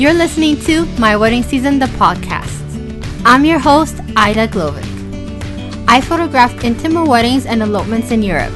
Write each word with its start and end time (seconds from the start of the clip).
You're 0.00 0.14
listening 0.14 0.58
to 0.60 0.86
My 0.98 1.14
Wedding 1.14 1.42
Season, 1.42 1.78
the 1.78 1.84
podcast. 2.00 2.56
I'm 3.26 3.44
your 3.44 3.58
host, 3.58 4.00
Ida 4.16 4.48
Glovic. 4.48 4.88
I 5.86 6.00
photograph 6.00 6.64
intimate 6.64 7.06
weddings 7.06 7.44
and 7.44 7.60
elopements 7.60 8.10
in 8.10 8.22
Europe. 8.22 8.54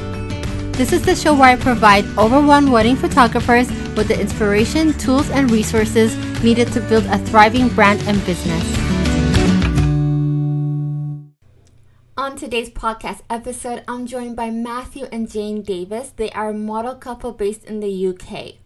This 0.73 0.91
is 0.91 1.03
the 1.05 1.15
show 1.15 1.35
where 1.35 1.49
I 1.49 1.55
provide 1.55 2.03
overwhelmed 2.17 2.69
wedding 2.69 2.95
photographers 2.95 3.69
with 3.95 4.07
the 4.07 4.19
inspiration, 4.19 4.93
tools, 4.93 5.29
and 5.29 5.51
resources 5.51 6.17
needed 6.43 6.73
to 6.73 6.81
build 6.81 7.05
a 7.05 7.19
thriving 7.19 7.69
brand 7.69 8.01
and 8.07 8.17
business. 8.25 8.63
On 12.17 12.35
today's 12.35 12.71
podcast 12.71 13.21
episode, 13.29 13.83
I'm 13.87 14.07
joined 14.07 14.35
by 14.35 14.49
Matthew 14.49 15.05
and 15.11 15.29
Jane 15.29 15.61
Davis. 15.61 16.09
They 16.09 16.31
are 16.31 16.49
a 16.49 16.55
model 16.55 16.95
couple 16.95 17.33
based 17.33 17.65
in 17.65 17.81
the 17.81 18.07
UK. 18.07 18.64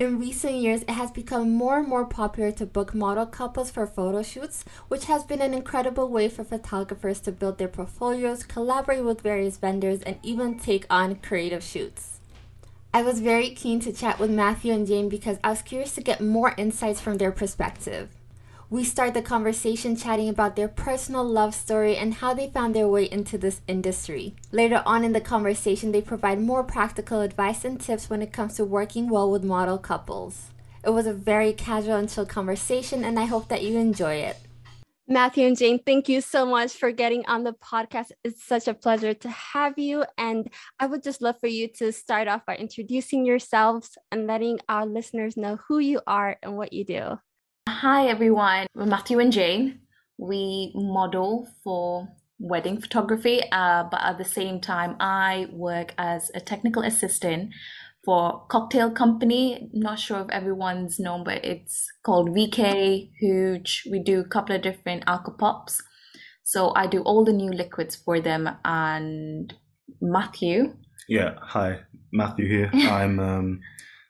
In 0.00 0.18
recent 0.18 0.54
years, 0.54 0.80
it 0.80 0.92
has 0.92 1.10
become 1.10 1.52
more 1.52 1.76
and 1.76 1.86
more 1.86 2.06
popular 2.06 2.50
to 2.52 2.64
book 2.64 2.94
model 2.94 3.26
couples 3.26 3.70
for 3.70 3.86
photo 3.86 4.22
shoots, 4.22 4.64
which 4.88 5.04
has 5.04 5.24
been 5.24 5.42
an 5.42 5.52
incredible 5.52 6.08
way 6.08 6.30
for 6.30 6.42
photographers 6.42 7.20
to 7.20 7.32
build 7.32 7.58
their 7.58 7.68
portfolios, 7.68 8.42
collaborate 8.42 9.04
with 9.04 9.20
various 9.20 9.58
vendors, 9.58 10.00
and 10.00 10.18
even 10.22 10.58
take 10.58 10.86
on 10.88 11.16
creative 11.16 11.62
shoots. 11.62 12.20
I 12.94 13.02
was 13.02 13.20
very 13.20 13.50
keen 13.50 13.78
to 13.80 13.92
chat 13.92 14.18
with 14.18 14.30
Matthew 14.30 14.72
and 14.72 14.86
Jane 14.86 15.10
because 15.10 15.36
I 15.44 15.50
was 15.50 15.60
curious 15.60 15.94
to 15.96 16.00
get 16.00 16.22
more 16.22 16.54
insights 16.56 17.02
from 17.02 17.18
their 17.18 17.30
perspective. 17.30 18.08
We 18.70 18.84
start 18.84 19.14
the 19.14 19.22
conversation 19.22 19.96
chatting 19.96 20.28
about 20.28 20.54
their 20.54 20.68
personal 20.68 21.24
love 21.24 21.56
story 21.56 21.96
and 21.96 22.14
how 22.14 22.34
they 22.34 22.46
found 22.46 22.72
their 22.72 22.86
way 22.86 23.10
into 23.10 23.36
this 23.36 23.62
industry. 23.66 24.36
Later 24.52 24.80
on 24.86 25.02
in 25.02 25.12
the 25.12 25.20
conversation, 25.20 25.90
they 25.90 26.00
provide 26.00 26.40
more 26.40 26.62
practical 26.62 27.20
advice 27.20 27.64
and 27.64 27.80
tips 27.80 28.08
when 28.08 28.22
it 28.22 28.32
comes 28.32 28.54
to 28.54 28.64
working 28.64 29.08
well 29.08 29.28
with 29.28 29.42
model 29.42 29.76
couples. 29.76 30.50
It 30.84 30.90
was 30.90 31.08
a 31.08 31.12
very 31.12 31.52
casual 31.52 31.96
and 31.96 32.08
chill 32.08 32.24
conversation, 32.24 33.02
and 33.02 33.18
I 33.18 33.24
hope 33.24 33.48
that 33.48 33.64
you 33.64 33.76
enjoy 33.76 34.14
it. 34.14 34.36
Matthew 35.08 35.48
and 35.48 35.58
Jane, 35.58 35.80
thank 35.84 36.08
you 36.08 36.20
so 36.20 36.46
much 36.46 36.74
for 36.74 36.92
getting 36.92 37.26
on 37.26 37.42
the 37.42 37.54
podcast. 37.54 38.12
It's 38.22 38.44
such 38.44 38.68
a 38.68 38.74
pleasure 38.74 39.14
to 39.14 39.28
have 39.30 39.80
you. 39.80 40.04
And 40.16 40.48
I 40.78 40.86
would 40.86 41.02
just 41.02 41.20
love 41.20 41.40
for 41.40 41.48
you 41.48 41.66
to 41.78 41.90
start 41.90 42.28
off 42.28 42.46
by 42.46 42.54
introducing 42.54 43.26
yourselves 43.26 43.98
and 44.12 44.28
letting 44.28 44.60
our 44.68 44.86
listeners 44.86 45.36
know 45.36 45.58
who 45.66 45.80
you 45.80 46.00
are 46.06 46.36
and 46.44 46.56
what 46.56 46.72
you 46.72 46.84
do. 46.84 47.18
Hi 47.72 48.08
everyone, 48.08 48.66
we're 48.74 48.84
Matthew 48.84 49.20
and 49.20 49.32
Jane. 49.32 49.78
We 50.18 50.72
model 50.74 51.48
for 51.62 52.08
wedding 52.40 52.80
photography, 52.80 53.40
uh, 53.52 53.84
but 53.90 54.00
at 54.02 54.18
the 54.18 54.24
same 54.24 54.60
time, 54.60 54.96
I 54.98 55.46
work 55.52 55.94
as 55.96 56.32
a 56.34 56.40
technical 56.40 56.82
assistant 56.82 57.54
for 58.04 58.44
cocktail 58.48 58.90
company. 58.90 59.70
Not 59.72 60.00
sure 60.00 60.20
if 60.20 60.28
everyone's 60.30 60.98
known, 60.98 61.22
but 61.22 61.44
it's 61.44 61.86
called 62.02 62.30
VK 62.30 63.12
Huge. 63.18 63.84
We 63.90 64.02
do 64.02 64.20
a 64.20 64.28
couple 64.28 64.56
of 64.56 64.62
different 64.62 65.04
alcohol 65.06 65.36
pops. 65.38 65.80
So 66.42 66.72
I 66.74 66.88
do 66.88 67.02
all 67.02 67.24
the 67.24 67.32
new 67.32 67.52
liquids 67.52 67.94
for 67.94 68.20
them. 68.20 68.50
And 68.64 69.54
Matthew. 70.02 70.74
Yeah, 71.08 71.36
hi, 71.40 71.80
Matthew 72.12 72.48
here. 72.48 72.70
I'm 72.90 73.20
um, 73.20 73.60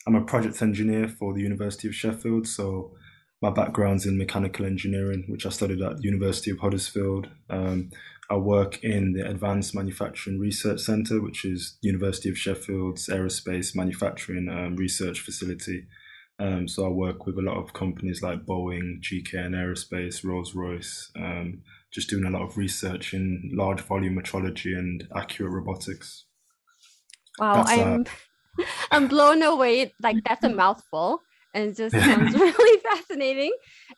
I'm 0.08 0.14
a 0.14 0.24
project 0.24 0.60
engineer 0.62 1.08
for 1.08 1.34
the 1.34 1.42
University 1.42 1.88
of 1.88 1.94
Sheffield. 1.94 2.48
So 2.48 2.94
my 3.42 3.50
background's 3.50 4.06
in 4.06 4.18
mechanical 4.18 4.66
engineering, 4.66 5.24
which 5.28 5.46
I 5.46 5.48
studied 5.48 5.80
at 5.80 6.04
University 6.04 6.50
of 6.50 6.58
Huddersfield. 6.58 7.28
Um, 7.48 7.90
I 8.28 8.36
work 8.36 8.84
in 8.84 9.14
the 9.14 9.28
Advanced 9.28 9.74
Manufacturing 9.74 10.38
Research 10.38 10.80
Centre, 10.80 11.20
which 11.20 11.44
is 11.44 11.78
University 11.80 12.28
of 12.28 12.38
Sheffield's 12.38 13.08
aerospace 13.08 13.74
manufacturing 13.74 14.48
um, 14.48 14.76
research 14.76 15.20
facility. 15.20 15.86
Um, 16.38 16.68
so 16.68 16.86
I 16.86 16.88
work 16.88 17.26
with 17.26 17.38
a 17.38 17.42
lot 17.42 17.56
of 17.56 17.72
companies 17.72 18.22
like 18.22 18.46
Boeing, 18.46 19.00
GKN 19.02 19.50
Aerospace, 19.50 20.24
Rolls 20.24 20.54
Royce, 20.54 21.10
um, 21.16 21.62
just 21.92 22.08
doing 22.08 22.24
a 22.24 22.30
lot 22.30 22.42
of 22.42 22.56
research 22.56 23.14
in 23.14 23.50
large 23.52 23.80
volume 23.80 24.16
metrology 24.16 24.78
and 24.78 25.06
accurate 25.16 25.52
robotics. 25.52 26.24
Wow, 27.38 27.64
that's 27.64 27.72
I'm 27.72 28.06
I'm 28.90 29.08
blown 29.08 29.42
away. 29.42 29.92
Like 30.00 30.22
that's 30.24 30.44
a 30.44 30.48
mouthful 30.50 31.20
and 31.54 31.70
it 31.70 31.76
just 31.76 31.94
sounds 32.04 32.34
really 32.38 32.80
fascinating. 32.80 33.52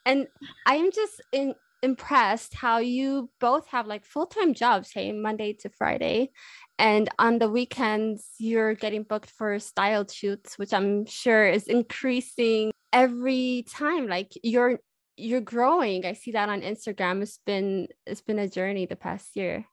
And 0.04 0.26
I'm 0.66 0.90
just 0.90 1.20
in, 1.32 1.54
impressed 1.82 2.54
how 2.54 2.78
you 2.78 3.30
both 3.40 3.66
have 3.68 3.86
like 3.86 4.04
full-time 4.04 4.54
jobs, 4.54 4.90
hey, 4.92 5.12
Monday 5.12 5.52
to 5.54 5.68
Friday. 5.70 6.30
And 6.78 7.08
on 7.18 7.38
the 7.38 7.48
weekends, 7.48 8.26
you're 8.38 8.74
getting 8.74 9.02
booked 9.02 9.30
for 9.30 9.58
styled 9.58 10.10
shoots, 10.10 10.58
which 10.58 10.72
I'm 10.72 11.06
sure 11.06 11.46
is 11.46 11.66
increasing 11.66 12.72
every 12.92 13.64
time. 13.68 14.08
Like 14.08 14.32
you're 14.42 14.80
you're 15.16 15.40
growing. 15.40 16.06
I 16.06 16.14
see 16.14 16.32
that 16.32 16.48
on 16.48 16.62
Instagram. 16.62 17.22
It's 17.22 17.38
been 17.44 17.88
it's 18.06 18.22
been 18.22 18.38
a 18.38 18.48
journey 18.48 18.86
the 18.86 18.96
past 18.96 19.36
year. 19.36 19.66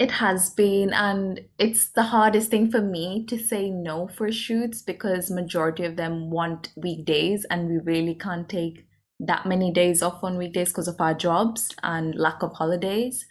It 0.00 0.12
has 0.12 0.50
been, 0.50 0.92
and 0.94 1.42
it's 1.58 1.90
the 1.90 2.04
hardest 2.04 2.50
thing 2.50 2.72
for 2.72 2.80
me 2.80 3.24
to 3.26 3.38
say 3.38 3.70
no 3.70 4.08
for 4.08 4.32
shoots 4.32 4.82
because 4.82 5.30
majority 5.30 5.84
of 5.84 5.96
them 5.96 6.30
want 6.30 6.72
weekdays, 6.76 7.44
and 7.50 7.68
we 7.68 7.78
really 7.78 8.16
can't 8.16 8.48
take 8.48 8.86
that 9.20 9.46
many 9.46 9.70
days 9.72 10.02
off 10.02 10.24
on 10.24 10.38
weekdays 10.38 10.70
because 10.70 10.88
of 10.88 11.00
our 11.00 11.14
jobs 11.14 11.70
and 11.84 12.14
lack 12.16 12.42
of 12.42 12.54
holidays. 12.54 13.26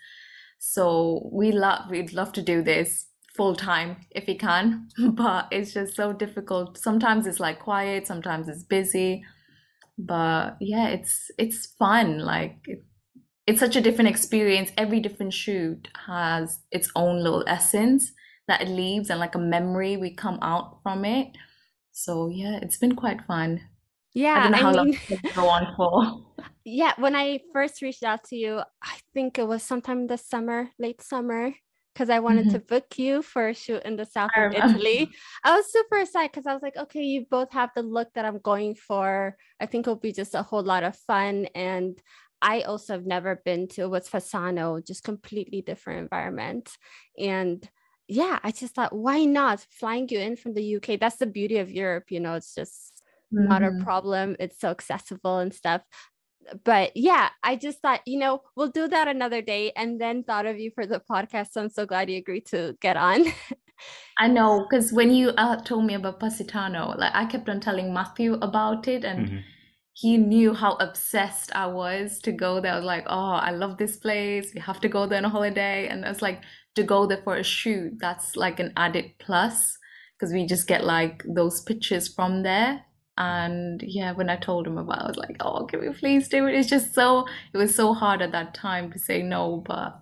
So 0.60 1.30
we 1.34 1.52
love 1.52 1.90
we'd 1.90 2.14
love 2.14 2.34
to 2.34 2.42
do 2.44 2.62
this 2.62 3.08
full 3.36 3.56
time 3.56 3.98
if 4.12 4.28
we 4.28 4.36
can, 4.36 4.90
but 5.14 5.48
it's 5.52 5.74
just 5.74 5.96
so 5.96 6.14
difficult. 6.14 6.78
Sometimes 6.78 7.28
it's 7.28 7.42
like 7.42 7.60
quiet, 7.60 8.08
sometimes 8.08 8.48
it's 8.48 8.64
busy, 8.64 9.24
but 9.98 10.58
yeah, 10.62 10.90
it's 10.90 11.32
it's 11.40 11.68
fun. 11.68 12.20
Like 12.20 12.58
it, 12.66 12.84
it's 13.50 13.60
such 13.60 13.76
a 13.76 13.82
different 13.82 14.12
experience. 14.12 14.72
Every 14.78 15.00
different 15.00 15.34
shoot 15.34 15.88
has 16.06 16.60
its 16.72 16.92
own 16.96 17.24
little 17.24 17.44
essence 17.48 18.12
that 18.48 18.62
it 18.62 18.68
leaves 18.70 19.10
and 19.10 19.20
like 19.20 19.34
a 19.34 19.40
memory 19.40 19.98
we 19.98 20.14
come 20.14 20.38
out 20.44 20.78
from 20.84 21.04
it. 21.04 21.30
So 21.92 22.30
yeah, 22.30 22.60
it's 22.62 22.78
been 22.78 22.96
quite 22.96 23.26
fun. 23.26 23.60
Yeah, 24.14 24.36
I 24.36 24.44
don't 24.44 24.52
know 24.52 24.58
I 24.58 24.62
how 24.62 24.84
mean, 24.84 24.98
long 25.10 25.20
go 25.36 25.50
on 25.50 25.74
for. 25.76 26.26
Yeah, 26.66 26.94
when 26.98 27.16
I 27.16 27.40
first 27.52 27.82
reached 27.82 28.04
out 28.04 28.26
to 28.26 28.36
you, 28.36 28.62
I 28.84 28.98
think 29.16 29.40
it 29.40 29.48
was 29.48 29.64
sometime 29.64 30.06
this 30.06 30.28
summer, 30.28 30.70
late 30.78 31.02
summer, 31.02 31.52
because 31.94 32.12
I 32.12 32.20
wanted 32.20 32.48
mm-hmm. 32.48 32.54
to 32.54 32.60
book 32.60 33.00
you 33.00 33.24
for 33.24 33.48
a 33.48 33.56
shoot 33.56 33.82
in 33.84 33.96
the 33.96 34.06
south 34.06 34.30
of 34.38 34.54
Italy. 34.54 35.10
I 35.44 35.56
was 35.56 35.72
super 35.72 35.98
excited 35.98 36.32
because 36.32 36.46
I 36.46 36.54
was 36.54 36.62
like, 36.62 36.78
okay, 36.78 37.02
you 37.02 37.26
both 37.32 37.52
have 37.54 37.72
the 37.76 37.82
look 37.82 38.14
that 38.14 38.26
I'm 38.26 38.38
going 38.38 38.76
for. 38.76 39.36
I 39.60 39.66
think 39.66 39.88
it'll 39.88 39.96
be 39.96 40.14
just 40.14 40.36
a 40.36 40.44
whole 40.44 40.62
lot 40.62 40.84
of 40.84 40.96
fun. 40.96 41.48
And 41.56 42.00
I 42.42 42.62
also 42.62 42.94
have 42.94 43.06
never 43.06 43.42
been 43.44 43.68
to 43.70 43.88
what's 43.88 44.10
Fasano, 44.10 44.86
just 44.86 45.04
completely 45.04 45.62
different 45.62 46.00
environment. 46.00 46.78
And 47.18 47.68
yeah, 48.08 48.40
I 48.44 48.52
just 48.52 48.76
thought, 48.76 48.96
why 48.96 49.26
not 49.26 49.66
flying 49.70 50.08
you 50.10 50.20
in 50.20 50.36
from 50.36 50.54
the 50.54 50.78
UK? 50.78 51.00
That's 51.00 51.18
the 51.18 51.28
beauty 51.28 51.58
of 51.58 51.72
Europe, 51.72 52.06
you 52.10 52.20
know, 52.20 52.36
it's 52.36 52.56
just 52.56 53.04
mm-hmm. 53.34 53.48
not 53.48 53.64
a 53.64 53.68
mm-hmm. 53.68 53.84
problem. 53.84 54.36
It's 54.40 54.60
so 54.60 54.70
accessible 54.70 55.40
and 55.40 55.54
stuff. 55.54 55.84
But 56.64 56.96
yeah, 56.96 57.30
I 57.44 57.58
just 57.58 57.80
thought, 57.80 58.02
you 58.08 58.18
know, 58.18 58.42
we'll 58.56 58.70
do 58.72 58.88
that 58.88 59.08
another 59.08 59.42
day 59.42 59.72
and 59.76 60.02
then 60.02 60.24
thought 60.24 60.48
of 60.48 60.58
you 60.58 60.72
for 60.74 60.88
the 60.88 61.00
podcast. 61.00 61.52
So 61.52 61.62
I'm 61.62 61.70
so 61.70 61.86
glad 61.86 62.10
you 62.10 62.18
agreed 62.18 62.48
to 62.48 62.76
get 62.82 62.98
on. 62.98 63.26
I 64.18 64.28
know, 64.28 64.66
because 64.68 64.92
when 64.92 65.12
you 65.12 65.30
uh, 65.38 65.62
told 65.62 65.86
me 65.86 65.94
about 65.94 66.20
Positano, 66.20 66.96
like 66.98 67.14
I 67.14 67.26
kept 67.26 67.48
on 67.48 67.60
telling 67.60 67.94
Matthew 67.94 68.34
about 68.42 68.88
it 68.88 69.04
and 69.04 69.28
mm-hmm 69.28 69.40
he 70.00 70.18
knew 70.18 70.54
how 70.54 70.76
obsessed 70.76 71.54
I 71.54 71.66
was 71.66 72.20
to 72.20 72.32
go 72.32 72.62
there. 72.62 72.72
I 72.72 72.78
was 72.78 72.86
like, 72.86 73.04
oh, 73.08 73.34
I 73.34 73.52
love 73.52 73.78
this 73.78 73.98
place. 73.98 74.54
We 74.56 74.62
have 74.62 74.80
to 74.80 74.88
go 74.88 75.06
there 75.06 75.18
on 75.18 75.26
a 75.26 75.30
holiday. 75.30 75.90
And 75.90 76.06
I 76.06 76.08
was 76.08 76.22
like 76.22 76.42
to 76.76 76.84
go 76.84 77.06
there 77.06 77.22
for 77.22 77.36
a 77.36 77.44
shoot, 77.44 77.98
that's 78.00 78.38
like 78.38 78.62
an 78.62 78.72
added 78.78 79.12
plus 79.20 79.78
because 80.14 80.32
we 80.32 80.46
just 80.46 80.68
get 80.68 80.86
like 80.86 81.24
those 81.28 81.60
pictures 81.64 82.08
from 82.08 82.44
there. 82.44 82.86
And 83.18 83.84
yeah, 83.86 84.14
when 84.14 84.30
I 84.30 84.38
told 84.38 84.68
him 84.68 84.78
about 84.78 85.00
it, 85.00 85.04
I 85.04 85.08
was 85.08 85.18
like, 85.18 85.36
oh, 85.42 85.66
can 85.66 85.82
we 85.82 85.90
please 85.90 86.30
do 86.30 86.48
it? 86.48 86.56
It's 86.56 86.70
just 86.70 86.94
so, 86.94 87.28
it 87.54 87.58
was 87.58 87.76
so 87.76 87.94
hard 87.94 88.22
at 88.22 88.32
that 88.32 88.54
time 88.54 88.94
to 88.94 89.00
say 89.00 89.22
no. 89.22 89.62
But 89.68 90.00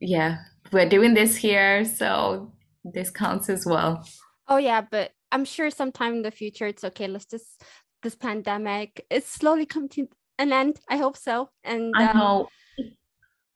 yeah, 0.00 0.38
we're 0.72 0.88
doing 0.88 1.14
this 1.14 1.36
here. 1.36 1.84
So 1.84 2.52
this 2.82 3.10
counts 3.10 3.48
as 3.48 3.64
well. 3.64 4.04
Oh, 4.48 4.56
yeah. 4.56 4.80
But 4.80 5.12
I'm 5.30 5.44
sure 5.44 5.70
sometime 5.70 6.14
in 6.14 6.22
the 6.22 6.32
future 6.32 6.66
it's 6.66 6.82
okay. 6.82 7.06
Let's 7.06 7.26
just 7.26 7.62
this 8.02 8.14
pandemic 8.14 9.04
is 9.10 9.26
slowly 9.26 9.66
coming 9.66 9.88
to 9.90 10.08
an 10.38 10.52
end. 10.52 10.80
I 10.88 10.96
hope 10.96 11.16
so. 11.16 11.50
And 11.64 11.92
I 11.96 12.10
um, 12.10 12.16
know 12.16 12.48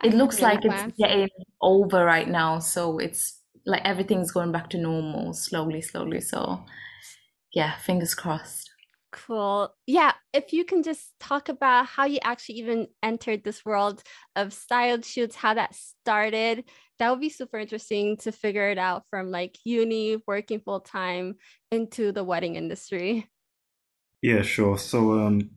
it 0.02 0.14
looks 0.14 0.40
like 0.40 0.64
it's 0.64 0.96
getting 0.98 1.28
over 1.60 2.04
right 2.04 2.28
now. 2.28 2.58
So 2.58 2.98
it's 2.98 3.42
like 3.66 3.82
everything's 3.84 4.32
going 4.32 4.52
back 4.52 4.70
to 4.70 4.78
normal 4.78 5.34
slowly, 5.34 5.82
slowly. 5.82 6.20
So 6.20 6.64
yeah, 7.52 7.76
fingers 7.76 8.14
crossed. 8.14 8.70
Cool. 9.12 9.74
Yeah. 9.86 10.12
If 10.32 10.52
you 10.52 10.64
can 10.64 10.84
just 10.84 11.12
talk 11.18 11.48
about 11.48 11.86
how 11.86 12.04
you 12.04 12.18
actually 12.22 12.56
even 12.56 12.86
entered 13.02 13.42
this 13.42 13.64
world 13.64 14.02
of 14.36 14.52
styled 14.52 15.04
shoots, 15.04 15.34
how 15.34 15.54
that 15.54 15.74
started, 15.74 16.64
that 16.98 17.10
would 17.10 17.20
be 17.20 17.28
super 17.28 17.58
interesting 17.58 18.16
to 18.18 18.30
figure 18.30 18.70
it 18.70 18.78
out 18.78 19.02
from 19.10 19.30
like 19.30 19.56
uni, 19.64 20.18
working 20.28 20.60
full 20.60 20.80
time 20.80 21.34
into 21.72 22.12
the 22.12 22.22
wedding 22.22 22.54
industry. 22.54 23.28
Yeah, 24.22 24.42
sure. 24.42 24.78
So 24.78 25.18
um, 25.20 25.50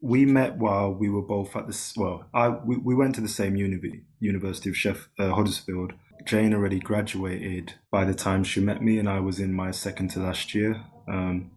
we 0.00 0.24
met 0.24 0.56
while 0.56 0.92
we 0.92 1.08
were 1.08 1.22
both 1.22 1.56
at 1.56 1.66
this. 1.66 1.94
Well, 1.96 2.26
I 2.34 2.48
we, 2.48 2.76
we 2.76 2.94
went 2.94 3.14
to 3.16 3.20
the 3.20 3.28
same 3.28 3.56
uni, 3.56 4.02
University 4.18 4.70
of 4.70 4.76
Sheff, 4.76 5.06
uh, 5.18 5.34
Huddersfield. 5.34 5.92
Jane 6.26 6.52
already 6.52 6.78
graduated 6.78 7.74
by 7.90 8.04
the 8.04 8.14
time 8.14 8.44
she 8.44 8.60
met 8.60 8.82
me, 8.82 8.98
and 8.98 9.08
I 9.08 9.20
was 9.20 9.40
in 9.40 9.52
my 9.52 9.70
second 9.70 10.08
to 10.10 10.20
last 10.20 10.54
year. 10.54 10.84
Um, 11.08 11.52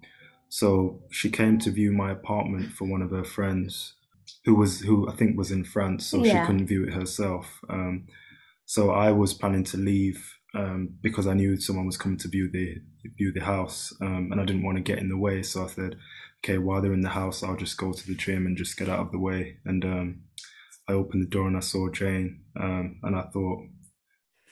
so 0.48 1.02
she 1.12 1.30
came 1.30 1.58
to 1.60 1.72
view 1.72 1.92
my 1.92 2.12
apartment 2.12 2.74
for 2.74 2.86
one 2.86 3.02
of 3.02 3.12
her 3.12 3.24
friends, 3.24 3.96
who 4.46 4.56
was 4.56 4.82
who 4.82 5.10
I 5.10 5.16
think 5.16 5.38
was 5.38 5.52
in 5.52 5.64
France, 5.64 6.06
so 6.06 6.24
yeah. 6.24 6.42
she 6.42 6.48
couldn't 6.48 6.68
view 6.68 6.86
it 6.86 6.94
herself. 6.94 7.60
Um, 7.70 8.08
so 8.66 8.92
I 8.92 9.12
was 9.12 9.34
planning 9.34 9.64
to 9.66 9.78
leave 9.78 10.38
um, 10.56 10.96
because 11.02 11.28
I 11.28 11.34
knew 11.34 11.58
someone 11.58 11.86
was 11.86 11.98
coming 11.98 12.18
to 12.20 12.28
view 12.28 12.50
the 12.52 12.78
view 13.18 13.34
the 13.34 13.44
house, 13.44 13.94
um, 14.02 14.30
and 14.32 14.40
I 14.40 14.46
didn't 14.46 14.64
want 14.64 14.78
to 14.78 14.84
get 14.84 15.00
in 15.00 15.10
the 15.10 15.18
way. 15.18 15.44
So 15.44 15.66
I 15.66 15.68
said, 15.68 15.98
"Okay, 16.44 16.58
while 16.58 16.82
they're 16.82 16.94
in 16.94 17.02
the 17.02 17.10
house, 17.10 17.44
I'll 17.44 17.56
just 17.56 17.78
go 17.78 17.94
to 17.94 18.08
the 18.08 18.16
gym 18.16 18.46
and 18.46 18.58
just 18.58 18.78
get 18.78 18.90
out 18.90 19.00
of 19.00 19.12
the 19.12 19.20
way." 19.20 19.58
And 19.66 19.84
um, 19.86 20.24
I 20.88 20.94
opened 20.94 21.24
the 21.24 21.30
door 21.30 21.48
and 21.48 21.58
I 21.58 21.62
saw 21.62 21.90
Jane, 21.90 22.42
um, 22.60 23.00
and 23.04 23.16
I 23.16 23.24
thought, 23.24 23.64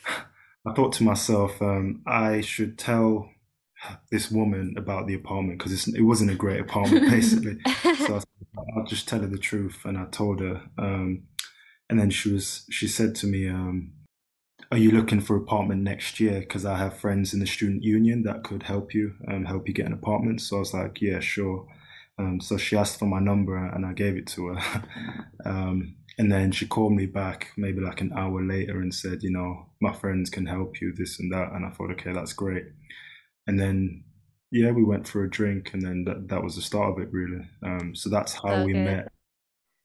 I 0.65 0.73
thought 0.73 0.93
to 0.93 1.03
myself, 1.03 1.61
um, 1.61 2.03
I 2.05 2.41
should 2.41 2.77
tell 2.77 3.29
this 4.11 4.29
woman 4.29 4.75
about 4.77 5.07
the 5.07 5.15
apartment 5.15 5.57
because 5.57 5.87
it 5.87 6.03
wasn't 6.03 6.31
a 6.31 6.35
great 6.35 6.61
apartment, 6.61 7.09
basically. 7.09 7.57
so 8.05 8.21
I 8.57 8.61
will 8.75 8.85
just 8.85 9.07
tell 9.07 9.21
her 9.21 9.27
the 9.27 9.37
truth, 9.37 9.79
and 9.85 9.97
I 9.97 10.05
told 10.05 10.39
her. 10.39 10.61
Um, 10.77 11.23
and 11.89 11.99
then 11.99 12.09
she 12.09 12.31
was, 12.31 12.65
she 12.69 12.87
said 12.87 13.15
to 13.15 13.27
me, 13.27 13.49
are 14.71 14.77
you 14.77 14.91
looking 14.91 15.19
for 15.19 15.35
an 15.35 15.43
apartment 15.43 15.81
next 15.81 16.19
year? 16.21 16.39
Because 16.39 16.65
I 16.65 16.77
have 16.77 16.97
friends 16.97 17.33
in 17.33 17.41
the 17.41 17.45
student 17.45 17.83
union 17.83 18.23
that 18.23 18.43
could 18.43 18.63
help 18.63 18.93
you 18.93 19.15
and 19.25 19.45
help 19.45 19.67
you 19.67 19.73
get 19.73 19.85
an 19.85 19.93
apartment. 19.93 20.39
So 20.39 20.55
I 20.55 20.59
was 20.59 20.73
like, 20.73 21.01
yeah, 21.01 21.19
sure. 21.19 21.67
Um, 22.17 22.39
so 22.39 22.57
she 22.57 22.77
asked 22.77 22.99
for 22.99 23.05
my 23.05 23.19
number 23.19 23.57
and 23.57 23.85
I 23.85 23.93
gave 23.93 24.15
it 24.15 24.27
to 24.27 24.47
her. 24.47 24.83
um, 25.45 25.95
and 26.17 26.31
then 26.31 26.51
she 26.51 26.67
called 26.67 26.93
me 26.93 27.05
back 27.05 27.51
maybe 27.57 27.81
like 27.81 28.01
an 28.01 28.13
hour 28.15 28.43
later 28.43 28.79
and 28.79 28.93
said, 28.93 29.23
you 29.23 29.31
know, 29.31 29.67
my 29.81 29.93
friends 29.93 30.29
can 30.29 30.45
help 30.45 30.81
you, 30.81 30.93
this 30.93 31.19
and 31.19 31.31
that. 31.33 31.51
And 31.53 31.65
I 31.65 31.69
thought, 31.69 31.91
okay, 31.91 32.13
that's 32.13 32.33
great. 32.33 32.65
And 33.47 33.59
then, 33.59 34.03
yeah, 34.51 34.71
we 34.71 34.83
went 34.83 35.07
for 35.07 35.23
a 35.23 35.29
drink 35.29 35.73
and 35.73 35.81
then 35.81 36.03
that, 36.05 36.27
that 36.27 36.43
was 36.43 36.55
the 36.55 36.61
start 36.61 36.93
of 36.93 36.99
it, 37.01 37.11
really. 37.11 37.47
Um, 37.63 37.95
so 37.95 38.09
that's 38.09 38.33
how 38.33 38.49
okay. 38.49 38.65
we 38.65 38.73
met 38.73 39.07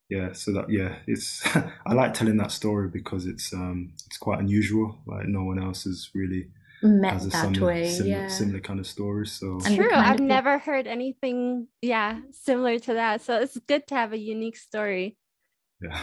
yeah 0.09 0.33
so 0.33 0.53
that 0.53 0.71
yeah 0.71 0.97
it's 1.07 1.43
i 1.87 1.93
like 1.93 2.15
telling 2.15 2.37
that 2.37 2.53
story 2.53 2.89
because 2.89 3.27
it's 3.27 3.53
um 3.53 3.93
it's 4.07 4.19
quite 4.19 4.39
unusual 4.39 4.99
like 5.07 5.27
no 5.27 5.43
one 5.43 5.61
else 5.61 5.85
has 5.85 6.11
really 6.15 6.49
met 6.87 7.13
has 7.15 7.27
a 7.27 7.29
that 7.31 7.45
similar, 7.45 7.67
way 7.67 7.89
similar, 7.91 8.17
yeah. 8.17 8.29
similar 8.29 8.61
kind 8.61 8.81
of 8.81 8.87
story 8.87 9.27
so 9.27 9.59
true 9.61 9.91
i've 9.93 10.21
never 10.21 10.59
heard 10.59 10.87
anything 10.87 11.67
yeah 11.83 12.19
similar 12.33 12.79
to 12.79 12.95
that 12.95 13.21
so 13.21 13.41
it's 13.41 13.59
good 13.67 13.87
to 13.87 13.95
have 13.95 14.13
a 14.13 14.19
unique 14.19 14.57
story. 14.57 15.17
Yeah. 15.81 16.01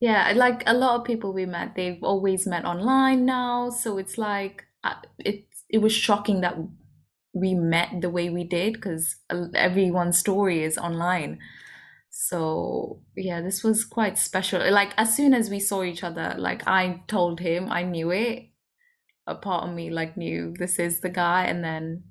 Yeah 0.00 0.32
like 0.34 0.62
a 0.66 0.74
lot 0.74 0.98
of 0.98 1.06
people 1.06 1.32
we 1.32 1.46
met 1.46 1.76
they've 1.76 2.02
always 2.02 2.46
met 2.46 2.64
online 2.64 3.24
now 3.24 3.70
so 3.70 3.98
it's 3.98 4.18
like 4.18 4.64
uh, 4.84 4.94
it 5.18 5.46
it 5.68 5.78
was 5.78 5.92
shocking 5.92 6.40
that 6.40 6.56
we 7.32 7.54
met 7.54 8.00
the 8.00 8.10
way 8.10 8.28
we 8.28 8.44
did 8.44 8.74
because 8.74 9.16
uh, 9.30 9.46
everyone's 9.54 10.18
story 10.18 10.62
is 10.62 10.76
online. 10.76 11.38
So 12.10 13.00
yeah 13.16 13.40
this 13.40 13.62
was 13.64 13.84
quite 13.84 14.18
special 14.18 14.70
like 14.70 14.92
as 14.96 15.16
soon 15.16 15.34
as 15.34 15.50
we 15.50 15.60
saw 15.60 15.82
each 15.82 16.02
other 16.04 16.34
like 16.38 16.66
i 16.66 17.02
told 17.06 17.40
him 17.40 17.70
i 17.70 17.82
knew 17.82 18.10
it 18.10 18.48
a 19.26 19.34
part 19.34 19.68
of 19.68 19.74
me 19.74 19.90
like 19.90 20.16
knew 20.16 20.54
this 20.58 20.78
is 20.78 21.00
the 21.00 21.08
guy 21.08 21.44
and 21.44 21.62
then 21.64 22.02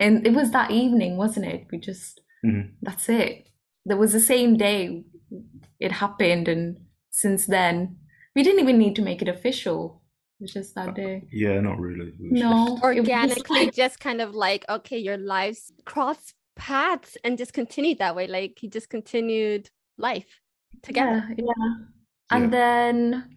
and 0.00 0.26
it 0.26 0.32
was 0.32 0.50
that 0.50 0.70
evening 0.70 1.16
wasn't 1.16 1.44
it 1.44 1.66
we 1.70 1.78
just 1.78 2.20
mm-hmm. 2.44 2.68
that's 2.82 3.08
it 3.08 3.48
there 3.84 3.96
was 3.96 4.12
the 4.12 4.20
same 4.20 4.56
day 4.56 5.04
it 5.78 5.92
happened 5.92 6.48
and 6.48 6.78
since 7.10 7.46
then 7.46 7.96
we 8.34 8.42
didn't 8.42 8.60
even 8.60 8.78
need 8.78 8.96
to 8.96 9.02
make 9.02 9.20
it 9.20 9.28
official 9.28 10.02
it 10.40 10.44
was 10.44 10.52
just 10.52 10.74
that 10.74 10.94
day 10.94 11.22
yeah 11.30 11.60
not 11.60 11.78
really 11.78 12.12
no 12.18 12.68
just... 12.68 12.82
organically 12.82 13.70
just 13.70 14.00
kind 14.00 14.20
of 14.20 14.34
like 14.34 14.64
okay 14.68 14.98
your 14.98 15.18
lives 15.18 15.72
cross 15.84 16.34
paths 16.56 17.16
and 17.24 17.38
just 17.38 17.52
continued 17.52 17.98
that 17.98 18.16
way. 18.16 18.26
Like 18.26 18.58
he 18.60 18.68
just 18.68 18.90
continued 18.90 19.70
life 19.98 20.40
together. 20.82 21.26
Yeah, 21.36 21.44
yeah. 21.44 21.74
And 22.30 22.44
yeah. 22.44 22.50
then 22.50 23.36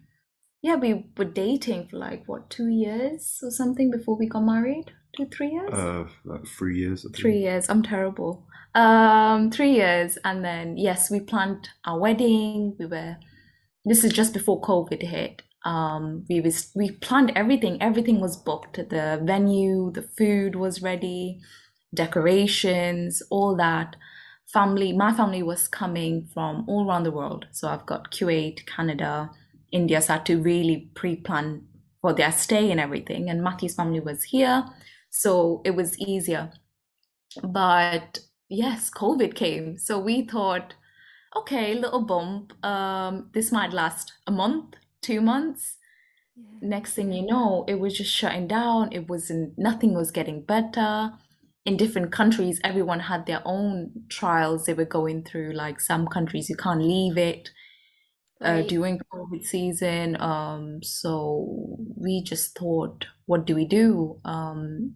yeah, 0.62 0.76
we 0.76 1.06
were 1.16 1.24
dating 1.24 1.88
for 1.88 1.98
like 1.98 2.24
what 2.26 2.50
two 2.50 2.68
years 2.68 3.38
or 3.42 3.50
something 3.50 3.90
before 3.90 4.16
we 4.16 4.26
got 4.26 4.44
married. 4.44 4.92
Two, 5.16 5.26
three 5.26 5.50
years? 5.50 5.72
Uh, 5.72 6.04
like 6.24 6.46
three 6.46 6.78
years. 6.78 7.06
Three 7.14 7.38
years. 7.38 7.68
I'm 7.68 7.82
terrible. 7.82 8.46
Um, 8.74 9.50
three 9.50 9.72
years, 9.72 10.18
and 10.24 10.44
then 10.44 10.76
yes, 10.76 11.10
we 11.10 11.20
planned 11.20 11.68
our 11.84 11.98
wedding. 11.98 12.76
We 12.78 12.86
were. 12.86 13.16
This 13.84 14.04
is 14.04 14.12
just 14.12 14.34
before 14.34 14.60
COVID 14.60 15.02
hit. 15.02 15.42
Um, 15.64 16.24
we 16.28 16.40
was 16.40 16.70
we 16.74 16.90
planned 16.90 17.32
everything. 17.34 17.80
Everything 17.80 18.20
was 18.20 18.36
booked. 18.36 18.76
The 18.76 19.20
venue, 19.24 19.90
the 19.92 20.02
food 20.02 20.56
was 20.56 20.82
ready 20.82 21.40
decorations, 21.94 23.22
all 23.30 23.56
that. 23.56 23.96
Family, 24.52 24.92
my 24.92 25.12
family 25.12 25.42
was 25.42 25.68
coming 25.68 26.26
from 26.32 26.64
all 26.68 26.88
around 26.88 27.02
the 27.04 27.10
world. 27.10 27.46
So 27.52 27.68
I've 27.68 27.86
got 27.86 28.10
Kuwait, 28.10 28.66
Canada, 28.66 29.30
India. 29.72 30.00
Had 30.00 30.26
to 30.26 30.40
really 30.40 30.90
pre 30.94 31.16
plan 31.16 31.66
for 32.00 32.12
their 32.12 32.32
stay 32.32 32.70
and 32.70 32.80
everything. 32.80 33.28
And 33.28 33.42
Matthew's 33.42 33.74
family 33.74 34.00
was 34.00 34.22
here. 34.24 34.64
So 35.10 35.62
it 35.64 35.72
was 35.72 35.98
easier. 35.98 36.50
But 37.42 38.20
yes, 38.48 38.90
COVID 38.90 39.34
came. 39.34 39.78
So 39.78 39.98
we 39.98 40.26
thought, 40.26 40.74
okay, 41.36 41.74
little 41.74 42.02
bump. 42.02 42.52
Um, 42.64 43.30
this 43.34 43.52
might 43.52 43.72
last 43.72 44.12
a 44.26 44.30
month, 44.30 44.74
two 45.02 45.20
months. 45.20 45.76
Yeah. 46.36 46.68
Next 46.68 46.94
thing 46.94 47.12
you 47.12 47.26
know, 47.26 47.64
it 47.66 47.80
was 47.80 47.96
just 47.96 48.12
shutting 48.12 48.46
down. 48.46 48.92
It 48.92 49.08
wasn't, 49.08 49.58
nothing 49.58 49.94
was 49.94 50.10
getting 50.10 50.42
better 50.42 51.12
in 51.68 51.76
different 51.76 52.10
countries, 52.10 52.58
everyone 52.64 53.00
had 53.00 53.26
their 53.26 53.42
own 53.44 53.90
trials 54.08 54.64
they 54.64 54.72
were 54.72 54.86
going 54.86 55.22
through. 55.22 55.52
Like 55.52 55.80
some 55.80 56.06
countries, 56.06 56.48
you 56.48 56.56
can't 56.56 56.82
leave 56.82 57.18
it 57.18 57.50
uh, 58.44 58.52
right. 58.52 58.68
during 58.68 59.00
COVID 59.12 59.44
season. 59.44 60.20
Um, 60.20 60.82
so 60.82 61.76
we 61.96 62.22
just 62.22 62.56
thought, 62.56 63.06
what 63.26 63.46
do 63.46 63.54
we 63.54 63.66
do? 63.66 64.20
Um, 64.24 64.94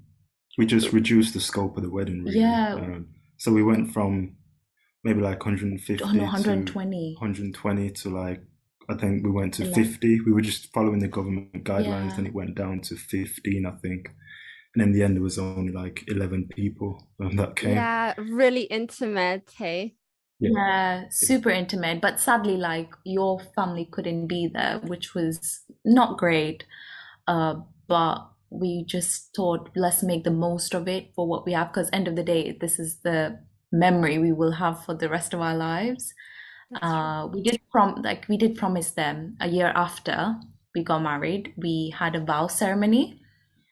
we 0.58 0.66
just 0.66 0.92
reduced 0.92 1.34
the 1.34 1.40
scope 1.40 1.76
of 1.76 1.82
the 1.82 1.90
wedding. 1.90 2.24
Really. 2.24 2.40
Yeah. 2.40 2.74
Um, 2.74 3.08
so 3.38 3.52
we 3.52 3.62
went 3.62 3.92
from 3.92 4.36
maybe 5.04 5.20
like 5.20 5.44
150 5.44 6.04
oh, 6.04 6.12
no, 6.12 6.22
120 6.22 7.16
120 7.18 7.90
to 7.90 8.08
like 8.08 8.42
I 8.88 8.94
think 8.94 9.24
we 9.24 9.30
went 9.30 9.54
to 9.54 9.72
50. 9.72 10.20
We 10.22 10.32
were 10.32 10.40
just 10.40 10.72
following 10.72 10.98
the 10.98 11.08
government 11.08 11.64
guidelines, 11.64 12.10
yeah. 12.10 12.18
and 12.18 12.26
it 12.26 12.34
went 12.34 12.56
down 12.56 12.80
to 12.82 12.96
15, 12.96 13.64
I 13.64 13.70
think 13.80 14.08
and 14.74 14.82
in 14.82 14.92
the 14.92 15.02
end, 15.02 15.16
it 15.16 15.20
was 15.20 15.38
only 15.38 15.72
like 15.72 16.04
eleven 16.08 16.48
people 16.48 17.08
that 17.18 17.56
came. 17.56 17.74
Yeah, 17.74 18.14
really 18.16 18.62
intimate. 18.62 19.50
Hey. 19.56 19.96
Yeah. 20.42 20.50
yeah, 20.54 21.04
super 21.10 21.50
intimate. 21.50 22.00
But 22.00 22.18
sadly, 22.18 22.56
like 22.56 22.90
your 23.04 23.40
family 23.54 23.88
couldn't 23.90 24.26
be 24.26 24.50
there, 24.52 24.80
which 24.80 25.14
was 25.14 25.62
not 25.84 26.18
great. 26.18 26.64
Uh, 27.28 27.56
but 27.86 28.28
we 28.50 28.84
just 28.84 29.30
thought 29.34 29.70
let's 29.76 30.02
make 30.02 30.24
the 30.24 30.30
most 30.30 30.74
of 30.74 30.86
it 30.86 31.12
for 31.14 31.26
what 31.26 31.46
we 31.46 31.52
have 31.52 31.68
because 31.72 31.88
end 31.90 32.06
of 32.06 32.16
the 32.16 32.22
day 32.22 32.54
this 32.60 32.78
is 32.78 33.00
the 33.00 33.38
memory 33.72 34.18
we 34.18 34.30
will 34.30 34.52
have 34.52 34.84
for 34.84 34.92
the 34.94 35.08
rest 35.08 35.32
of 35.32 35.40
our 35.40 35.56
lives 35.56 36.12
uh, 36.82 37.26
we 37.32 37.42
did 37.42 37.58
prom 37.70 37.94
like 38.02 38.28
we 38.28 38.36
did 38.36 38.54
promise 38.54 38.90
them 38.90 39.34
a 39.40 39.48
year 39.48 39.72
after 39.74 40.36
we 40.74 40.84
got 40.84 40.98
married 41.02 41.54
we 41.56 41.94
had 41.98 42.14
a 42.14 42.20
vow 42.20 42.46
ceremony 42.46 43.22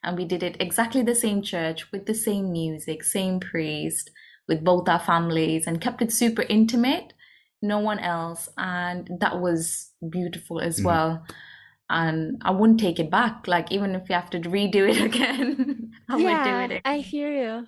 and 0.02 0.16
we 0.16 0.24
did 0.24 0.42
it 0.42 0.56
exactly 0.60 1.02
the 1.02 1.14
same 1.14 1.42
church 1.42 1.90
with 1.92 2.06
the 2.06 2.14
same 2.14 2.50
music, 2.52 3.04
same 3.04 3.38
priest, 3.38 4.10
with 4.50 4.64
both 4.64 4.88
our 4.88 4.98
families, 4.98 5.66
and 5.66 5.80
kept 5.80 6.02
it 6.02 6.12
super 6.12 6.42
intimate. 6.42 7.14
No 7.62 7.78
one 7.78 8.00
else, 8.00 8.48
and 8.58 9.08
that 9.20 9.40
was 9.40 9.92
beautiful 10.10 10.60
as 10.60 10.80
mm. 10.80 10.84
well. 10.84 11.24
And 11.88 12.40
I 12.44 12.50
wouldn't 12.50 12.80
take 12.80 12.98
it 12.98 13.10
back. 13.10 13.46
Like 13.46 13.72
even 13.72 13.94
if 13.94 14.08
we 14.08 14.14
have 14.14 14.30
to 14.30 14.40
redo 14.40 14.88
it 14.90 15.00
again, 15.10 15.92
I 16.08 16.16
yeah, 16.18 16.24
would 16.24 16.50
do 16.50 16.56
it. 16.56 16.78
Again. 16.78 16.82
I 16.84 16.98
hear 16.98 17.32
you. 17.32 17.66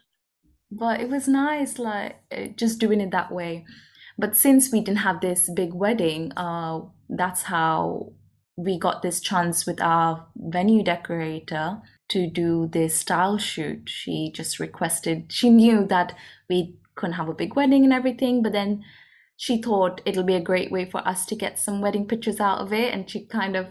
But 0.70 1.00
it 1.00 1.08
was 1.08 1.28
nice, 1.28 1.78
like 1.78 2.16
eh, 2.30 2.48
just 2.56 2.80
doing 2.80 3.00
it 3.00 3.12
that 3.12 3.30
way. 3.30 3.64
But 4.18 4.36
since 4.36 4.72
we 4.72 4.80
didn't 4.80 4.98
have 4.98 5.20
this 5.20 5.50
big 5.54 5.72
wedding, 5.72 6.32
uh, 6.36 6.80
that's 7.08 7.42
how 7.42 8.12
we 8.56 8.78
got 8.78 9.02
this 9.02 9.20
chance 9.20 9.66
with 9.66 9.80
our 9.80 10.26
venue 10.36 10.82
decorator 10.82 11.80
to 12.12 12.26
do 12.26 12.68
this 12.72 12.98
style 12.98 13.38
shoot. 13.38 13.88
She 13.88 14.30
just 14.34 14.58
requested, 14.58 15.32
she 15.32 15.50
knew 15.50 15.86
that 15.86 16.16
we 16.48 16.76
couldn't 16.94 17.14
have 17.14 17.28
a 17.28 17.34
big 17.34 17.56
wedding 17.56 17.84
and 17.84 17.92
everything, 17.92 18.42
but 18.42 18.52
then 18.52 18.84
she 19.36 19.60
thought 19.60 20.00
it'll 20.04 20.22
be 20.22 20.34
a 20.34 20.40
great 20.40 20.70
way 20.70 20.88
for 20.88 21.06
us 21.06 21.26
to 21.26 21.34
get 21.34 21.58
some 21.58 21.80
wedding 21.80 22.06
pictures 22.06 22.40
out 22.40 22.60
of 22.60 22.72
it. 22.72 22.92
And 22.92 23.08
she 23.10 23.24
kind 23.24 23.56
of, 23.56 23.66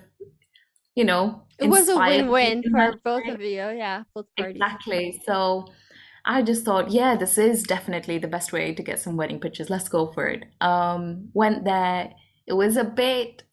you 0.95 1.05
know, 1.05 1.43
it 1.57 1.69
was 1.69 1.87
a 1.87 1.97
win 1.97 2.27
win 2.29 2.63
for 2.69 2.99
both 3.03 3.27
of 3.27 3.41
you. 3.41 3.69
Yeah, 3.83 4.03
both 4.13 4.25
parties. 4.35 4.55
Exactly. 4.55 5.21
So 5.25 5.67
I 6.25 6.41
just 6.41 6.65
thought, 6.65 6.91
yeah, 6.91 7.15
this 7.15 7.37
is 7.37 7.63
definitely 7.63 8.17
the 8.17 8.27
best 8.27 8.51
way 8.51 8.73
to 8.73 8.83
get 8.83 8.99
some 8.99 9.17
wedding 9.17 9.39
pictures. 9.39 9.69
Let's 9.69 9.87
go 9.87 10.11
for 10.11 10.27
it. 10.27 10.43
Um, 10.59 11.29
went 11.33 11.63
there. 11.63 12.11
It 12.47 12.53
was 12.53 12.75
a 12.75 12.83
bit 12.83 13.43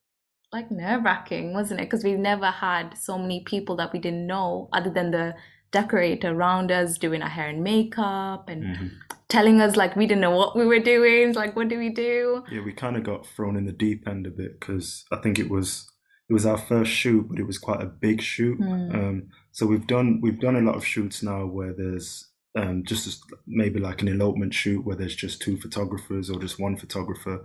like 0.53 0.71
nerve 0.71 1.05
wracking, 1.05 1.53
wasn't 1.53 1.81
it? 1.81 1.85
Because 1.85 2.05
we've 2.05 2.19
never 2.19 2.47
had 2.47 2.97
so 2.97 3.19
many 3.19 3.43
people 3.45 3.77
that 3.77 3.93
we 3.93 3.99
didn't 3.99 4.27
know, 4.27 4.69
other 4.73 4.91
than 4.91 5.11
the 5.11 5.35
decorator 5.71 6.31
around 6.31 6.73
us 6.73 6.97
doing 6.97 7.23
our 7.23 7.29
hair 7.29 7.49
and 7.49 7.63
makeup 7.63 8.49
and 8.49 8.63
mm-hmm. 8.65 8.87
telling 9.29 9.61
us 9.61 9.77
like 9.77 9.95
we 9.97 10.07
didn't 10.07 10.23
know 10.23 10.35
what 10.35 10.57
we 10.57 10.67
were 10.67 10.79
doing. 10.79 11.35
Like, 11.35 11.55
what 11.55 11.69
do 11.69 11.79
we 11.79 11.91
do? 11.91 12.45
Yeah, 12.51 12.63
we 12.65 12.73
kind 12.73 12.97
of 12.97 13.05
got 13.05 13.27
thrown 13.27 13.57
in 13.57 13.67
the 13.67 13.73
deep 13.73 14.09
end 14.09 14.27
a 14.27 14.31
bit 14.31 14.59
because 14.59 15.05
I 15.13 15.17
think 15.17 15.39
it 15.39 15.51
was 15.51 15.91
it 16.29 16.33
was 16.33 16.47
our 16.47 16.59
first 16.59 16.91
shoot, 16.91 17.29
but 17.29 17.39
it 17.39 17.47
was 17.47 17.59
quite 17.59 17.83
a 17.83 17.87
big 17.87 18.21
shoot. 18.23 18.59
Mm. 18.61 18.95
Um, 18.95 19.29
so 19.53 19.67
we've 19.67 19.87
done 19.87 20.21
we've 20.23 20.41
done 20.41 20.57
a 20.57 20.61
lot 20.61 20.77
of 20.77 20.87
shoots 20.87 21.23
now 21.23 21.47
where 21.47 21.73
there's 21.73 22.29
um, 22.57 22.85
just 22.85 23.23
maybe 23.47 23.79
like 23.79 24.03
an 24.03 24.09
elopement 24.09 24.55
shoot 24.55 24.85
where 24.85 24.97
there's 24.97 25.17
just 25.17 25.41
two 25.43 25.59
photographers 25.59 26.31
or 26.31 26.41
just 26.41 26.59
one 26.59 26.77
photographer. 26.77 27.45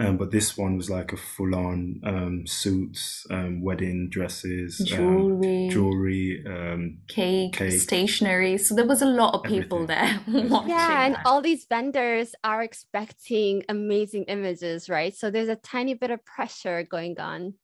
Um, 0.00 0.16
but 0.16 0.30
this 0.30 0.56
one 0.56 0.76
was 0.76 0.88
like 0.88 1.12
a 1.12 1.16
full 1.16 1.56
on 1.56 2.00
um, 2.04 2.46
suits, 2.46 3.26
um, 3.30 3.60
wedding 3.62 4.08
dresses, 4.08 4.80
um, 4.80 4.86
jewelry, 4.86 5.68
jewelry, 5.72 6.44
um, 6.46 6.98
cake, 7.08 7.54
cake, 7.54 7.80
stationery. 7.80 8.58
So 8.58 8.76
there 8.76 8.86
was 8.86 9.02
a 9.02 9.06
lot 9.06 9.34
of 9.34 9.42
people 9.42 9.90
everything. 9.90 10.48
there. 10.48 10.62
yeah, 10.68 11.04
and 11.04 11.16
all 11.24 11.42
these 11.42 11.66
vendors 11.68 12.36
are 12.44 12.62
expecting 12.62 13.64
amazing 13.68 14.24
images, 14.24 14.88
right? 14.88 15.16
So 15.16 15.32
there's 15.32 15.48
a 15.48 15.56
tiny 15.56 15.94
bit 15.94 16.12
of 16.12 16.24
pressure 16.24 16.84
going 16.84 17.18
on. 17.18 17.54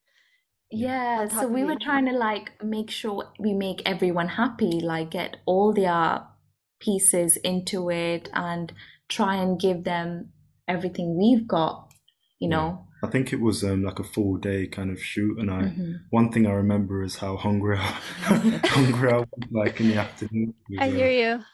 Yeah, 0.73 1.29
so 1.29 1.47
we 1.47 1.63
were 1.63 1.79
trying 1.81 2.07
to 2.07 2.13
like 2.13 2.65
make 2.65 2.91
sure 2.91 3.33
we 3.39 3.53
make 3.53 3.81
everyone 3.87 4.27
happy, 4.27 4.81
like 4.81 5.13
get 5.13 5.37
all 5.47 5.73
their 5.73 6.23
pieces 6.81 7.37
into 7.37 7.91
it 7.91 8.29
and 8.33 8.73
try 9.09 9.37
and 9.37 9.61
give 9.61 9.85
them 9.85 10.31
everything 10.67 11.17
we've 11.17 11.47
got, 11.47 11.94
you 12.45 12.51
yeah. 12.51 12.57
know. 12.57 12.87
I 13.03 13.09
think 13.09 13.33
it 13.33 13.41
was 13.41 13.63
um, 13.63 13.83
like 13.83 13.99
a 13.99 14.05
full 14.05 14.37
day 14.37 14.67
kind 14.67 14.91
of 14.91 15.03
shoot, 15.03 15.39
and 15.39 15.51
I 15.51 15.63
mm-hmm. 15.63 15.93
one 16.11 16.31
thing 16.31 16.47
I 16.47 16.53
remember 16.53 17.03
is 17.03 17.17
how 17.17 17.37
hungry 17.37 17.77
I, 17.79 17.83
hungry 18.65 19.13
I 19.13 19.17
was 19.19 19.29
like 19.51 19.81
in 19.81 19.89
the 19.89 19.97
afternoon. 19.97 20.55
We 20.71 20.79
I 20.79 20.91
hear 20.91 21.11
you. 21.11 21.45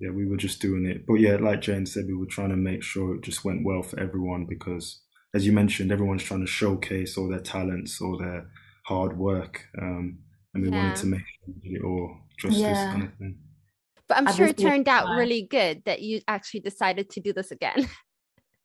Yeah, 0.00 0.10
we 0.10 0.26
were 0.26 0.36
just 0.36 0.62
doing 0.62 0.86
it, 0.86 1.06
but 1.06 1.14
yeah, 1.14 1.36
like 1.36 1.60
Jane 1.60 1.84
said, 1.84 2.04
we 2.06 2.14
were 2.14 2.26
trying 2.26 2.50
to 2.50 2.56
make 2.56 2.82
sure 2.82 3.16
it 3.16 3.22
just 3.22 3.44
went 3.44 3.64
well 3.64 3.82
for 3.82 3.98
everyone 3.98 4.46
because, 4.48 5.00
as 5.34 5.44
you 5.44 5.52
mentioned, 5.52 5.90
everyone's 5.90 6.22
trying 6.22 6.40
to 6.40 6.46
showcase 6.46 7.18
all 7.18 7.28
their 7.28 7.40
talents 7.40 8.00
or 8.00 8.16
their 8.16 8.46
hard 8.86 9.18
work, 9.18 9.64
um, 9.82 10.20
and 10.54 10.62
we 10.62 10.70
yeah. 10.70 10.84
wanted 10.84 10.96
to 10.96 11.06
make 11.06 11.22
it 11.64 11.82
all 11.84 12.16
justice 12.38 12.60
yeah. 12.60 12.92
kind 12.92 13.02
of 13.02 13.14
thing. 13.18 13.38
But 14.08 14.18
I'm 14.18 14.32
sure 14.32 14.46
it 14.46 14.56
turned 14.56 14.88
out 14.88 15.16
really 15.16 15.42
good 15.42 15.82
that 15.84 16.00
you 16.00 16.22
actually 16.26 16.60
decided 16.60 17.10
to 17.10 17.20
do 17.20 17.32
this 17.32 17.50
again. 17.50 17.88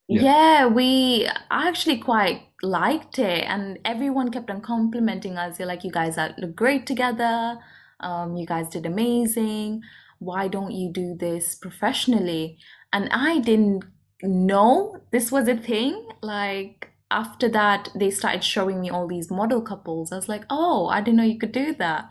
Yeah. 0.07 0.21
yeah. 0.21 0.65
we 0.67 1.27
actually 1.49 1.99
quite 1.99 2.41
liked 2.61 3.19
it, 3.19 3.43
and 3.47 3.79
everyone 3.85 4.31
kept 4.31 4.49
on 4.49 4.61
complimenting 4.61 5.37
us. 5.37 5.57
They're 5.57 5.67
like, 5.67 5.83
"You 5.83 5.91
guys 5.91 6.17
are 6.17 6.33
look 6.37 6.55
great 6.55 6.85
together. 6.85 7.59
Um, 7.99 8.35
you 8.35 8.45
guys 8.45 8.69
did 8.69 8.85
amazing. 8.85 9.81
Why 10.19 10.47
don't 10.47 10.71
you 10.71 10.91
do 10.91 11.15
this 11.15 11.55
professionally?" 11.55 12.57
And 12.91 13.09
I 13.11 13.39
didn't 13.39 13.85
know 14.21 14.97
this 15.11 15.31
was 15.31 15.47
a 15.47 15.57
thing. 15.57 16.07
Like 16.21 16.89
after 17.11 17.49
that, 17.49 17.89
they 17.95 18.11
started 18.11 18.43
showing 18.43 18.81
me 18.81 18.89
all 18.89 19.07
these 19.07 19.31
model 19.31 19.61
couples. 19.61 20.11
I 20.11 20.15
was 20.17 20.29
like, 20.29 20.45
"Oh, 20.49 20.87
I 20.87 21.01
didn't 21.01 21.17
know 21.17 21.23
you 21.23 21.39
could 21.39 21.51
do 21.53 21.73
that." 21.75 22.09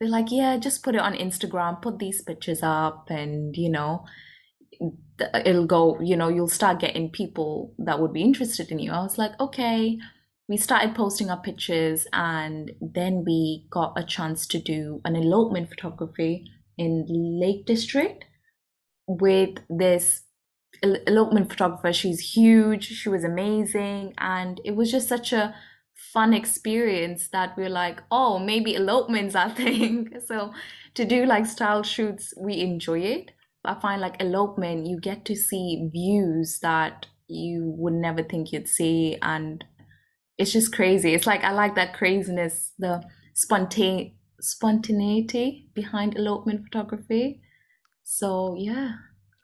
they're 0.00 0.08
like, 0.08 0.30
yeah, 0.30 0.56
just 0.56 0.82
put 0.82 0.94
it 0.94 1.00
on 1.00 1.14
Instagram, 1.14 1.82
put 1.82 1.98
these 1.98 2.22
pictures 2.22 2.60
up, 2.62 3.10
and 3.10 3.56
you 3.56 3.68
know, 3.68 4.04
it'll 5.44 5.66
go, 5.66 6.00
you 6.00 6.16
know, 6.16 6.28
you'll 6.28 6.48
start 6.48 6.80
getting 6.80 7.10
people 7.10 7.74
that 7.78 8.00
would 8.00 8.12
be 8.12 8.22
interested 8.22 8.70
in 8.70 8.78
you. 8.78 8.92
I 8.92 9.02
was 9.02 9.18
like, 9.18 9.38
okay. 9.40 9.98
We 10.48 10.56
started 10.56 10.94
posting 10.94 11.28
our 11.28 11.40
pictures, 11.40 12.06
and 12.10 12.72
then 12.80 13.22
we 13.26 13.66
got 13.70 13.92
a 13.98 14.02
chance 14.02 14.46
to 14.46 14.58
do 14.58 15.02
an 15.04 15.14
elopement 15.14 15.68
photography 15.68 16.46
in 16.78 17.04
Lake 17.08 17.66
District 17.66 18.24
with 19.06 19.58
this 19.68 20.22
elopement 20.82 21.50
photographer. 21.50 21.92
She's 21.92 22.34
huge, 22.34 22.84
she 22.84 23.10
was 23.10 23.24
amazing, 23.24 24.14
and 24.16 24.60
it 24.64 24.74
was 24.74 24.90
just 24.90 25.08
such 25.08 25.34
a 25.34 25.54
fun 26.12 26.32
experience 26.32 27.28
that 27.28 27.56
we're 27.56 27.68
like, 27.68 28.02
oh, 28.10 28.38
maybe 28.38 28.76
elopement's 28.76 29.34
our 29.34 29.50
thing. 29.50 30.08
so 30.26 30.52
to 30.94 31.04
do 31.04 31.26
like 31.26 31.46
style 31.46 31.82
shoots, 31.82 32.32
we 32.38 32.60
enjoy 32.60 33.00
it. 33.00 33.32
I 33.64 33.74
find 33.80 34.00
like 34.00 34.20
elopement, 34.20 34.86
you 34.86 35.00
get 35.00 35.24
to 35.26 35.36
see 35.36 35.88
views 35.92 36.60
that 36.62 37.06
you 37.26 37.74
would 37.76 37.94
never 37.94 38.22
think 38.22 38.52
you'd 38.52 38.68
see. 38.68 39.18
And 39.22 39.64
it's 40.38 40.52
just 40.52 40.74
crazy. 40.74 41.14
It's 41.14 41.26
like, 41.26 41.44
I 41.44 41.52
like 41.52 41.74
that 41.74 41.94
craziness, 41.94 42.72
the 42.78 43.02
spontane 43.34 44.14
spontaneity 44.40 45.68
behind 45.74 46.16
elopement 46.16 46.62
photography. 46.64 47.40
So 48.04 48.54
yeah. 48.58 48.92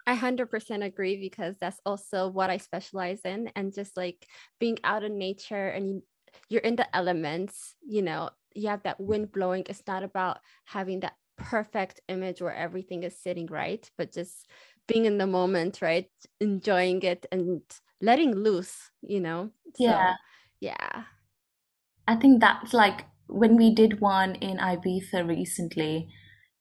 I 0.06 0.16
100% 0.16 0.84
agree 0.84 1.16
because 1.16 1.56
that's 1.60 1.80
also 1.84 2.28
what 2.28 2.50
I 2.50 2.58
specialize 2.58 3.20
in. 3.24 3.50
And 3.56 3.74
just 3.74 3.96
like 3.96 4.26
being 4.60 4.78
out 4.84 5.02
in 5.02 5.18
nature 5.18 5.68
and 5.68 6.02
you're 6.48 6.60
in 6.60 6.76
the 6.76 6.94
elements, 6.94 7.74
you 7.82 8.02
know, 8.02 8.30
you 8.54 8.68
have 8.68 8.82
that 8.84 9.00
wind 9.00 9.32
blowing. 9.32 9.64
It's 9.68 9.82
not 9.86 10.02
about 10.02 10.38
having 10.64 11.00
that 11.00 11.14
perfect 11.36 12.00
image 12.08 12.40
where 12.40 12.54
everything 12.54 13.02
is 13.02 13.18
sitting 13.18 13.46
right, 13.46 13.90
but 13.96 14.12
just 14.12 14.48
being 14.86 15.04
in 15.04 15.18
the 15.18 15.26
moment, 15.26 15.80
right? 15.82 16.10
Enjoying 16.40 17.02
it 17.02 17.26
and 17.32 17.62
letting 18.00 18.34
loose, 18.34 18.90
you 19.02 19.20
know? 19.20 19.50
So, 19.74 19.84
yeah. 19.84 20.14
Yeah. 20.60 21.04
I 22.06 22.16
think 22.16 22.40
that's 22.40 22.74
like 22.74 23.06
when 23.28 23.56
we 23.56 23.74
did 23.74 24.00
one 24.00 24.34
in 24.36 24.58
Ibiza 24.58 25.26
recently, 25.26 26.08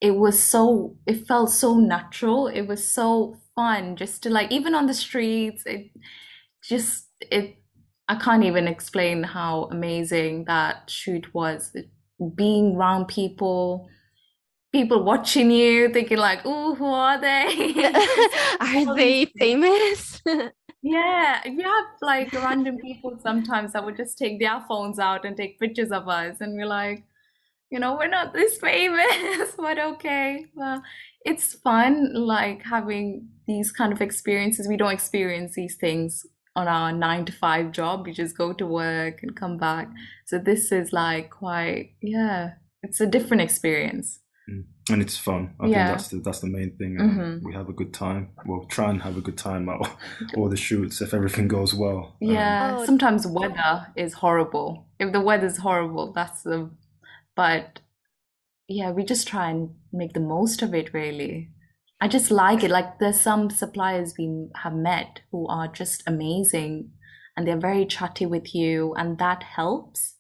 it 0.02 0.12
was 0.12 0.42
so, 0.42 0.98
it 1.06 1.28
felt 1.28 1.50
so 1.50 1.78
natural. 1.80 2.48
It 2.48 2.64
was 2.64 2.88
so 2.88 3.38
fun 3.56 3.96
just 3.96 4.24
to 4.24 4.30
like, 4.30 4.52
even 4.52 4.76
on 4.76 4.88
the 4.88 4.94
streets, 4.94 5.64
it 5.66 5.92
just, 6.62 7.08
it 7.22 7.58
I 8.10 8.16
can't 8.16 8.44
even 8.44 8.68
explain 8.68 9.24
how 9.24 9.66
amazing 9.72 10.46
that 10.46 10.90
shoot 10.90 11.34
was. 11.34 11.76
Being 12.36 12.76
around 12.76 13.08
people, 13.08 13.88
people 14.74 15.04
watching 15.04 15.52
you, 15.52 15.90
thinking 15.94 16.18
like, 16.18 16.42
"Oh, 16.46 16.76
who 16.76 16.86
are 16.88 17.20
they? 17.22 17.74
are 18.62 18.96
they 18.96 19.26
famous?" 19.40 20.22
yeah, 20.82 21.42
have 21.46 21.86
like 22.02 22.34
random 22.34 22.78
people 22.80 23.18
sometimes 23.22 23.74
that 23.74 23.86
would 23.86 23.98
just 23.98 24.18
take 24.18 24.40
their 24.40 24.62
phones 24.68 25.00
out 25.00 25.26
and 25.26 25.38
take 25.38 25.60
pictures 25.60 25.92
of 25.92 26.10
us, 26.10 26.42
and 26.42 26.56
we're 26.56 26.66
like, 26.68 27.04
you 27.72 27.80
know, 27.80 27.96
we're 27.96 28.08
not 28.08 28.34
this 28.34 28.58
famous, 28.60 29.54
but 29.58 29.80
okay. 29.80 30.46
Well, 30.56 30.84
it's 31.26 31.54
fun, 31.56 32.14
like 32.14 32.64
having 32.64 33.30
these 33.48 33.72
kind 33.72 33.94
of 33.94 34.02
experiences. 34.02 34.68
We 34.68 34.78
don't 34.78 34.94
experience 34.94 35.56
these 35.56 35.76
things 35.78 36.26
on 36.56 36.68
our 36.68 36.92
nine 36.92 37.26
to 37.26 37.32
five 37.34 37.72
job. 37.72 38.08
You 38.08 38.14
just 38.14 38.38
go 38.38 38.54
to 38.54 38.66
work 38.68 39.24
and 39.24 39.36
come 39.36 39.58
back. 39.58 39.90
So 40.26 40.38
this 40.40 40.72
is 40.72 40.94
like 40.94 41.32
quite, 41.32 41.94
yeah, 42.02 42.56
it's 42.84 43.02
a 43.02 43.08
different 43.08 43.42
experience. 43.42 44.20
Mm. 44.50 44.66
And 44.90 45.02
it's 45.02 45.18
fun. 45.18 45.56
I 45.60 45.68
yeah. 45.68 45.86
think 45.88 45.98
that's 45.98 46.08
the 46.10 46.18
that's 46.18 46.40
the 46.40 46.48
main 46.48 46.76
thing. 46.78 47.00
Um, 47.00 47.10
mm-hmm. 47.10 47.48
We 47.48 47.54
have 47.54 47.70
a 47.70 47.74
good 47.74 47.94
time. 47.94 48.32
We'll 48.46 48.66
try 48.66 48.90
and 48.90 49.02
have 49.02 49.18
a 49.18 49.22
good 49.22 49.38
time 49.38 49.70
at 49.70 49.80
all 50.36 50.50
the 50.50 50.58
shoots 50.58 51.02
if 51.02 51.14
everything 51.14 51.48
goes 51.48 51.74
well. 51.74 52.18
Yeah. 52.20 52.78
Um, 52.78 52.86
Sometimes 52.86 53.26
weather 53.26 53.88
is 53.96 54.14
horrible. 54.14 54.88
If 55.00 55.14
the 55.14 55.22
weather's 55.22 55.58
horrible, 55.58 56.12
that's 56.12 56.44
the. 56.44 56.70
But 57.36 57.80
yeah, 58.68 58.92
we 58.92 59.04
just 59.04 59.28
try 59.28 59.50
and 59.50 59.76
make 59.94 60.14
the 60.14 60.20
most 60.20 60.62
of 60.62 60.74
it. 60.74 60.94
Really. 60.94 61.50
I 62.02 62.10
just 62.10 62.30
like 62.30 62.66
it. 62.66 62.72
Like 62.72 63.00
there's 63.00 63.22
some 63.22 63.50
suppliers 63.50 64.16
we 64.18 64.50
have 64.56 64.74
met 64.74 65.22
who 65.32 65.48
are 65.48 65.70
just 65.70 66.04
amazing 66.06 66.92
and 67.38 67.48
they're 67.48 67.58
very 67.58 67.86
chatty 67.86 68.26
with 68.26 68.54
you 68.54 68.94
and 68.96 69.18
that 69.20 69.44
helps. 69.44 70.16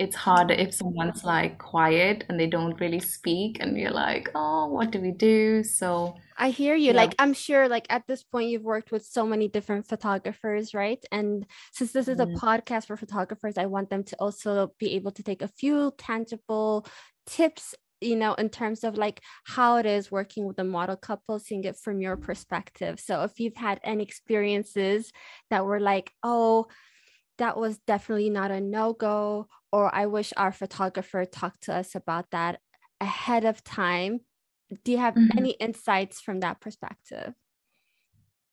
It's 0.00 0.16
harder 0.16 0.54
if 0.54 0.72
someone's 0.72 1.24
like 1.24 1.58
quiet 1.58 2.24
and 2.28 2.40
they 2.40 2.46
don't 2.46 2.80
really 2.80 3.00
speak 3.00 3.58
and 3.60 3.78
you're 3.78 3.90
like, 3.90 4.30
oh, 4.34 4.66
what 4.66 4.90
do 4.90 4.98
we 4.98 5.12
do? 5.12 5.62
So 5.62 6.16
I 6.38 6.48
hear 6.48 6.74
you. 6.74 6.92
Yeah. 6.92 7.02
Like 7.02 7.14
I'm 7.18 7.34
sure 7.34 7.68
like 7.68 7.86
at 7.90 8.06
this 8.06 8.22
point 8.22 8.48
you've 8.48 8.62
worked 8.62 8.92
with 8.92 9.04
so 9.04 9.26
many 9.26 9.46
different 9.46 9.86
photographers, 9.86 10.72
right? 10.72 11.04
And 11.12 11.46
since 11.72 11.92
this 11.92 12.08
is 12.08 12.18
a 12.18 12.24
mm-hmm. 12.24 12.44
podcast 12.44 12.86
for 12.86 12.96
photographers, 12.96 13.58
I 13.58 13.66
want 13.66 13.90
them 13.90 14.02
to 14.04 14.16
also 14.16 14.72
be 14.78 14.94
able 14.94 15.10
to 15.12 15.22
take 15.22 15.42
a 15.42 15.48
few 15.48 15.92
tangible 15.98 16.86
tips 17.26 17.74
you 18.00 18.16
know 18.16 18.32
in 18.34 18.48
terms 18.48 18.82
of 18.82 18.96
like 18.96 19.20
how 19.44 19.76
it 19.76 19.84
is 19.84 20.10
working 20.10 20.46
with 20.46 20.58
a 20.58 20.64
model 20.64 20.96
couple 20.96 21.38
seeing 21.38 21.64
it 21.64 21.76
from 21.76 22.00
your 22.00 22.16
perspective 22.16 22.98
so 22.98 23.22
if 23.24 23.38
you've 23.38 23.56
had 23.56 23.78
any 23.84 24.02
experiences 24.02 25.12
that 25.50 25.66
were 25.66 25.78
like 25.78 26.10
oh 26.22 26.66
that 27.36 27.56
was 27.56 27.78
definitely 27.86 28.30
not 28.30 28.50
a 28.50 28.60
no-go 28.60 29.46
or 29.72 29.94
i 29.94 30.06
wish 30.06 30.32
our 30.36 30.52
photographer 30.52 31.24
talked 31.24 31.62
to 31.62 31.74
us 31.74 31.94
about 31.94 32.30
that 32.30 32.60
ahead 33.00 33.44
of 33.44 33.62
time 33.64 34.20
do 34.84 34.92
you 34.92 34.98
have 34.98 35.14
mm-hmm. 35.14 35.38
any 35.38 35.50
insights 35.52 36.20
from 36.20 36.40
that 36.40 36.60
perspective? 36.60 37.34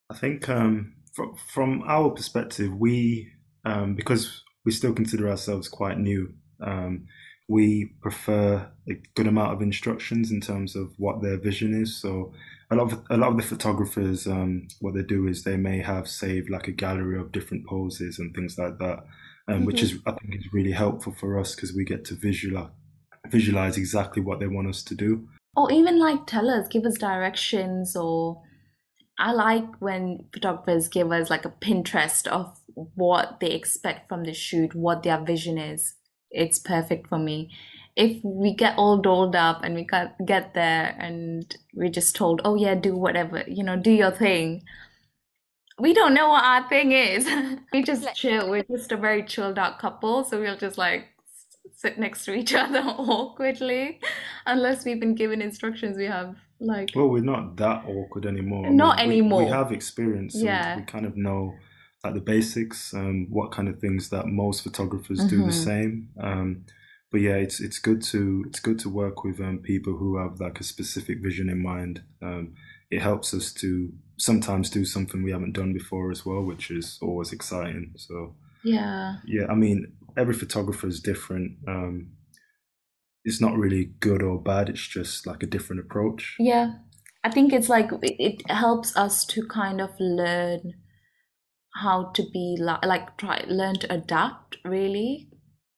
I 0.09 0.15
think 0.15 0.49
um, 0.49 0.95
from, 1.13 1.35
from 1.53 1.83
our 1.85 2.09
perspective, 2.09 2.73
we, 2.73 3.29
um, 3.65 3.95
because 3.95 4.43
we 4.65 4.71
still 4.71 4.93
consider 4.93 5.29
ourselves 5.29 5.67
quite 5.67 5.99
new, 5.99 6.33
um, 6.61 7.05
we 7.49 7.93
prefer 8.01 8.69
a 8.89 8.93
good 9.15 9.27
amount 9.27 9.53
of 9.53 9.61
instructions 9.61 10.31
in 10.31 10.41
terms 10.41 10.75
of 10.75 10.93
what 10.97 11.21
their 11.21 11.37
vision 11.37 11.73
is. 11.73 11.95
So 11.95 12.33
a 12.69 12.75
lot 12.75 12.91
of 12.91 13.03
a 13.09 13.15
lot 13.15 13.31
of 13.31 13.37
the 13.37 13.43
photographers, 13.43 14.27
um, 14.27 14.67
what 14.81 14.93
they 14.93 15.03
do 15.03 15.27
is 15.27 15.43
they 15.43 15.55
may 15.55 15.79
have 15.79 16.09
saved 16.09 16.49
like 16.49 16.67
a 16.67 16.73
gallery 16.73 17.17
of 17.17 17.31
different 17.31 17.65
poses 17.65 18.19
and 18.19 18.35
things 18.35 18.57
like 18.57 18.77
that, 18.79 19.05
um, 19.47 19.55
mm-hmm. 19.55 19.65
which 19.65 19.81
is 19.81 19.99
I 20.05 20.11
think 20.11 20.35
is 20.35 20.53
really 20.53 20.71
helpful 20.71 21.13
for 21.13 21.39
us 21.39 21.55
because 21.55 21.73
we 21.73 21.85
get 21.85 22.05
to 22.05 22.15
visualize 22.15 22.69
visualize 23.29 23.77
exactly 23.77 24.21
what 24.21 24.39
they 24.39 24.47
want 24.47 24.69
us 24.69 24.83
to 24.83 24.95
do. 24.95 25.27
Or 25.55 25.71
even 25.71 25.99
like 25.99 26.25
tell 26.27 26.49
us, 26.49 26.67
give 26.67 26.85
us 26.85 26.97
directions 26.97 27.95
or 27.95 28.41
I 29.19 29.31
like 29.31 29.65
when 29.79 30.25
photographers 30.31 30.87
give 30.87 31.11
us 31.11 31.29
like 31.29 31.45
a 31.45 31.49
Pinterest 31.49 32.27
of 32.27 32.57
what 32.75 33.39
they 33.39 33.51
expect 33.51 34.07
from 34.07 34.23
the 34.23 34.33
shoot, 34.33 34.75
what 34.75 35.03
their 35.03 35.19
vision 35.19 35.57
is. 35.57 35.95
It's 36.29 36.59
perfect 36.59 37.07
for 37.07 37.17
me. 37.17 37.49
If 37.95 38.23
we 38.23 38.53
get 38.53 38.77
all 38.77 38.99
dolled 38.99 39.35
up 39.35 39.63
and 39.63 39.73
we 39.73 39.87
get 40.23 40.53
there 40.53 40.95
and 40.99 41.55
we're 41.73 41.89
just 41.89 42.15
told, 42.15 42.41
oh 42.45 42.53
yeah, 42.55 42.75
do 42.75 42.95
whatever, 42.95 43.43
you 43.47 43.63
know, 43.63 43.75
do 43.75 43.91
your 43.91 44.11
thing. 44.11 44.61
We 45.79 45.93
don't 45.93 46.13
know 46.13 46.29
what 46.29 46.43
our 46.43 46.67
thing 46.69 46.91
is. 46.91 47.27
we 47.73 47.83
just 47.83 48.15
chill. 48.15 48.49
We're 48.49 48.63
just 48.63 48.91
a 48.91 48.97
very 48.97 49.23
chilled 49.23 49.59
out 49.59 49.79
couple. 49.79 50.23
So 50.23 50.39
we'll 50.39 50.57
just 50.57 50.77
like 50.77 51.05
sit 51.77 51.99
next 51.99 52.25
to 52.25 52.33
each 52.41 52.53
other 52.53 52.79
awkwardly 52.79 53.99
unless 54.45 54.83
we've 54.83 54.99
been 54.99 55.15
given 55.15 55.41
instructions 55.41 55.95
we 55.95 56.05
have 56.05 56.35
like 56.59 56.89
well 56.95 57.07
we're 57.07 57.23
not 57.23 57.55
that 57.55 57.85
awkward 57.85 58.25
anymore 58.25 58.69
not 58.69 58.97
we, 58.97 59.03
anymore 59.03 59.43
we, 59.43 59.49
have 59.49 59.71
experience 59.71 60.35
yeah 60.35 60.75
we, 60.75 60.83
kind 60.83 61.05
of 61.05 61.15
know 61.15 61.53
like 62.03 62.15
the 62.15 62.19
basics 62.19 62.93
um 62.95 63.27
what 63.29 63.51
kind 63.51 63.67
of 63.67 63.79
things 63.79 64.09
that 64.09 64.25
most 64.25 64.63
photographers 64.63 65.19
mm-hmm. 65.19 65.27
do 65.27 65.37
the 65.37 65.43
mm-hmm. 65.43 65.51
same 65.51 66.09
um 66.19 66.65
but 67.11 67.21
yeah 67.21 67.35
it's 67.35 67.59
it's 67.59 67.77
good 67.77 68.01
to 68.01 68.43
it's 68.47 68.59
good 68.59 68.79
to 68.79 68.89
work 68.89 69.23
with 69.23 69.39
um, 69.39 69.59
people 69.59 69.97
who 69.97 70.17
have 70.17 70.39
like 70.39 70.59
a 70.59 70.63
specific 70.63 71.19
vision 71.21 71.47
in 71.47 71.61
mind 71.61 72.01
um 72.23 72.55
it 72.89 73.01
helps 73.01 73.33
us 73.33 73.51
to 73.53 73.91
sometimes 74.17 74.69
do 74.69 74.83
something 74.83 75.23
we 75.23 75.31
haven't 75.31 75.53
done 75.53 75.73
before 75.73 76.09
as 76.11 76.25
well 76.25 76.41
which 76.41 76.71
is 76.71 76.97
always 77.01 77.31
exciting 77.31 77.93
so 77.95 78.35
yeah 78.63 79.17
yeah 79.25 79.45
i 79.49 79.53
mean 79.53 79.93
every 80.17 80.33
photographer 80.33 80.87
is 80.87 80.99
different. 80.99 81.57
Um, 81.67 82.13
it's 83.23 83.39
not 83.39 83.57
really 83.57 83.91
good 83.99 84.23
or 84.23 84.41
bad. 84.41 84.69
It's 84.69 84.85
just 84.85 85.27
like 85.27 85.43
a 85.43 85.47
different 85.47 85.81
approach. 85.81 86.35
Yeah, 86.39 86.73
I 87.23 87.29
think 87.29 87.53
it's 87.53 87.69
like 87.69 87.89
it 88.01 88.49
helps 88.49 88.97
us 88.97 89.25
to 89.25 89.45
kind 89.47 89.79
of 89.79 89.91
learn 89.99 90.73
how 91.75 92.11
to 92.15 92.23
be 92.33 92.57
like, 92.59 92.83
like 92.83 93.17
try 93.17 93.43
learn 93.47 93.75
to 93.75 93.93
adapt 93.93 94.57
really 94.65 95.29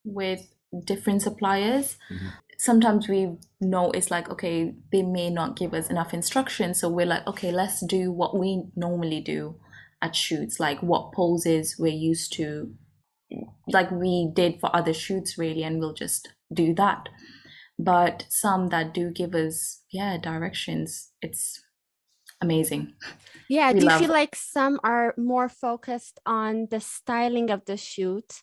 with 0.05 0.41
different 0.85 1.21
suppliers. 1.21 1.97
Mm-hmm. 2.11 2.27
Sometimes 2.59 3.07
we 3.07 3.37
know 3.61 3.89
it's 3.91 4.11
like 4.11 4.29
okay, 4.29 4.75
they 4.91 5.01
may 5.01 5.29
not 5.29 5.55
give 5.55 5.73
us 5.73 5.89
enough 5.89 6.13
instructions, 6.13 6.81
so 6.81 6.89
we're 6.89 7.05
like 7.05 7.25
okay, 7.25 7.51
let's 7.51 7.79
do 7.85 8.11
what 8.11 8.37
we 8.37 8.63
normally 8.75 9.21
do 9.21 9.55
at 10.01 10.15
shoots, 10.15 10.59
like 10.59 10.81
what 10.81 11.13
poses 11.13 11.77
we're 11.79 11.87
used 11.87 12.33
to 12.33 12.73
like 13.67 13.91
we 13.91 14.31
did 14.33 14.59
for 14.59 14.75
other 14.75 14.93
shoots 14.93 15.37
really 15.37 15.63
and 15.63 15.79
we'll 15.79 15.93
just 15.93 16.29
do 16.53 16.73
that. 16.75 17.09
But 17.77 18.25
some 18.29 18.67
that 18.69 18.93
do 18.93 19.11
give 19.11 19.35
us 19.35 19.83
yeah 19.91 20.17
directions 20.17 21.11
it's 21.21 21.61
amazing. 22.41 22.93
Yeah 23.49 23.71
we 23.71 23.79
do 23.79 23.85
you 23.85 23.99
feel 23.99 24.09
like 24.09 24.35
some 24.35 24.79
are 24.83 25.13
more 25.17 25.49
focused 25.49 26.19
on 26.25 26.67
the 26.72 26.79
styling 26.79 27.50
of 27.50 27.65
the 27.65 27.77
shoot 27.77 28.41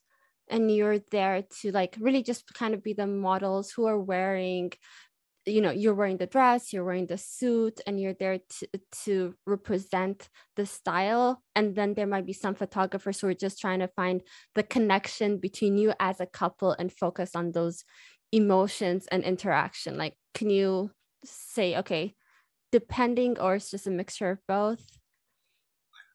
and 0.49 0.75
you're 0.75 0.99
there 1.11 1.43
to 1.61 1.73
like 1.73 1.97
really 2.01 2.23
just 2.23 2.53
kind 2.55 2.75
of 2.75 2.83
be 2.83 2.93
the 2.93 3.07
models 3.07 3.71
who 3.71 3.87
are 3.87 3.99
wearing 3.99 4.73
you 5.47 5.61
know 5.61 5.71
you're 5.71 5.95
wearing 5.95 6.17
the 6.17 6.27
dress 6.27 6.73
you're 6.73 6.85
wearing 6.85 7.07
the 7.07 7.17
suit 7.17 7.81
and 7.87 8.01
you're 8.01 8.15
there 8.15 8.39
to, 8.39 8.69
to 9.05 9.35
represent 9.47 10.29
the 10.57 10.67
style. 10.67 11.41
And 11.55 11.77
then 11.77 11.95
there 11.95 12.07
might 12.07 12.27
be 12.27 12.33
some 12.33 12.55
photographers 12.55 13.21
who 13.21 13.29
are 13.29 13.35
just 13.35 13.61
trying 13.61 13.79
to 13.79 13.89
find 13.89 14.23
the 14.57 14.65
connection 14.65 15.39
between 15.39 15.79
you 15.79 15.93
as 16.01 16.21
a 16.21 16.27
couple 16.27 16.73
and 16.73 16.93
focus 16.93 17.37
on 17.37 17.53
those 17.53 17.85
emotions 18.33 19.07
and 19.13 19.23
interaction. 19.23 19.97
Like 19.97 20.17
can 20.35 20.51
you 20.51 20.91
say 21.25 21.77
okay 21.77 22.15
depending 22.73 23.39
or 23.39 23.55
it's 23.55 23.71
just 23.71 23.87
a 23.87 23.91
mixture 23.91 24.31
of 24.31 24.39
both? 24.49 24.85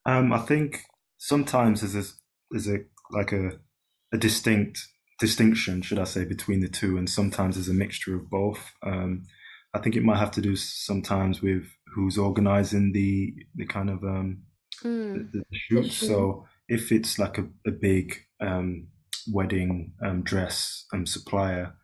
Um 0.05 0.33
i 0.33 0.39
think 0.39 0.83
sometimes 1.17 1.81
there's 1.81 1.95
a 1.95 2.11
there's 2.49 2.67
a 2.67 2.79
like 3.11 3.31
a 3.31 3.51
a 4.13 4.17
distinct 4.17 4.87
distinction, 5.19 5.81
should 5.81 5.99
I 5.99 6.05
say, 6.05 6.25
between 6.25 6.61
the 6.61 6.67
two, 6.67 6.97
and 6.97 7.09
sometimes 7.09 7.55
there's 7.55 7.69
a 7.69 7.73
mixture 7.73 8.15
of 8.15 8.29
both. 8.29 8.73
Um, 8.83 9.23
I 9.73 9.79
think 9.79 9.95
it 9.95 10.03
might 10.03 10.17
have 10.17 10.31
to 10.31 10.41
do 10.41 10.55
sometimes 10.55 11.41
with 11.41 11.65
who's 11.93 12.17
organizing 12.17 12.91
the 12.91 13.33
the 13.55 13.65
kind 13.65 13.89
of 13.89 14.03
um, 14.03 14.43
mm, 14.83 15.31
the, 15.31 15.43
the 15.49 15.57
shoot. 15.57 15.91
So 15.91 16.45
if 16.67 16.91
it's 16.91 17.19
like 17.19 17.37
a, 17.37 17.47
a 17.65 17.71
big 17.71 18.15
um, 18.39 18.87
wedding 19.31 19.93
um, 20.03 20.23
dress 20.23 20.85
um, 20.93 21.05
supplier, 21.05 21.75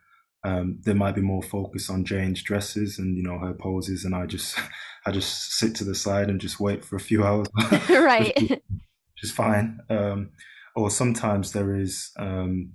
um, 0.44 0.80
there 0.84 0.96
might 0.96 1.16
be 1.16 1.22
more 1.22 1.44
focus 1.44 1.90
on 1.90 2.06
Jane's 2.06 2.42
dresses 2.42 3.00
and 3.00 3.16
you 3.18 3.24
know 3.24 3.38
her 3.40 3.54
poses, 3.54 4.04
and 4.04 4.16
I 4.16 4.26
just 4.26 4.58
I 5.06 5.12
just 5.12 5.54
sit 5.54 5.76
to 5.76 5.84
the 5.84 5.96
side 5.96 6.30
and 6.30 6.42
just 6.42 6.60
wait 6.60 6.84
for 6.84 6.96
a 6.96 7.02
few 7.02 7.24
hours, 7.24 7.48
right? 7.90 8.34
which 8.50 9.24
is 9.24 9.32
fine. 9.32 9.80
Um, 9.90 10.32
or 10.78 10.92
sometimes 10.92 11.54
there 11.54 11.76
is 11.76 12.12
um, 12.20 12.74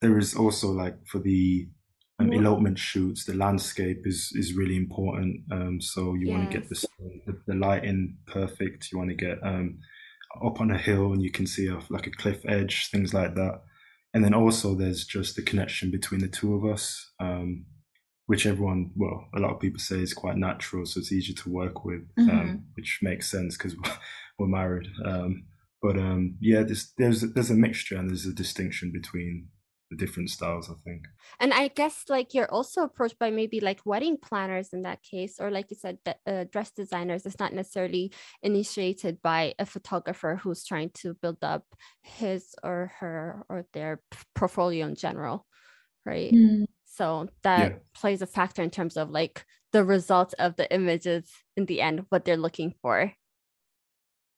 there 0.00 0.18
is 0.18 0.34
also 0.34 0.68
like 0.72 0.96
for 1.06 1.18
the 1.18 1.68
um, 2.18 2.32
elopement 2.32 2.78
shoots, 2.78 3.24
the 3.24 3.34
landscape 3.34 4.02
is 4.06 4.32
is 4.34 4.54
really 4.54 4.76
important. 4.76 5.42
Um, 5.52 5.80
so 5.80 6.14
you 6.14 6.28
yes. 6.28 6.30
want 6.30 6.50
to 6.50 6.58
get 6.58 6.68
the, 6.70 6.86
the, 7.26 7.40
the 7.46 7.54
lighting 7.54 8.16
perfect. 8.26 8.90
You 8.90 8.98
want 8.98 9.10
to 9.10 9.16
get 9.16 9.38
um, 9.42 9.78
up 10.42 10.60
on 10.60 10.70
a 10.70 10.78
hill 10.78 11.12
and 11.12 11.22
you 11.22 11.30
can 11.30 11.46
see 11.46 11.66
a, 11.66 11.78
like 11.90 12.06
a 12.06 12.10
cliff 12.10 12.40
edge, 12.48 12.88
things 12.90 13.12
like 13.12 13.34
that. 13.34 13.60
And 14.14 14.24
then 14.24 14.32
also 14.32 14.74
there's 14.74 15.04
just 15.04 15.36
the 15.36 15.42
connection 15.42 15.90
between 15.90 16.20
the 16.20 16.28
two 16.28 16.54
of 16.54 16.64
us, 16.64 17.10
um, 17.20 17.66
which 18.26 18.46
everyone, 18.46 18.92
well, 18.96 19.28
a 19.34 19.40
lot 19.40 19.52
of 19.52 19.60
people 19.60 19.80
say 19.80 19.96
is 19.96 20.14
quite 20.14 20.36
natural, 20.36 20.86
so 20.86 21.00
it's 21.00 21.12
easier 21.12 21.34
to 21.34 21.50
work 21.50 21.84
with, 21.84 22.02
um, 22.16 22.28
mm-hmm. 22.28 22.56
which 22.76 23.00
makes 23.02 23.28
sense 23.28 23.56
because 23.56 23.76
we're 24.38 24.46
married. 24.46 24.86
Um, 25.04 25.44
but 25.84 25.96
yeah, 26.40 26.62
there's 26.62 26.92
there's 26.96 27.20
there's 27.20 27.50
a 27.50 27.54
mixture 27.54 27.96
and 27.96 28.08
there's 28.08 28.24
a 28.24 28.32
distinction 28.32 28.90
between 28.90 29.48
the 29.90 29.96
different 29.98 30.30
styles 30.30 30.70
i 30.70 30.74
think 30.82 31.02
and 31.40 31.52
i 31.52 31.68
guess 31.68 32.04
like 32.08 32.32
you're 32.32 32.50
also 32.50 32.82
approached 32.82 33.18
by 33.18 33.30
maybe 33.30 33.60
like 33.60 33.80
wedding 33.84 34.16
planners 34.16 34.70
in 34.72 34.80
that 34.80 35.02
case 35.02 35.36
or 35.38 35.50
like 35.50 35.66
you 35.70 35.76
said 35.78 35.98
uh, 36.26 36.44
dress 36.50 36.70
designers 36.70 37.26
it's 37.26 37.38
not 37.38 37.52
necessarily 37.52 38.10
initiated 38.42 39.20
by 39.20 39.52
a 39.58 39.66
photographer 39.66 40.40
who's 40.42 40.64
trying 40.64 40.90
to 40.94 41.12
build 41.20 41.36
up 41.42 41.64
his 42.02 42.54
or 42.62 42.90
her 42.98 43.44
or 43.50 43.66
their 43.74 44.00
portfolio 44.34 44.86
in 44.86 44.94
general 44.94 45.44
right 46.06 46.32
mm. 46.32 46.64
so 46.86 47.28
that 47.42 47.72
yeah. 47.72 47.78
plays 47.94 48.22
a 48.22 48.26
factor 48.26 48.62
in 48.62 48.70
terms 48.70 48.96
of 48.96 49.10
like 49.10 49.44
the 49.72 49.84
result 49.84 50.32
of 50.38 50.56
the 50.56 50.74
images 50.74 51.30
in 51.58 51.66
the 51.66 51.82
end 51.82 52.06
what 52.08 52.24
they're 52.24 52.38
looking 52.38 52.72
for 52.80 53.12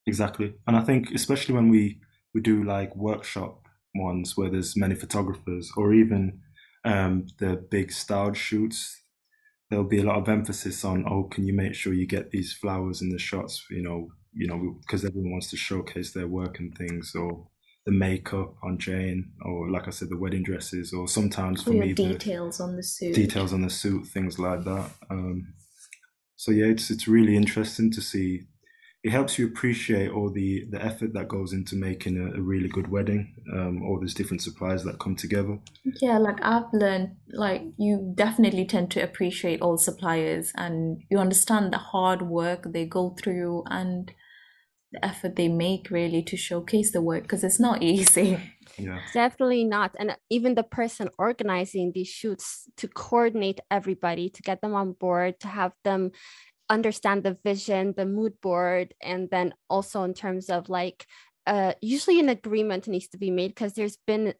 exactly 0.06 0.54
and 0.66 0.76
i 0.76 0.80
think 0.80 1.10
especially 1.12 1.54
when 1.54 1.68
we 1.68 2.00
we 2.34 2.40
do 2.40 2.62
like 2.62 2.94
workshop 2.94 3.66
ones 3.98 4.36
where 4.36 4.50
there's 4.50 4.76
many 4.76 4.94
photographers, 4.94 5.70
or 5.76 5.92
even 5.94 6.40
um, 6.84 7.26
the 7.38 7.56
big 7.70 7.92
styled 7.92 8.36
shoots, 8.36 9.02
there'll 9.70 9.84
be 9.84 10.00
a 10.00 10.04
lot 10.04 10.18
of 10.18 10.28
emphasis 10.28 10.84
on, 10.84 11.04
oh, 11.08 11.24
can 11.24 11.46
you 11.46 11.54
make 11.54 11.74
sure 11.74 11.92
you 11.92 12.06
get 12.06 12.30
these 12.30 12.52
flowers 12.52 13.02
in 13.02 13.10
the 13.10 13.18
shots? 13.18 13.64
You 13.70 13.82
know, 13.82 14.08
you 14.32 14.46
know, 14.46 14.76
because 14.82 15.04
everyone 15.04 15.32
wants 15.32 15.50
to 15.50 15.56
showcase 15.56 16.12
their 16.12 16.28
work 16.28 16.58
and 16.58 16.76
things, 16.76 17.14
or 17.14 17.48
the 17.86 17.92
makeup 17.92 18.54
on 18.62 18.78
Jane, 18.78 19.32
or 19.42 19.70
like 19.70 19.86
I 19.86 19.90
said, 19.90 20.10
the 20.10 20.18
wedding 20.18 20.42
dresses, 20.42 20.92
or 20.92 21.08
sometimes 21.08 21.62
for 21.62 21.70
me, 21.70 21.92
details 21.92 22.60
on 22.60 22.76
the 22.76 22.82
suit, 22.82 23.14
details 23.14 23.52
on 23.52 23.62
the 23.62 23.70
suit, 23.70 24.06
things 24.06 24.38
like 24.38 24.64
that. 24.64 24.90
Um, 25.10 25.54
so 26.36 26.52
yeah, 26.52 26.66
it's 26.66 26.90
it's 26.90 27.08
really 27.08 27.36
interesting 27.36 27.90
to 27.92 28.00
see 28.00 28.42
it 29.02 29.10
helps 29.10 29.38
you 29.38 29.46
appreciate 29.46 30.10
all 30.10 30.30
the 30.30 30.64
the 30.70 30.82
effort 30.84 31.12
that 31.12 31.28
goes 31.28 31.52
into 31.52 31.76
making 31.76 32.16
a, 32.18 32.38
a 32.38 32.40
really 32.40 32.68
good 32.68 32.90
wedding 32.90 33.34
um, 33.54 33.82
all 33.82 33.98
these 34.00 34.14
different 34.14 34.42
suppliers 34.42 34.84
that 34.84 34.98
come 34.98 35.14
together 35.14 35.58
yeah 36.00 36.18
like 36.18 36.38
i've 36.42 36.72
learned 36.72 37.16
like 37.28 37.62
you 37.78 38.12
definitely 38.16 38.64
tend 38.64 38.90
to 38.90 39.00
appreciate 39.00 39.60
all 39.60 39.76
suppliers 39.76 40.52
and 40.56 41.02
you 41.10 41.18
understand 41.18 41.72
the 41.72 41.78
hard 41.78 42.22
work 42.22 42.66
they 42.72 42.84
go 42.84 43.14
through 43.22 43.62
and 43.70 44.12
the 44.92 45.04
effort 45.04 45.36
they 45.36 45.48
make 45.48 45.90
really 45.90 46.22
to 46.22 46.36
showcase 46.36 46.92
the 46.92 47.00
work 47.00 47.22
because 47.22 47.44
it's 47.44 47.60
not 47.60 47.82
easy. 47.82 48.38
Yeah. 48.78 49.00
Definitely 49.12 49.64
not. 49.64 49.96
And 49.98 50.16
even 50.30 50.54
the 50.54 50.62
person 50.62 51.08
organizing 51.18 51.92
these 51.94 52.08
shoots 52.08 52.68
to 52.76 52.88
coordinate 52.88 53.60
everybody, 53.70 54.28
to 54.28 54.42
get 54.42 54.60
them 54.60 54.74
on 54.74 54.92
board, 54.92 55.40
to 55.40 55.48
have 55.48 55.72
them 55.82 56.12
understand 56.68 57.22
the 57.22 57.38
vision, 57.44 57.94
the 57.96 58.06
mood 58.06 58.40
board, 58.40 58.94
and 59.02 59.28
then 59.30 59.54
also 59.68 60.02
in 60.02 60.14
terms 60.14 60.50
of 60.50 60.68
like, 60.68 61.06
uh, 61.46 61.74
usually 61.80 62.18
an 62.18 62.28
agreement 62.28 62.88
needs 62.88 63.08
to 63.08 63.18
be 63.18 63.30
made 63.30 63.48
because 63.48 63.74
there's 63.74 63.98
been 64.06 64.34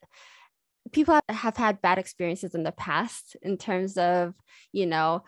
people 0.91 1.19
have 1.29 1.57
had 1.57 1.81
bad 1.81 1.97
experiences 1.97 2.55
in 2.55 2.63
the 2.63 2.71
past 2.71 3.35
in 3.41 3.57
terms 3.57 3.97
of, 3.97 4.33
you 4.71 4.85
know, 4.85 5.23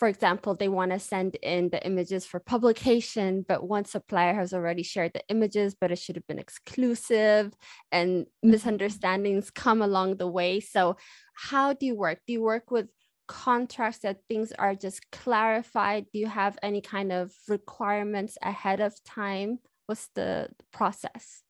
for 0.00 0.08
example, 0.08 0.54
they 0.54 0.68
want 0.68 0.92
to 0.92 0.98
send 0.98 1.34
in 1.42 1.68
the 1.68 1.84
images 1.84 2.24
for 2.24 2.40
publication, 2.40 3.44
but 3.46 3.68
one 3.68 3.84
supplier 3.84 4.32
has 4.32 4.54
already 4.54 4.82
shared 4.82 5.12
the 5.12 5.22
images, 5.28 5.76
but 5.78 5.92
it 5.92 5.98
should 5.98 6.16
have 6.16 6.26
been 6.26 6.38
exclusive, 6.38 7.52
and 7.92 8.24
mm-hmm. 8.24 8.50
misunderstandings 8.50 9.50
come 9.50 9.82
along 9.82 10.16
the 10.16 10.26
way. 10.26 10.60
So, 10.60 10.96
how 11.34 11.74
do 11.74 11.84
you 11.84 11.96
work? 11.96 12.20
Do 12.26 12.32
you 12.32 12.42
work 12.42 12.70
with 12.70 12.88
contracts 13.30 14.00
that 14.00 14.22
things 14.28 14.50
are 14.58 14.74
just 14.74 15.08
clarified? 15.12 16.06
Do 16.12 16.18
you 16.18 16.26
have 16.26 16.58
any 16.64 16.80
kind 16.80 17.12
of 17.12 17.32
requirements 17.46 18.36
ahead 18.42 18.80
of 18.80 18.92
time? 19.04 19.60
What's 19.86 20.08
the 20.16 20.48
process? 20.72 21.42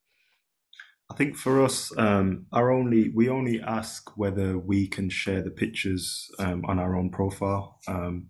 I 1.09 1.15
think 1.15 1.37
for 1.37 1.65
us, 1.65 1.91
um, 1.97 2.45
our 2.53 2.71
only 2.71 3.09
we 3.09 3.29
only 3.29 3.59
ask 3.59 4.15
whether 4.15 4.59
we 4.59 4.87
can 4.87 5.09
share 5.09 5.41
the 5.41 5.49
pictures 5.49 6.29
um, 6.37 6.63
on 6.67 6.77
our 6.77 6.95
own 6.95 7.09
profile. 7.09 7.79
Um, 7.87 8.27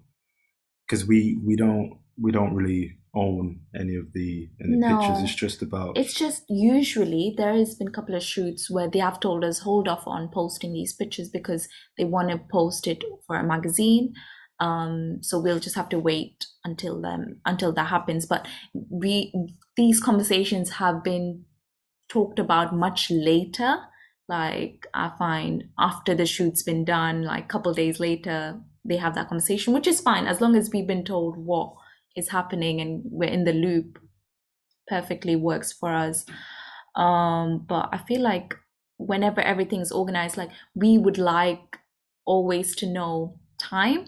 because 0.87 1.05
we 1.05 1.39
we 1.45 1.55
don't 1.55 1.99
we 2.19 2.31
don't 2.31 2.53
really 2.53 2.97
own 3.13 3.59
any 3.77 3.95
of 3.95 4.13
the 4.13 4.49
any 4.63 4.77
no. 4.77 4.99
pictures. 4.99 5.23
It's 5.23 5.35
just 5.35 5.61
about. 5.61 5.97
It's 5.97 6.13
just 6.13 6.43
usually 6.49 7.33
there 7.37 7.53
has 7.53 7.75
been 7.75 7.89
a 7.89 7.91
couple 7.91 8.15
of 8.15 8.23
shoots 8.23 8.69
where 8.69 8.89
they 8.89 8.99
have 8.99 9.19
told 9.19 9.43
us 9.43 9.59
hold 9.59 9.87
off 9.87 10.07
on 10.07 10.29
posting 10.29 10.73
these 10.73 10.93
pictures 10.93 11.29
because 11.29 11.67
they 11.97 12.05
want 12.05 12.29
to 12.29 12.39
post 12.51 12.87
it 12.87 13.03
for 13.27 13.35
a 13.35 13.43
magazine. 13.43 14.13
Um, 14.59 15.17
so 15.21 15.39
we'll 15.39 15.59
just 15.59 15.75
have 15.75 15.89
to 15.89 15.99
wait 15.99 16.45
until 16.63 17.01
then 17.01 17.39
until 17.45 17.73
that 17.73 17.87
happens. 17.87 18.25
But 18.25 18.47
we 18.73 19.33
these 19.75 19.99
conversations 19.99 20.71
have 20.71 21.03
been 21.03 21.45
talked 22.07 22.39
about 22.39 22.73
much 22.73 23.09
later. 23.09 23.77
Like 24.29 24.87
I 24.93 25.11
find 25.17 25.65
after 25.77 26.15
the 26.15 26.25
shoot's 26.25 26.63
been 26.63 26.85
done, 26.85 27.23
like 27.23 27.45
a 27.45 27.47
couple 27.47 27.73
days 27.73 27.99
later, 27.99 28.61
they 28.85 28.97
have 28.97 29.15
that 29.15 29.27
conversation, 29.27 29.73
which 29.73 29.87
is 29.87 29.99
fine 29.99 30.27
as 30.27 30.39
long 30.39 30.55
as 30.55 30.69
we've 30.71 30.87
been 30.87 31.03
told 31.03 31.35
what 31.37 31.73
is 32.15 32.29
happening 32.29 32.81
and 32.81 33.01
we're 33.05 33.29
in 33.29 33.43
the 33.43 33.53
loop. 33.53 33.99
Perfectly 34.87 35.35
works 35.35 35.71
for 35.71 35.93
us. 35.93 36.25
Um, 36.95 37.65
but 37.67 37.89
I 37.91 37.97
feel 37.99 38.21
like 38.21 38.55
whenever 38.97 39.41
everything's 39.41 39.91
organized, 39.91 40.37
like 40.37 40.49
we 40.75 40.97
would 40.97 41.17
like 41.17 41.79
always 42.25 42.75
to 42.77 42.85
know 42.85 43.39
time, 43.57 44.07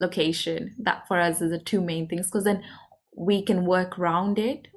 location. 0.00 0.74
That 0.78 1.06
for 1.08 1.18
us 1.18 1.40
is 1.40 1.50
the 1.50 1.58
two 1.58 1.80
main 1.80 2.08
things 2.08 2.26
because 2.26 2.44
then 2.44 2.62
we 3.16 3.42
can 3.42 3.66
work 3.66 3.98
around 3.98 4.38
it. 4.38 4.68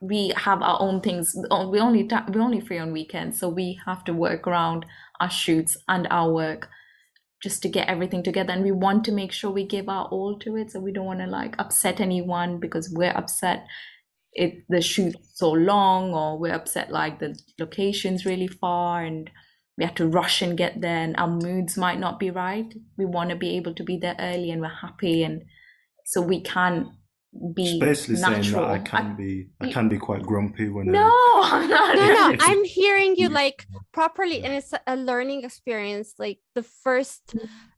We 0.00 0.32
have 0.36 0.62
our 0.62 0.80
own 0.80 1.00
things. 1.00 1.34
We 1.34 1.78
only 1.78 2.02
we 2.02 2.40
only 2.40 2.60
free 2.60 2.78
on 2.78 2.92
weekends, 2.92 3.38
so 3.38 3.48
we 3.48 3.78
have 3.86 4.02
to 4.04 4.12
work 4.12 4.48
around 4.48 4.84
our 5.20 5.30
shoots 5.30 5.76
and 5.88 6.08
our 6.10 6.32
work 6.32 6.68
just 7.42 7.62
to 7.62 7.68
get 7.68 7.88
everything 7.88 8.22
together 8.22 8.52
and 8.52 8.62
we 8.62 8.72
want 8.72 9.04
to 9.04 9.12
make 9.12 9.32
sure 9.32 9.50
we 9.50 9.66
give 9.66 9.88
our 9.88 10.06
all 10.06 10.38
to 10.38 10.56
it 10.56 10.70
so 10.70 10.80
we 10.80 10.92
don't 10.92 11.06
want 11.06 11.20
to 11.20 11.26
like 11.26 11.54
upset 11.58 12.00
anyone 12.00 12.58
because 12.58 12.90
we're 12.94 13.16
upset 13.16 13.66
it 14.32 14.64
the 14.68 14.80
shoot's 14.80 15.18
so 15.34 15.50
long 15.50 16.14
or 16.14 16.38
we're 16.38 16.54
upset 16.54 16.90
like 16.90 17.18
the 17.18 17.38
location's 17.58 18.24
really 18.24 18.46
far 18.46 19.02
and 19.02 19.30
we 19.76 19.84
have 19.84 19.94
to 19.94 20.06
rush 20.06 20.42
and 20.42 20.58
get 20.58 20.80
there 20.80 20.98
and 20.98 21.16
our 21.16 21.28
moods 21.28 21.76
might 21.78 21.98
not 21.98 22.18
be 22.18 22.30
right. 22.30 22.74
We 22.98 23.04
want 23.04 23.30
to 23.30 23.36
be 23.36 23.56
able 23.56 23.74
to 23.74 23.84
be 23.84 23.96
there 23.96 24.16
early 24.18 24.50
and 24.50 24.60
we're 24.60 24.68
happy 24.68 25.22
and 25.22 25.44
so 26.04 26.20
we 26.20 26.40
can 26.40 26.96
be 27.54 27.80
basically 27.80 28.20
natural. 28.20 28.42
saying 28.42 28.52
that 28.52 28.70
I 28.70 28.78
can 28.78 29.16
be 29.16 29.48
I 29.60 29.72
can 29.72 29.88
be 29.88 29.98
quite 29.98 30.22
grumpy 30.22 30.68
when 30.68 30.92
no 30.92 31.10
I'm 31.42 31.68
not 31.76 31.96
no 31.96 32.06
no 32.06 32.36
I'm 32.40 32.62
hearing 32.64 33.16
you 33.16 33.30
like 33.30 33.66
properly 33.92 34.44
and 34.44 34.52
it's 34.52 34.74
a 34.86 34.96
learning 34.96 35.44
experience 35.44 36.14
like 36.18 36.38
the 36.54 36.62
first 36.62 37.34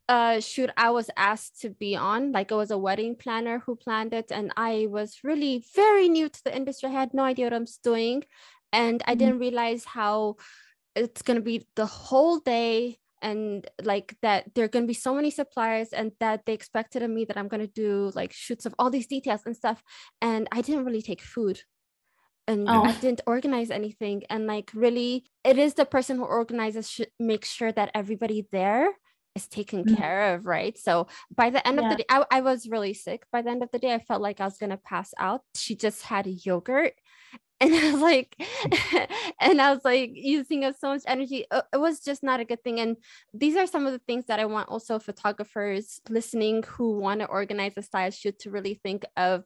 uh 0.09 0.40
shoot 0.40 0.71
I 0.77 0.90
was 0.90 1.09
asked 1.17 1.61
to 1.61 1.71
be 1.71 1.95
on 1.95 2.33
like 2.33 2.51
it 2.51 2.57
was 2.57 2.73
a 2.73 2.79
wedding 2.79 3.14
planner 3.14 3.61
who 3.61 3.77
planned 3.77 4.12
it 4.12 4.33
and 4.33 4.53
I 4.57 4.88
was 4.90 5.21
really 5.23 5.64
very 5.75 6.09
new 6.09 6.29
to 6.29 6.45
the 6.45 6.55
industry 6.55 6.88
I 6.88 6.93
had 6.93 7.14
no 7.14 7.23
idea 7.23 7.47
what 7.47 7.55
I'm 7.55 7.67
doing 7.85 8.25
and 8.73 9.03
I 9.07 9.12
mm-hmm. 9.12 9.19
didn't 9.19 9.38
realize 9.38 9.85
how 9.85 10.37
it's 10.97 11.23
going 11.23 11.38
to 11.38 11.43
be 11.43 11.67
the 11.77 11.87
whole 11.87 12.40
day 12.40 12.99
and 13.25 13.67
like 13.83 14.17
that 14.21 14.55
there 14.55 14.67
are 14.67 14.69
going 14.69 14.85
to 14.85 14.95
be 14.95 14.95
so 14.95 15.15
many 15.15 15.31
suppliers 15.31 15.89
and 15.89 16.13
that 16.21 16.45
they 16.45 16.53
expected 16.53 17.03
of 17.03 17.11
me 17.11 17.25
that 17.25 17.37
i'm 17.37 17.49
going 17.49 17.67
to 17.67 17.81
do 17.85 18.13
like 18.15 18.33
shoots 18.33 18.67
of 18.67 18.75
all 18.79 18.91
these 18.91 19.07
details 19.07 19.41
and 19.47 19.57
stuff 19.57 19.83
and 20.21 20.47
i 20.53 20.61
didn't 20.61 20.85
really 20.85 21.03
take 21.03 21.23
food 21.23 21.63
and 22.47 22.69
oh. 22.69 22.83
i 22.85 22.93
didn't 23.01 23.23
organize 23.27 23.71
anything 23.71 24.23
and 24.29 24.47
like 24.47 24.71
really 24.75 25.25
it 25.43 25.59
is 25.59 25.75
the 25.75 25.87
person 25.87 26.19
who 26.19 26.25
organizes 26.25 26.89
should 26.89 27.09
make 27.19 27.45
sure 27.45 27.73
that 27.73 27.91
everybody 27.95 28.47
there 28.53 28.91
is 29.35 29.49
taken 29.49 29.85
mm-hmm. 29.85 29.95
care 29.97 30.35
of 30.35 30.47
right 30.47 30.79
so 30.79 31.07
by 31.35 31.49
the 31.49 31.67
end 31.67 31.79
yeah. 31.81 31.85
of 31.85 31.91
the 31.91 31.97
day 31.97 32.05
I, 32.11 32.25
I 32.31 32.41
was 32.43 32.69
really 32.69 32.95
sick 32.95 33.25
by 33.33 33.41
the 33.43 33.51
end 33.51 33.63
of 33.63 33.71
the 33.73 33.79
day 33.79 33.95
i 33.95 33.99
felt 33.99 34.21
like 34.21 34.41
i 34.41 34.45
was 34.45 34.59
going 34.59 34.71
to 34.71 34.77
pass 34.77 35.13
out 35.19 35.41
she 35.57 35.75
just 35.75 36.03
had 36.03 36.27
yogurt 36.27 36.93
and 37.61 37.75
I 37.75 37.93
was 37.93 38.01
like, 38.01 38.37
and 39.40 39.61
I 39.61 39.73
was 39.73 39.85
like 39.85 40.11
using 40.14 40.64
up 40.64 40.75
so 40.79 40.88
much 40.88 41.03
energy. 41.07 41.45
Uh, 41.51 41.62
it 41.73 41.79
was 41.79 42.01
just 42.01 42.23
not 42.23 42.40
a 42.40 42.45
good 42.45 42.62
thing. 42.64 42.81
And 42.81 42.97
these 43.33 43.57
are 43.57 43.67
some 43.67 43.87
of 43.87 43.93
the 43.93 44.01
things 44.01 44.27
that 44.27 44.40
I 44.40 44.45
want 44.45 44.69
also 44.69 44.99
photographers 44.99 46.01
listening 46.09 46.64
who 46.64 46.99
want 46.99 47.21
to 47.21 47.27
organize 47.27 47.75
a 47.77 47.83
style 47.83 48.11
shoot 48.11 48.38
to 48.40 48.51
really 48.51 48.75
think 48.75 49.05
of 49.17 49.45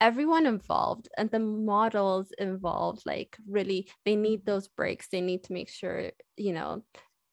everyone 0.00 0.46
involved 0.46 1.08
and 1.18 1.30
the 1.30 1.40
models 1.40 2.32
involved. 2.38 3.02
Like, 3.04 3.36
really, 3.48 3.88
they 4.04 4.14
need 4.14 4.46
those 4.46 4.68
breaks. 4.68 5.08
They 5.08 5.20
need 5.20 5.44
to 5.44 5.52
make 5.52 5.68
sure, 5.68 6.12
you 6.36 6.52
know, 6.52 6.84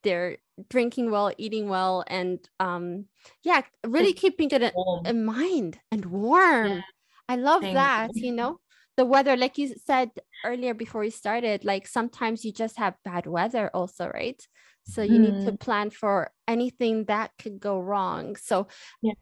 they're 0.03 0.37
drinking 0.69 1.11
well, 1.11 1.31
eating 1.37 1.69
well, 1.69 2.03
and 2.07 2.39
um, 2.59 3.05
yeah, 3.43 3.61
really 3.85 4.13
keeping 4.13 4.49
it 4.51 4.61
in, 4.61 4.71
in 5.05 5.25
mind 5.25 5.79
and 5.91 6.05
warm. 6.05 6.67
Yeah. 6.67 6.81
I 7.27 7.37
love 7.37 7.63
that, 7.63 8.11
you 8.13 8.31
know 8.31 8.59
the 8.97 9.05
weather 9.05 9.35
like 9.35 9.57
you 9.57 9.73
said 9.85 10.09
earlier 10.45 10.73
before 10.73 11.01
we 11.01 11.09
started 11.09 11.65
like 11.65 11.87
sometimes 11.87 12.45
you 12.45 12.51
just 12.51 12.77
have 12.77 12.95
bad 13.03 13.25
weather 13.25 13.69
also 13.73 14.09
right 14.13 14.47
so 14.83 15.01
you 15.01 15.17
mm. 15.17 15.21
need 15.21 15.45
to 15.45 15.51
mm-hmm. 15.51 15.55
plan 15.55 15.89
for 15.89 16.31
anything 16.47 17.05
that 17.05 17.31
could 17.39 17.59
go 17.59 17.79
wrong 17.79 18.35
so 18.35 18.67
yeah 19.01 19.13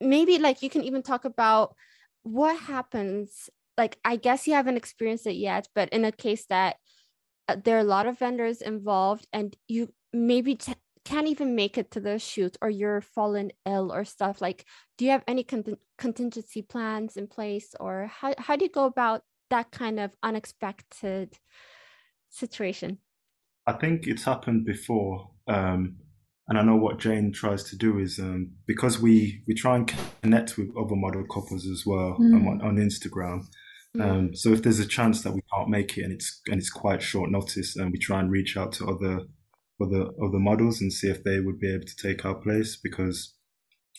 maybe 0.00 0.38
like 0.38 0.62
you 0.62 0.70
can 0.70 0.82
even 0.82 1.02
talk 1.02 1.24
about 1.24 1.74
what 2.22 2.58
happens 2.58 3.48
like 3.78 3.98
i 4.04 4.16
guess 4.16 4.46
you 4.46 4.54
haven't 4.54 4.76
experienced 4.76 5.26
it 5.26 5.36
yet 5.36 5.68
but 5.74 5.88
in 5.90 6.04
a 6.04 6.12
case 6.12 6.46
that 6.46 6.76
uh, 7.48 7.56
there 7.64 7.76
are 7.76 7.80
a 7.80 7.84
lot 7.84 8.06
of 8.06 8.18
vendors 8.18 8.60
involved 8.60 9.26
and 9.32 9.56
you 9.68 9.88
maybe 10.12 10.56
t- 10.56 10.74
can't 11.04 11.26
even 11.26 11.54
make 11.54 11.78
it 11.78 11.90
to 11.90 12.00
the 12.00 12.18
shoot 12.18 12.56
or 12.60 12.70
you're 12.70 13.00
fallen 13.00 13.50
ill 13.66 13.92
or 13.92 14.04
stuff 14.04 14.40
like 14.40 14.64
do 14.98 15.04
you 15.04 15.10
have 15.10 15.24
any 15.26 15.42
con- 15.42 15.76
contingency 15.98 16.62
plans 16.62 17.16
in 17.16 17.26
place 17.26 17.74
or 17.80 18.06
how, 18.06 18.34
how 18.38 18.56
do 18.56 18.64
you 18.64 18.70
go 18.70 18.84
about 18.84 19.22
that 19.48 19.70
kind 19.70 19.98
of 19.98 20.10
unexpected 20.22 21.38
situation 22.28 22.98
i 23.66 23.72
think 23.72 24.06
it's 24.06 24.24
happened 24.24 24.64
before 24.64 25.30
um, 25.48 25.96
and 26.48 26.58
i 26.58 26.62
know 26.62 26.76
what 26.76 26.98
jane 26.98 27.32
tries 27.32 27.64
to 27.64 27.76
do 27.76 27.98
is 27.98 28.18
um, 28.18 28.50
because 28.66 29.00
we 29.00 29.42
we 29.48 29.54
try 29.54 29.76
and 29.76 29.92
connect 30.22 30.58
with 30.58 30.68
other 30.76 30.96
model 30.96 31.24
couples 31.24 31.66
as 31.66 31.84
well 31.86 32.16
mm. 32.20 32.46
on, 32.46 32.60
on 32.62 32.76
instagram 32.76 33.42
mm. 33.96 34.02
um, 34.02 34.34
so 34.34 34.52
if 34.52 34.62
there's 34.62 34.80
a 34.80 34.86
chance 34.86 35.22
that 35.22 35.32
we 35.32 35.42
can't 35.52 35.68
make 35.68 35.96
it 35.96 36.04
and 36.04 36.12
it's 36.12 36.40
and 36.48 36.58
it's 36.58 36.70
quite 36.70 37.02
short 37.02 37.30
notice 37.30 37.74
and 37.76 37.90
we 37.90 37.98
try 37.98 38.20
and 38.20 38.30
reach 38.30 38.56
out 38.56 38.72
to 38.72 38.86
other 38.86 39.24
other 39.80 40.10
other 40.22 40.38
models 40.38 40.80
and 40.80 40.92
see 40.92 41.08
if 41.08 41.24
they 41.24 41.40
would 41.40 41.58
be 41.58 41.72
able 41.72 41.86
to 41.86 41.96
take 41.96 42.24
our 42.24 42.34
place 42.34 42.76
because 42.76 43.34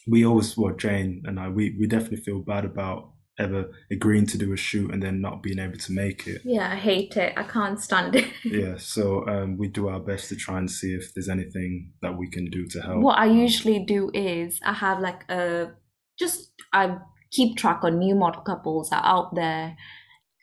we 0.07 0.25
always 0.25 0.57
well 0.57 0.75
Jane 0.75 1.23
and 1.25 1.39
I 1.39 1.49
we, 1.49 1.75
we 1.79 1.87
definitely 1.87 2.17
feel 2.17 2.39
bad 2.39 2.65
about 2.65 3.11
ever 3.39 3.71
agreeing 3.91 4.25
to 4.27 4.37
do 4.37 4.53
a 4.53 4.57
shoot 4.57 4.93
and 4.93 5.01
then 5.01 5.21
not 5.21 5.41
being 5.41 5.59
able 5.59 5.77
to 5.77 5.91
make 5.91 6.27
it. 6.27 6.41
Yeah, 6.43 6.71
I 6.71 6.75
hate 6.75 7.17
it. 7.17 7.33
I 7.35 7.43
can't 7.43 7.79
stand 7.79 8.15
it. 8.15 8.27
yeah, 8.43 8.75
so 8.77 9.27
um, 9.27 9.57
we 9.57 9.67
do 9.67 9.87
our 9.87 9.99
best 9.99 10.29
to 10.29 10.35
try 10.35 10.57
and 10.57 10.69
see 10.69 10.93
if 10.93 11.13
there's 11.13 11.29
anything 11.29 11.93
that 12.01 12.17
we 12.17 12.29
can 12.29 12.45
do 12.49 12.67
to 12.67 12.81
help. 12.81 13.01
What 13.01 13.17
I 13.17 13.25
usually 13.25 13.83
do 13.83 14.11
is 14.13 14.59
I 14.63 14.73
have 14.73 14.99
like 14.99 15.29
a 15.29 15.71
just 16.19 16.51
I 16.73 16.97
keep 17.31 17.57
track 17.57 17.83
on 17.83 17.99
new 17.99 18.15
model 18.15 18.41
couples 18.41 18.89
that 18.89 19.03
are 19.03 19.17
out 19.17 19.35
there, 19.35 19.75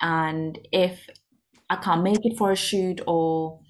and 0.01 0.59
if 0.73 1.09
I 1.71 1.77
can't 1.77 2.03
make 2.03 2.25
it 2.25 2.37
for 2.37 2.51
a 2.51 2.57
shoot 2.57 3.01
or 3.07 3.61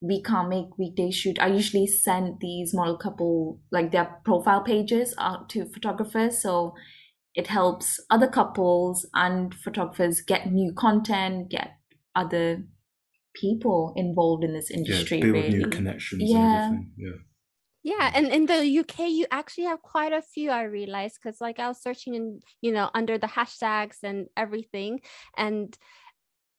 we 0.00 0.22
can't 0.22 0.48
make 0.48 0.78
weekday 0.78 1.10
shoot 1.10 1.38
i 1.40 1.46
usually 1.46 1.86
send 1.86 2.36
these 2.40 2.74
model 2.74 2.98
couple 2.98 3.60
like 3.72 3.92
their 3.92 4.20
profile 4.24 4.62
pages 4.62 5.14
out 5.18 5.48
to 5.48 5.64
photographers 5.72 6.42
so 6.42 6.74
it 7.36 7.46
helps 7.48 8.00
other 8.10 8.26
couples 8.26 9.06
and 9.14 9.54
photographers 9.54 10.22
get 10.22 10.50
new 10.50 10.72
content, 10.72 11.50
get 11.50 11.76
other 12.14 12.64
people 13.34 13.92
involved 13.94 14.42
in 14.42 14.54
this 14.54 14.70
industry. 14.70 15.18
Yeah, 15.18 15.24
build 15.24 15.34
really. 15.34 15.58
new 15.58 15.66
connections. 15.66 16.22
Yeah. 16.24 16.68
And. 16.68 16.86
Yeah. 16.96 17.10
Yeah, 17.82 18.10
and 18.14 18.26
in 18.26 18.46
the 18.46 18.80
UK, 18.80 19.10
you 19.10 19.26
actually 19.30 19.66
have 19.66 19.80
quite 19.80 20.12
a 20.12 20.20
few. 20.20 20.50
I 20.50 20.62
realized 20.62 21.18
because, 21.22 21.40
like, 21.40 21.60
I 21.60 21.68
was 21.68 21.80
searching 21.80 22.16
in, 22.16 22.40
you 22.60 22.72
know, 22.72 22.90
under 22.94 23.16
the 23.16 23.28
hashtags 23.28 23.98
and 24.02 24.26
everything, 24.36 25.02
and 25.36 25.76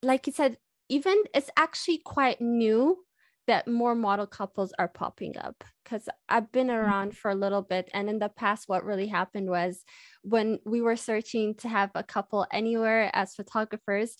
like 0.02 0.26
you 0.26 0.32
said, 0.32 0.58
even 0.88 1.22
it's 1.34 1.50
actually 1.58 1.98
quite 1.98 2.40
new 2.40 3.00
that 3.48 3.68
more 3.68 3.96
model 3.96 4.28
couples 4.28 4.74
are 4.78 4.88
popping 4.90 5.38
up 5.38 5.64
because 5.84 6.08
I've 6.28 6.52
been 6.52 6.70
around 6.70 7.18
for 7.18 7.32
a 7.32 7.36
little 7.36 7.62
bit. 7.62 7.90
And 7.94 8.10
in 8.10 8.20
the 8.20 8.30
past, 8.30 8.68
what 8.68 8.84
really 8.84 9.08
happened 9.08 9.50
was 9.50 9.84
when 10.22 10.60
we 10.66 10.82
were 10.82 10.98
searching 10.98 11.56
to 11.56 11.70
have 11.70 11.92
a 11.96 12.04
couple 12.04 12.46
anywhere 12.52 13.10
as 13.14 13.36
photographers, 13.36 14.16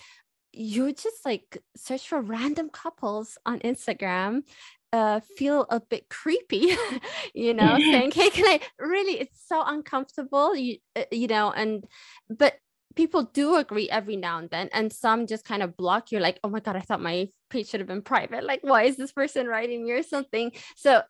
you 0.54 0.86
would 0.86 0.98
just 0.98 1.26
like 1.26 1.58
search 1.76 2.08
for 2.08 2.22
random 2.22 2.70
couples 2.70 3.38
on 3.46 3.60
Instagram. 3.60 4.44
Uh, 4.94 5.20
feel 5.38 5.66
a 5.70 5.82
bit 5.82 6.08
creepy, 6.10 6.72
you 7.36 7.54
know, 7.54 7.78
saying, 7.92 8.10
"Hey, 8.10 8.30
can 8.30 8.46
I?" 8.46 8.62
Really, 8.80 9.20
it's 9.20 9.46
so 9.46 9.62
uncomfortable, 9.66 10.56
you 10.56 10.78
uh, 10.96 11.04
you 11.12 11.28
know, 11.28 11.52
and 11.52 11.84
but 12.30 12.54
people 12.98 13.24
do 13.24 13.56
agree 13.56 13.90
every 13.90 14.18
now 14.18 14.40
and 14.40 14.50
then 14.50 14.70
and 14.74 14.92
some 14.92 15.28
just 15.28 15.46
kind 15.46 15.64
of 15.64 15.78
block 15.78 16.12
you 16.12 16.20
like 16.20 16.40
oh 16.44 16.50
my 16.50 16.60
god 16.60 16.76
i 16.76 16.80
thought 16.82 17.00
my 17.02 17.30
page 17.50 17.70
should 17.70 17.80
have 17.80 17.88
been 17.88 18.02
private. 18.02 18.44
Like 18.44 18.62
why 18.62 18.84
is 18.84 18.98
this 18.98 19.12
person 19.12 19.48
writing 19.48 19.86
me 19.86 19.92
or 19.92 20.04
something? 20.04 20.52
So 20.76 21.02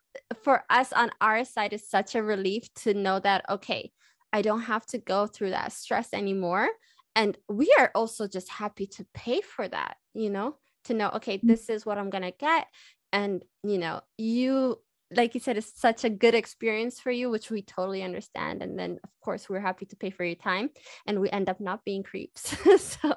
for 0.42 0.64
us 0.70 0.92
on 0.92 1.10
our 1.20 1.44
side 1.44 1.72
it's 1.72 1.90
such 1.90 2.14
a 2.14 2.22
relief 2.22 2.72
to 2.74 2.94
know 2.94 3.18
that 3.20 3.44
okay 3.48 3.90
i 4.32 4.42
don't 4.42 4.62
have 4.62 4.84
to 4.86 4.98
go 4.98 5.26
through 5.26 5.50
that 5.50 5.72
stress 5.72 6.10
anymore. 6.12 6.68
And 7.16 7.36
we 7.48 7.74
are 7.78 7.90
also 7.94 8.28
just 8.28 8.48
happy 8.48 8.86
to 8.86 9.06
pay 9.14 9.40
for 9.40 9.66
that 9.66 9.96
you 10.14 10.30
know 10.30 10.56
to 10.84 10.94
know 10.94 11.10
okay 11.14 11.38
mm. 11.38 11.42
this 11.42 11.68
is 11.68 11.84
what 11.84 11.98
i'm 11.98 12.10
going 12.10 12.22
to 12.22 12.34
get. 12.38 12.66
And 13.12 13.42
you 13.62 13.78
know 13.78 14.00
you 14.16 14.78
like 15.14 15.34
you 15.34 15.40
said, 15.40 15.56
it's 15.56 15.78
such 15.80 16.04
a 16.04 16.10
good 16.10 16.34
experience 16.34 17.00
for 17.00 17.10
you, 17.10 17.30
which 17.30 17.50
we 17.50 17.62
totally 17.62 18.02
understand. 18.02 18.62
And 18.62 18.78
then, 18.78 18.98
of 19.04 19.10
course, 19.20 19.48
we're 19.48 19.60
happy 19.60 19.86
to 19.86 19.96
pay 19.96 20.10
for 20.10 20.24
your 20.24 20.34
time, 20.36 20.70
and 21.06 21.20
we 21.20 21.30
end 21.30 21.48
up 21.48 21.60
not 21.60 21.84
being 21.84 22.02
creeps. 22.02 22.56
so 22.82 23.14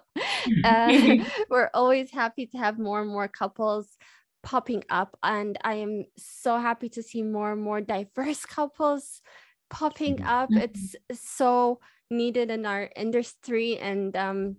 uh, 0.64 0.94
we're 1.50 1.70
always 1.74 2.12
happy 2.12 2.46
to 2.48 2.58
have 2.58 2.80
more 2.80 3.02
and 3.02 3.10
more 3.10 3.28
couples 3.28 3.98
popping 4.44 4.84
up, 4.90 5.18
and 5.24 5.58
I 5.64 5.76
am 5.76 6.06
so 6.18 6.58
happy 6.60 6.90
to 6.90 7.04
see 7.04 7.24
more 7.24 7.52
and 7.54 7.62
more 7.62 7.82
diverse 7.82 8.46
couples 8.46 9.22
popping 9.70 10.20
up. 10.24 10.58
It's 10.58 10.96
so 11.14 11.80
needed 12.10 12.52
in 12.52 12.66
our 12.66 12.90
industry, 12.96 13.78
and 13.78 14.16
um, 14.16 14.58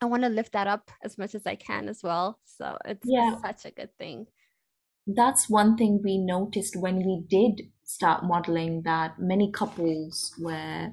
I 0.00 0.06
want 0.06 0.22
to 0.24 0.28
lift 0.28 0.52
that 0.52 0.66
up 0.66 0.90
as 1.02 1.18
much 1.18 1.34
as 1.34 1.46
I 1.46 1.56
can 1.56 1.88
as 1.88 2.02
well. 2.02 2.40
So 2.44 2.78
it's 2.84 3.12
Yeah. 3.12 3.36
such 3.44 3.64
a 3.64 3.70
good 3.70 3.96
thing. 3.98 4.26
That's 5.06 5.48
one 5.48 5.76
thing 5.76 6.00
we 6.02 6.18
noticed 6.18 6.76
when 6.76 6.96
we 6.98 7.24
did 7.28 7.70
start 7.84 8.24
modeling 8.24 8.82
that 8.82 9.18
many 9.18 9.50
couples 9.52 10.34
were 10.40 10.90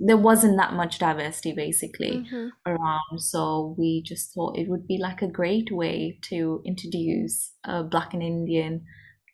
there 0.00 0.16
wasn't 0.16 0.56
that 0.56 0.72
much 0.74 0.98
diversity 0.98 1.52
basically 1.52 2.24
Mhm. 2.24 2.50
around. 2.66 3.18
So 3.20 3.74
we 3.78 4.02
just 4.02 4.32
thought 4.32 4.56
it 4.56 4.68
would 4.68 4.86
be 4.86 4.98
like 4.98 5.22
a 5.22 5.28
great 5.30 5.72
way 5.72 6.18
to 6.30 6.62
introduce 6.64 7.54
a 7.64 7.82
black 7.82 8.14
and 8.14 8.22
indian 8.22 8.84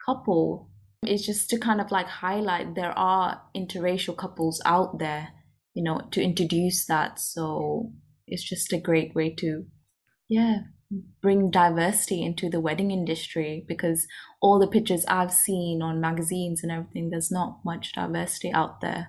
couple. 0.06 0.70
It's 1.02 1.26
just 1.26 1.50
to 1.50 1.58
kind 1.58 1.80
of 1.80 1.90
like 1.90 2.06
highlight 2.06 2.74
there 2.74 2.96
are 2.98 3.42
interracial 3.54 4.16
couples 4.16 4.60
out 4.64 4.98
there 4.98 5.28
you 5.74 5.82
know 5.82 6.00
to 6.12 6.22
introduce 6.22 6.86
that. 6.86 7.18
So 7.18 7.92
it's 8.26 8.42
just 8.44 8.72
a 8.72 8.78
great 8.80 9.14
way 9.14 9.34
to 9.36 9.66
yeah 10.28 10.60
bring 11.20 11.50
diversity 11.50 12.22
into 12.22 12.48
the 12.50 12.60
wedding 12.60 12.90
industry 12.90 13.64
because 13.66 14.06
all 14.40 14.58
the 14.58 14.66
pictures 14.66 15.04
I've 15.06 15.32
seen 15.32 15.82
on 15.82 16.00
magazines 16.00 16.62
and 16.62 16.72
everything, 16.72 17.10
there's 17.10 17.30
not 17.30 17.64
much 17.64 17.92
diversity 17.92 18.52
out 18.52 18.80
there. 18.80 19.08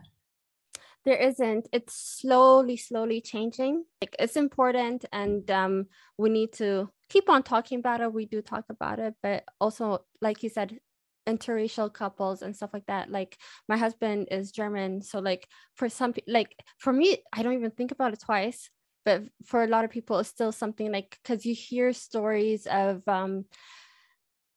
there 1.06 1.18
isn't. 1.18 1.68
It's 1.72 1.94
slowly 1.94 2.78
slowly 2.78 3.22
changing. 3.22 3.86
Like 4.02 4.16
it's 4.20 4.36
important 4.36 5.06
and 5.14 5.50
um 5.52 5.86
we 6.18 6.30
need 6.30 6.54
to 6.54 6.90
keep 7.10 7.30
on 7.30 7.44
talking 7.44 7.80
about 7.80 8.02
it. 8.02 8.12
We 8.14 8.26
do 8.26 8.42
talk 8.42 8.66
about 8.70 9.00
it 9.00 9.14
but 9.22 9.44
also 9.60 10.06
like 10.22 10.44
you 10.44 10.50
said 10.50 10.80
interracial 11.28 11.92
couples 11.92 12.42
and 12.42 12.56
stuff 12.56 12.72
like 12.74 12.86
that. 12.88 13.10
Like 13.12 13.38
my 13.68 13.78
husband 13.78 14.28
is 14.32 14.52
german 14.52 15.02
so 15.02 15.20
like 15.20 15.48
for 15.76 15.90
some 15.90 16.14
like 16.28 16.56
for 16.78 16.94
me 16.94 17.18
i 17.34 17.44
don't 17.44 17.54
even 17.54 17.72
think 17.72 17.92
about 17.92 18.14
it 18.14 18.20
twice 18.20 18.70
but 19.06 19.24
for 19.46 19.64
a 19.64 19.68
lot 19.68 19.86
of 19.86 19.92
people 19.92 20.20
it's 20.20 20.30
still 20.30 20.52
something 20.52 20.92
like 20.92 21.20
because 21.24 21.46
you 21.46 21.54
hear 21.56 21.94
stories 21.94 22.68
of 22.68 23.08
um 23.08 23.46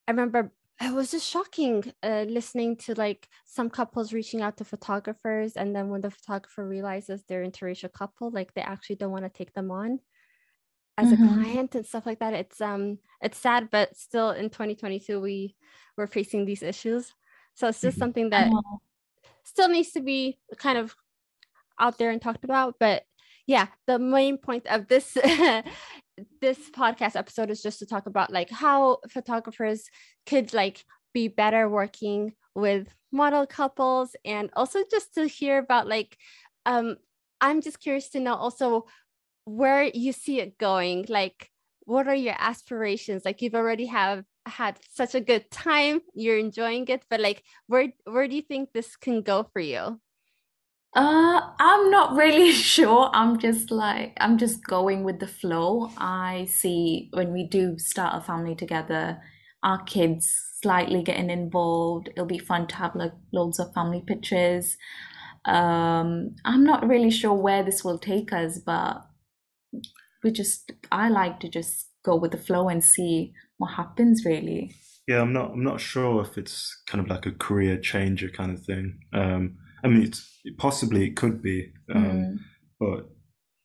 i 0.07 0.11
remember 0.11 0.53
it 0.81 0.95
was 0.95 1.11
just 1.11 1.29
shocking 1.29 1.83
uh, 2.05 2.25
listening 2.29 2.77
to 2.77 2.95
like 2.95 3.29
some 3.45 3.69
couples 3.69 4.13
reaching 4.13 4.41
out 4.43 4.57
to 4.57 4.65
photographers 4.65 5.57
and 5.57 5.75
then 5.75 5.89
when 5.89 6.01
the 6.01 6.11
photographer 6.11 6.67
realizes 6.67 7.25
they're 7.25 7.45
interracial 7.45 7.93
couple 7.93 8.31
like 8.31 8.55
they 8.55 8.61
actually 8.63 8.97
don't 8.97 9.11
want 9.13 9.25
to 9.25 9.31
take 9.31 9.53
them 9.55 9.71
on 9.71 9.99
as 10.97 11.13
Mhm. 11.13 11.13
a 11.13 11.17
client 11.19 11.75
and 11.75 11.87
stuff 11.87 12.07
like 12.07 12.19
that 12.19 12.35
it's 12.35 12.61
um 12.61 12.99
it's 13.23 13.39
sad 13.39 13.71
but 13.71 13.97
still 13.97 14.31
in 14.31 14.51
2022 14.51 15.21
we 15.21 15.57
we're 15.97 16.07
facing 16.07 16.45
these 16.45 16.63
issues 16.63 17.15
so 17.55 17.69
it's 17.69 17.81
just 17.83 17.99
Mhm. 17.99 17.99
something 17.99 18.31
that 18.31 18.51
still 19.45 19.69
needs 19.69 19.93
to 19.93 20.01
be 20.01 20.39
kind 20.59 20.79
of 20.79 20.97
out 21.79 21.99
there 21.99 22.11
and 22.11 22.23
talked 22.23 22.45
about 22.45 22.77
but 22.81 23.05
yeah 23.49 23.67
the 23.89 23.99
main 23.99 24.39
point 24.39 24.65
of 24.69 24.87
this 24.87 25.15
this 26.41 26.71
podcast 26.71 27.17
episode 27.17 27.51
is 27.51 27.61
just 27.61 27.81
to 27.81 27.87
talk 27.87 28.07
about 28.07 28.33
like 28.33 28.51
how 28.51 28.99
photographers 29.11 29.85
could 30.27 30.55
like 30.55 30.85
be 31.13 31.27
better 31.27 31.69
working 31.69 32.33
with 32.55 32.95
model 33.11 33.47
couples 33.47 34.15
and 34.25 34.51
also 34.55 34.81
just 34.89 35.15
to 35.15 35.27
hear 35.27 35.59
about 35.59 35.89
like 35.89 36.17
um 36.67 36.95
i'm 37.41 37.61
just 37.61 37.81
curious 37.81 38.09
to 38.11 38.21
know 38.21 38.35
also 38.35 38.85
where 39.49 39.85
you 39.85 40.13
see 40.13 40.41
it 40.41 40.59
going. 40.59 41.07
Like 41.09 41.51
what 41.85 42.07
are 42.07 42.15
your 42.15 42.37
aspirations? 42.39 43.25
Like 43.25 43.41
you've 43.41 43.55
already 43.55 43.87
have 43.87 44.25
had 44.45 44.79
such 44.91 45.15
a 45.15 45.21
good 45.21 45.51
time. 45.51 46.01
You're 46.15 46.39
enjoying 46.39 46.87
it 46.89 47.03
but 47.09 47.21
like 47.21 47.43
where 47.67 47.89
where 48.05 48.29
do 48.29 48.37
you 48.37 48.43
think 48.43 48.71
this 48.73 48.97
can 48.97 49.23
go 49.23 49.49
for 49.53 49.61
you 49.61 50.01
Uh, 50.95 51.41
I'm 51.59 51.91
not 51.91 52.15
really 52.17 52.53
sure. 52.75 53.11
I'm 53.13 53.39
just 53.39 53.71
like, 53.71 54.17
I'm 54.21 54.39
just 54.39 54.65
going 54.67 55.05
with 55.05 55.21
the 55.21 55.27
flow. 55.27 55.91
I 55.99 56.47
see 56.51 57.11
when 57.13 57.33
we 57.33 57.47
do 57.47 57.79
start 57.79 58.15
a 58.17 58.25
family 58.25 58.55
together, 58.55 59.21
our 59.63 59.83
kids 59.85 60.35
slightly 60.63 61.03
getting 61.03 61.31
involved. 61.31 62.09
It'll 62.09 62.27
be 62.27 62.39
fun 62.39 62.67
to 62.69 62.77
have 62.77 62.95
like 62.95 63.13
loads 63.33 63.59
of 63.59 63.73
family 63.75 64.03
pictures. 64.07 64.77
Um, 65.45 66.37
I'm 66.45 66.65
not 66.65 66.87
really 66.87 67.11
sure 67.11 67.35
where 67.35 67.63
this 67.63 67.85
will 67.85 67.99
take 67.99 68.33
us, 68.33 68.59
but 68.59 69.03
we 70.23 70.33
just, 70.33 70.73
I 70.91 71.09
like 71.09 71.41
to 71.41 71.49
just 71.49 71.89
go 72.05 72.17
with 72.17 72.33
the 72.33 72.39
flow 72.39 72.69
and 72.69 72.83
see 72.83 73.33
what 73.59 73.75
happens 73.75 74.25
really. 74.25 74.75
Yeah, 75.07 75.23
I'm 75.23 75.33
not. 75.33 75.53
I'm 75.53 75.65
not 75.65 75.81
sure 75.81 76.21
if 76.21 76.37
it's 76.37 76.83
kind 76.87 77.03
of 77.03 77.09
like 77.09 77.25
a 77.25 77.33
career 77.33 77.79
changer 77.79 78.29
kind 78.29 78.53
of 78.53 78.63
thing. 78.63 79.01
Um, 79.15 79.57
I 79.85 79.89
mean, 79.89 80.03
it's 80.03 80.41
possibly 80.59 81.07
it 81.07 81.17
could 81.17 81.43
be, 81.43 81.73
um, 81.95 82.03
Mm. 82.03 82.39
but 82.81 83.11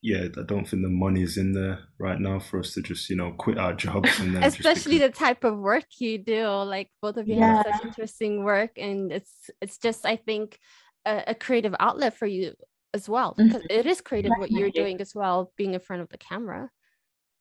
yeah, 0.02 0.26
I 0.38 0.44
don't 0.46 0.68
think 0.68 0.84
the 0.84 0.90
money's 0.90 1.38
in 1.38 1.54
there 1.54 1.80
right 1.98 2.20
now 2.20 2.40
for 2.40 2.60
us 2.60 2.74
to 2.74 2.82
just 2.82 3.10
you 3.10 3.16
know 3.16 3.32
quit 3.34 3.58
our 3.58 3.74
jobs 3.74 4.20
and 4.20 4.36
then 4.36 4.44
especially 4.44 4.98
because, 4.98 5.00
the 5.00 5.10
type 5.10 5.44
of 5.44 5.58
work 5.58 5.86
you 6.00 6.18
do 6.18 6.46
like 6.48 6.92
both 7.02 7.18
of 7.18 7.28
you 7.28 7.38
have 7.38 7.58
such 7.58 7.82
interesting 7.82 8.44
work 8.44 8.72
and 8.78 9.12
it's 9.12 9.50
it's 9.62 9.78
just 9.78 10.06
i 10.06 10.16
think 10.16 10.60
a, 11.06 11.24
a 11.28 11.36
creative 11.36 11.74
outlet 11.80 12.14
for 12.18 12.26
you 12.28 12.54
as 12.94 13.08
well 13.08 13.34
because 13.38 13.64
it 13.70 13.86
is 13.86 14.02
creative 14.02 14.36
what 14.36 14.52
you're 14.52 14.70
doing 14.70 15.00
as 15.02 15.16
well 15.16 15.54
being 15.58 15.74
in 15.74 15.80
front 15.80 16.02
of 16.02 16.10
the 16.10 16.18
camera 16.18 16.70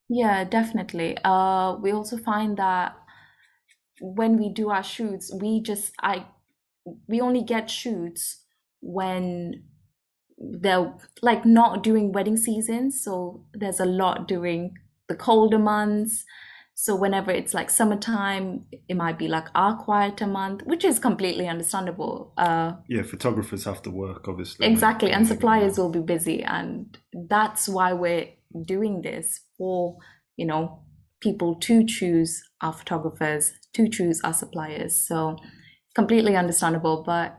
Yeah, 0.08 0.44
definitely. 0.44 1.16
Uh, 1.24 1.76
we 1.76 1.92
also 1.92 2.16
find 2.16 2.56
that 2.58 2.96
when 4.00 4.37
we 4.38 4.48
do 4.48 4.70
our 4.70 4.82
shoots, 4.82 5.32
we 5.32 5.61
just 5.61 5.92
I 6.00 6.26
we 7.06 7.20
only 7.20 7.42
get 7.44 7.70
shoots 7.70 8.41
when 8.83 9.62
they're 10.37 10.92
like 11.23 11.47
not 11.47 11.83
during 11.83 12.12
wedding 12.12 12.37
season. 12.37 12.90
So 12.90 13.45
there's 13.55 13.81
a 13.81 13.87
lot 13.87 14.29
during 14.29 14.75
the 15.09 15.14
colder 15.14 15.59
months. 15.59 16.25
So 16.75 16.97
whenever 16.97 17.31
it's 17.31 17.55
like 17.55 17.71
summertime, 17.71 18.64
it 18.88 18.97
might 18.97 19.18
be 19.18 19.29
like 19.29 19.47
our 19.55 19.77
quieter 19.77 20.27
month, 20.27 20.62
which 20.64 20.85
is 20.85 20.99
completely 20.99 21.47
understandable. 21.47 22.33
Uh, 22.37 22.73
yeah, 22.88 23.03
photographers 23.03 23.64
have 23.64 23.83
to 23.83 23.90
work 23.90 24.27
obviously. 24.27 24.66
Exactly, 24.66 25.12
and 25.12 25.27
suppliers 25.27 25.79
will 25.79 25.90
be 25.90 26.01
busy, 26.01 26.42
and 26.42 26.99
that's 27.29 27.68
why 27.68 27.92
we're 27.92 28.29
doing 28.66 29.03
this 29.03 29.40
for 29.57 29.97
you 30.37 30.47
know 30.47 30.83
people 31.21 31.55
to 31.57 31.85
choose 31.87 32.42
our 32.62 32.73
photographers, 32.73 33.53
to 33.75 33.88
choose 33.88 34.21
our 34.25 34.35
suppliers. 34.35 34.97
So 34.97 35.37
completely 35.95 36.37
understandable, 36.37 37.05
but 37.05 37.38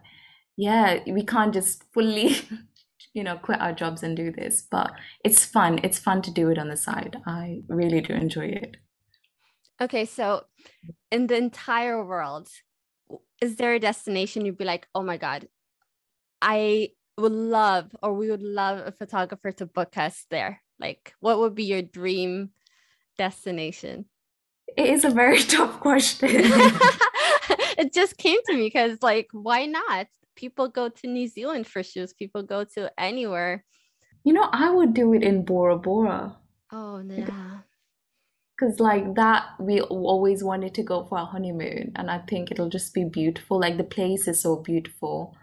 yeah, 0.58 1.00
we 1.08 1.24
can't 1.24 1.54
just 1.54 1.84
fully 1.94 2.36
you 3.14 3.24
know, 3.24 3.38
quit 3.38 3.62
our 3.62 3.74
jobs 3.74 4.04
and 4.04 4.18
do 4.18 4.32
this. 4.32 4.64
But 4.70 4.92
it's 5.24 5.46
fun. 5.46 5.80
It's 5.84 6.00
fun 6.00 6.22
to 6.24 6.32
do 6.32 6.50
it 6.50 6.58
on 6.58 6.70
the 6.70 6.78
side. 6.78 7.18
I 7.26 7.62
really 7.68 8.02
do 8.02 8.14
enjoy 8.14 8.48
it. 8.48 8.78
Okay, 9.82 10.06
so 10.06 10.46
in 11.12 11.28
the 11.28 11.38
entire 11.38 12.04
world, 12.04 12.50
is 13.42 13.56
there 13.56 13.74
a 13.74 13.80
destination 13.80 14.46
you'd 14.46 14.58
be 14.58 14.66
like, 14.66 14.88
oh 14.96 15.04
my 15.04 15.18
God, 15.18 15.48
I 16.42 16.90
would 17.18 17.32
love 17.32 17.96
or 18.02 18.14
we 18.14 18.30
would 18.30 18.42
love 18.42 18.86
a 18.86 18.92
photographer 18.92 19.52
to 19.54 19.66
book 19.66 19.98
us 19.98 20.26
there? 20.30 20.62
Like, 20.80 21.14
what 21.20 21.40
would 21.40 21.56
be 21.56 21.66
your 21.66 21.82
dream 21.82 22.52
destination? 23.18 24.06
It 24.76 24.88
is 24.88 25.06
a 25.06 25.10
very 25.10 25.40
tough 25.44 25.80
question. 25.80 26.30
it 26.34 27.94
just 27.94 28.18
came 28.18 28.40
to 28.46 28.54
me 28.54 28.68
because, 28.68 29.00
like, 29.02 29.28
why 29.32 29.66
not? 29.66 30.08
People 30.36 30.68
go 30.68 30.90
to 30.90 31.08
New 31.08 31.28
Zealand 31.28 31.68
for 31.68 31.84
shoes. 31.84 32.14
people 32.14 32.44
go 32.44 32.64
to 32.76 32.92
anywhere. 33.00 33.66
You 34.24 34.34
know, 34.34 34.50
I 34.52 34.70
would 34.72 34.94
do 34.94 35.14
it 35.14 35.24
in 35.24 35.46
Bora 35.46 35.78
Bora. 35.78 36.38
Oh, 36.72 37.00
yeah. 37.00 37.60
Because, 38.58 38.80
like, 38.80 39.16
that 39.16 39.46
we 39.60 39.82
always 39.82 40.44
wanted 40.44 40.74
to 40.76 40.84
go 40.84 41.06
for 41.06 41.18
a 41.18 41.26
honeymoon, 41.26 41.92
and 41.96 42.10
I 42.10 42.20
think 42.20 42.52
it'll 42.52 42.70
just 42.70 42.94
be 42.94 43.04
beautiful. 43.04 43.60
Like, 43.60 43.78
the 43.78 43.84
place 43.84 44.28
is 44.28 44.42
so 44.42 44.58
beautiful, 44.58 45.36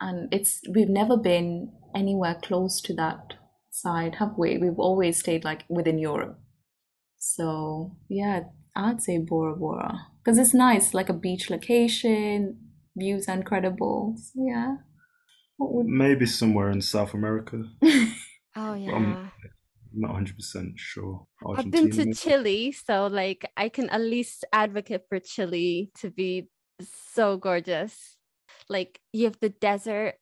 and 0.00 0.32
it's 0.32 0.60
we've 0.72 0.88
never 0.88 1.16
been 1.16 1.72
anywhere 1.94 2.38
close 2.42 2.80
to 2.82 2.94
that 2.94 3.34
side, 3.70 4.16
have 4.16 4.36
we? 4.38 4.58
We've 4.58 4.78
always 4.78 5.18
stayed 5.18 5.44
like 5.44 5.64
within 5.68 5.98
Europe. 5.98 6.38
So 7.18 7.96
yeah, 8.08 8.44
I'd 8.76 9.02
say 9.02 9.18
Bora 9.18 9.56
Bora 9.56 10.06
because 10.18 10.38
it's 10.38 10.54
nice, 10.54 10.94
like 10.94 11.08
a 11.08 11.14
beach 11.14 11.50
location, 11.50 12.67
views 12.98 13.28
incredible. 13.28 14.14
So 14.16 14.44
yeah. 14.46 14.76
Would... 15.58 15.86
Maybe 15.86 16.26
somewhere 16.26 16.70
in 16.70 16.80
South 16.82 17.14
America. 17.14 17.64
oh 18.56 18.74
yeah. 18.74 18.94
I'm 18.94 19.30
not 19.92 20.12
100% 20.12 20.72
sure. 20.76 21.26
Argentina, 21.44 21.58
I've 21.58 21.70
been 21.70 21.90
to 21.92 22.04
maybe? 22.04 22.12
Chile, 22.12 22.72
so 22.72 23.06
like 23.06 23.50
I 23.56 23.68
can 23.68 23.90
at 23.90 24.00
least 24.00 24.44
advocate 24.52 25.06
for 25.08 25.18
Chile 25.18 25.90
to 26.00 26.10
be 26.10 26.48
so 27.12 27.36
gorgeous. 27.36 28.16
Like 28.68 29.00
you 29.12 29.24
have 29.24 29.38
the 29.40 29.48
desert 29.48 30.14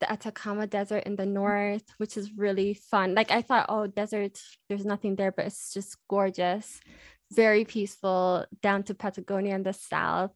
the 0.00 0.10
Atacama 0.10 0.66
Desert 0.66 1.04
in 1.04 1.16
the 1.16 1.26
north, 1.26 1.84
which 1.98 2.16
is 2.16 2.36
really 2.36 2.74
fun. 2.74 3.14
Like 3.14 3.30
I 3.30 3.42
thought, 3.42 3.66
oh, 3.68 3.86
desert, 3.86 4.38
there's 4.68 4.84
nothing 4.84 5.16
there, 5.16 5.32
but 5.32 5.46
it's 5.46 5.72
just 5.72 5.96
gorgeous, 6.08 6.80
very 7.32 7.64
peaceful. 7.64 8.44
Down 8.60 8.82
to 8.84 8.94
Patagonia 8.94 9.54
in 9.54 9.62
the 9.62 9.72
south. 9.72 10.34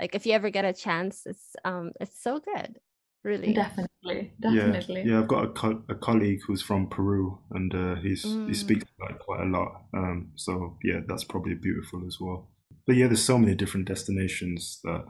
Like 0.00 0.14
if 0.14 0.24
you 0.26 0.32
ever 0.32 0.50
get 0.50 0.64
a 0.64 0.72
chance, 0.72 1.22
it's 1.26 1.54
um, 1.64 1.92
it's 2.00 2.22
so 2.22 2.40
good, 2.40 2.78
really. 3.22 3.52
Definitely, 3.52 4.32
definitely. 4.40 5.02
Yeah, 5.02 5.12
yeah 5.12 5.18
I've 5.20 5.28
got 5.28 5.44
a, 5.44 5.48
co- 5.48 5.82
a 5.88 5.94
colleague 5.94 6.40
who's 6.46 6.62
from 6.62 6.88
Peru, 6.88 7.38
and 7.50 7.74
uh, 7.74 7.94
he's 7.96 8.24
mm. 8.24 8.48
he 8.48 8.54
speaks 8.54 8.86
about 8.98 9.16
it 9.16 9.18
quite 9.20 9.40
a 9.40 9.44
lot. 9.44 9.82
Um, 9.94 10.32
so 10.36 10.78
yeah, 10.82 11.00
that's 11.06 11.24
probably 11.24 11.54
beautiful 11.54 12.02
as 12.06 12.16
well. 12.18 12.48
But 12.86 12.96
yeah, 12.96 13.08
there's 13.08 13.24
so 13.24 13.38
many 13.38 13.54
different 13.54 13.86
destinations 13.86 14.80
that 14.84 15.04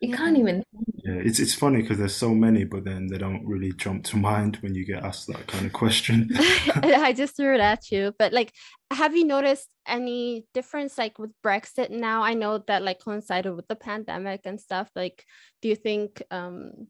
you 0.00 0.14
can't 0.14 0.38
even 0.38 0.62
yeah, 1.10 1.22
it's 1.24 1.40
it's 1.40 1.54
funny 1.54 1.82
because 1.82 1.98
there's 1.98 2.14
so 2.14 2.34
many, 2.34 2.64
but 2.64 2.84
then 2.84 3.08
they 3.08 3.18
don't 3.18 3.44
really 3.44 3.72
jump 3.72 4.04
to 4.04 4.16
mind 4.30 4.56
when 4.56 4.74
you 4.74 4.84
get 4.84 5.02
asked 5.02 5.26
that 5.26 5.46
kind 5.46 5.66
of 5.66 5.72
question. 5.72 6.28
I 6.82 7.12
just 7.12 7.36
threw 7.36 7.54
it 7.54 7.60
at 7.60 7.90
you, 7.90 8.14
but 8.18 8.32
like, 8.32 8.52
have 8.92 9.16
you 9.16 9.24
noticed 9.24 9.68
any 9.86 10.46
difference 10.54 10.96
like 10.98 11.18
with 11.18 11.30
Brexit 11.44 11.90
now? 11.90 12.22
I 12.22 12.34
know 12.34 12.58
that 12.66 12.82
like 12.82 13.00
coincided 13.00 13.54
with 13.54 13.66
the 13.68 13.76
pandemic 13.76 14.42
and 14.44 14.60
stuff. 14.60 14.90
Like, 14.94 15.24
do 15.62 15.68
you 15.68 15.76
think 15.76 16.22
um 16.30 16.88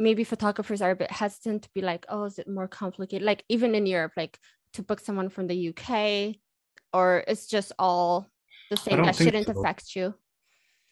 maybe 0.00 0.24
photographers 0.24 0.82
are 0.82 0.90
a 0.90 0.96
bit 0.96 1.10
hesitant 1.10 1.62
to 1.62 1.70
be 1.74 1.80
like, 1.80 2.04
oh, 2.08 2.24
is 2.24 2.38
it 2.38 2.48
more 2.48 2.68
complicated? 2.68 3.24
Like 3.24 3.44
even 3.48 3.74
in 3.74 3.86
Europe, 3.86 4.12
like 4.16 4.38
to 4.72 4.82
book 4.82 5.00
someone 5.00 5.28
from 5.28 5.46
the 5.46 5.68
UK, 5.68 6.36
or 6.92 7.24
it's 7.28 7.46
just 7.46 7.72
all 7.78 8.28
the 8.70 8.76
same 8.76 9.02
that 9.02 9.16
shouldn't 9.16 9.46
so. 9.46 9.58
affect 9.58 9.94
you. 9.94 10.14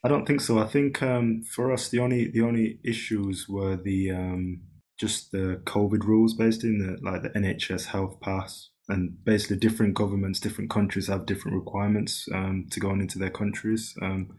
I 0.04 0.08
don't 0.08 0.26
think 0.26 0.40
so. 0.40 0.58
I 0.58 0.66
think 0.66 1.02
um, 1.02 1.42
for 1.42 1.72
us, 1.72 1.88
the 1.88 2.00
only 2.00 2.28
the 2.28 2.42
only 2.42 2.80
issues 2.84 3.48
were 3.48 3.76
the 3.76 4.10
um, 4.10 4.62
just 4.98 5.30
the 5.30 5.60
COVID 5.64 6.04
rules, 6.04 6.34
based 6.34 6.64
in 6.64 6.78
the 6.78 6.98
like 7.08 7.22
the 7.22 7.30
NHS 7.30 7.86
Health 7.86 8.20
Pass, 8.20 8.70
and 8.88 9.24
basically 9.24 9.58
different 9.58 9.94
governments, 9.94 10.40
different 10.40 10.70
countries 10.70 11.06
have 11.06 11.26
different 11.26 11.56
requirements 11.56 12.26
um, 12.34 12.66
to 12.70 12.80
go 12.80 12.90
on 12.90 13.00
into 13.00 13.18
their 13.18 13.30
countries. 13.30 13.94
Um, 14.02 14.30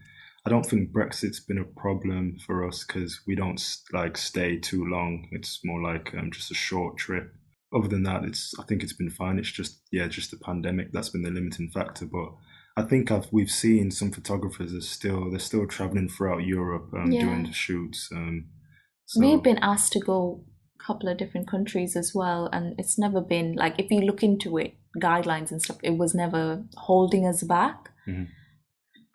I 0.45 0.49
don't 0.49 0.65
think 0.65 0.91
Brexit's 0.91 1.39
been 1.39 1.58
a 1.58 1.63
problem 1.63 2.38
for 2.45 2.67
us 2.67 2.84
because 2.84 3.21
we 3.26 3.36
don't 3.36 3.62
like 3.93 4.17
stay 4.17 4.58
too 4.58 4.86
long. 4.86 5.30
It's 5.32 5.62
more 5.63 5.82
like 5.82 6.13
um, 6.13 6.32
just 6.32 6.52
a 6.52 6.56
short 6.56 6.97
trip. 6.97 7.34
Other 7.73 7.88
than 7.88 8.04
that, 8.04 8.26
it's 8.26 8.54
I 8.60 8.63
think 8.63 8.84
it's 8.84 8.93
been 8.93 9.10
fine. 9.10 9.39
It's 9.39 9.52
just 9.52 9.82
yeah, 9.93 10.08
just 10.08 10.32
the 10.32 10.38
pandemic 10.38 10.91
that's 10.91 11.10
been 11.10 11.23
the 11.23 11.32
limiting 11.32 11.69
factor, 11.69 12.06
but 12.06 12.34
I 12.75 12.81
think 12.81 13.12
I've 13.12 13.27
we've 13.31 13.51
seen 13.51 13.91
some 13.91 14.12
photographers 14.12 14.73
are 14.73 14.81
still 14.81 15.29
they're 15.29 15.39
still 15.39 15.67
traveling 15.67 16.09
throughout 16.09 16.43
Europe 16.43 16.89
um, 16.93 17.12
yeah. 17.12 17.21
doing 17.21 17.43
the 17.43 17.53
shoots. 17.53 18.09
Um, 18.12 18.49
so. 19.05 19.21
We've 19.21 19.43
been 19.43 19.59
asked 19.59 19.93
to 19.93 19.99
go 19.99 20.43
a 20.79 20.83
couple 20.83 21.09
of 21.09 21.17
different 21.17 21.47
countries 21.47 21.95
as 21.95 22.13
well, 22.15 22.49
and 22.51 22.73
it's 22.79 22.97
never 22.97 23.21
been 23.21 23.55
like 23.55 23.75
if 23.77 23.91
you 23.91 24.01
look 24.01 24.23
into 24.23 24.57
it, 24.57 24.73
guidelines 24.99 25.51
and 25.51 25.62
stuff, 25.62 25.77
it 25.83 25.97
was 25.97 26.15
never 26.15 26.63
holding 26.75 27.27
us 27.27 27.43
back. 27.43 27.89
Mm-hmm. 28.07 28.23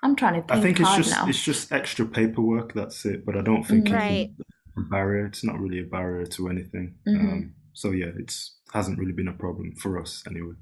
I'm 0.05 0.15
trying 0.15 0.35
to 0.35 0.47
think. 0.47 0.53
I 0.53 0.61
think 0.61 0.81
it's 0.81 0.97
just 0.97 1.11
now. 1.11 1.29
it's 1.29 1.43
just 1.43 1.73
extra 1.73 2.07
paperwork. 2.07 2.75
That's 2.75 3.05
it. 3.05 3.27
But 3.27 3.37
I 3.37 3.43
don't 3.43 3.65
think 3.65 3.89
right. 3.91 4.31
it's 4.39 4.49
a 4.77 4.83
barrier. 4.83 5.27
It's 5.27 5.43
not 5.43 5.59
really 5.59 5.81
a 5.81 5.85
barrier 5.85 6.27
to 6.27 6.49
anything. 6.49 6.95
Mm-hmm. 7.09 7.29
Um, 7.29 7.55
so 7.73 7.91
yeah, 7.91 8.13
it's 8.17 8.57
hasn't 8.73 8.99
really 8.99 9.13
been 9.13 9.29
a 9.29 9.33
problem 9.33 9.75
for 9.75 10.01
us 10.01 10.23
anyway. 10.29 10.55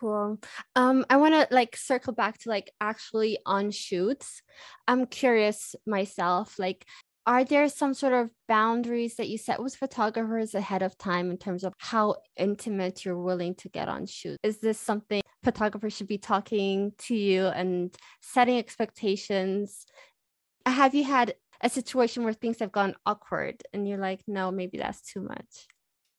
Cool. 0.00 0.38
Um, 0.74 1.04
I 1.08 1.16
want 1.16 1.34
to 1.34 1.54
like 1.54 1.76
circle 1.76 2.12
back 2.12 2.38
to 2.38 2.48
like 2.48 2.72
actually 2.80 3.38
on 3.46 3.70
shoots. 3.70 4.42
I'm 4.88 5.06
curious 5.06 5.76
myself, 5.86 6.58
like, 6.58 6.84
are 7.26 7.44
there 7.44 7.68
some 7.68 7.94
sort 7.94 8.12
of 8.12 8.30
boundaries 8.48 9.14
that 9.16 9.28
you 9.28 9.38
set 9.38 9.62
with 9.62 9.76
photographers 9.76 10.54
ahead 10.54 10.82
of 10.82 10.98
time 10.98 11.30
in 11.30 11.38
terms 11.38 11.64
of 11.64 11.72
how 11.78 12.16
intimate 12.36 13.04
you're 13.04 13.20
willing 13.20 13.54
to 13.56 13.68
get 13.68 13.88
on 13.88 14.06
shoot? 14.06 14.36
Is 14.42 14.58
this 14.58 14.78
something 14.78 15.22
photographers 15.42 15.96
should 15.96 16.08
be 16.08 16.18
talking 16.18 16.92
to 16.98 17.14
you 17.14 17.46
and 17.46 17.94
setting 18.20 18.58
expectations? 18.58 19.86
Have 20.66 20.94
you 20.94 21.04
had 21.04 21.34
a 21.62 21.70
situation 21.70 22.24
where 22.24 22.34
things 22.34 22.58
have 22.58 22.72
gone 22.72 22.94
awkward 23.06 23.62
and 23.72 23.88
you're 23.88 23.98
like, 23.98 24.20
no, 24.26 24.50
maybe 24.50 24.76
that's 24.76 25.00
too 25.00 25.22
much? 25.22 25.68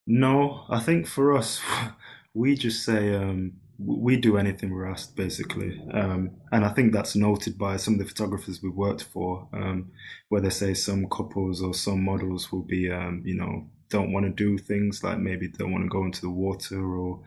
No, 0.07 0.65
I 0.69 0.79
think 0.79 1.07
for 1.07 1.35
us, 1.35 1.61
we 2.33 2.55
just 2.55 2.83
say 2.83 3.13
um, 3.15 3.53
we 3.77 4.15
do 4.17 4.37
anything 4.37 4.73
we're 4.73 4.89
asked, 4.89 5.15
basically. 5.15 5.81
Um, 5.91 6.31
and 6.51 6.63
I 6.63 6.69
think 6.69 6.93
that's 6.93 7.15
noted 7.15 7.57
by 7.57 7.77
some 7.77 7.95
of 7.95 7.99
the 7.99 8.05
photographers 8.05 8.61
we've 8.61 8.73
worked 8.73 9.03
for, 9.03 9.47
um, 9.53 9.91
where 10.29 10.41
they 10.41 10.49
say 10.49 10.73
some 10.73 11.07
couples 11.09 11.61
or 11.61 11.73
some 11.73 12.03
models 12.03 12.51
will 12.51 12.63
be, 12.63 12.91
um, 12.91 13.21
you 13.25 13.35
know, 13.35 13.67
don't 13.89 14.11
want 14.11 14.25
to 14.25 14.31
do 14.31 14.57
things 14.57 15.03
like 15.03 15.19
maybe 15.19 15.47
don't 15.47 15.71
want 15.71 15.83
to 15.83 15.89
go 15.89 16.03
into 16.05 16.21
the 16.21 16.29
water 16.29 16.83
or 16.83 17.21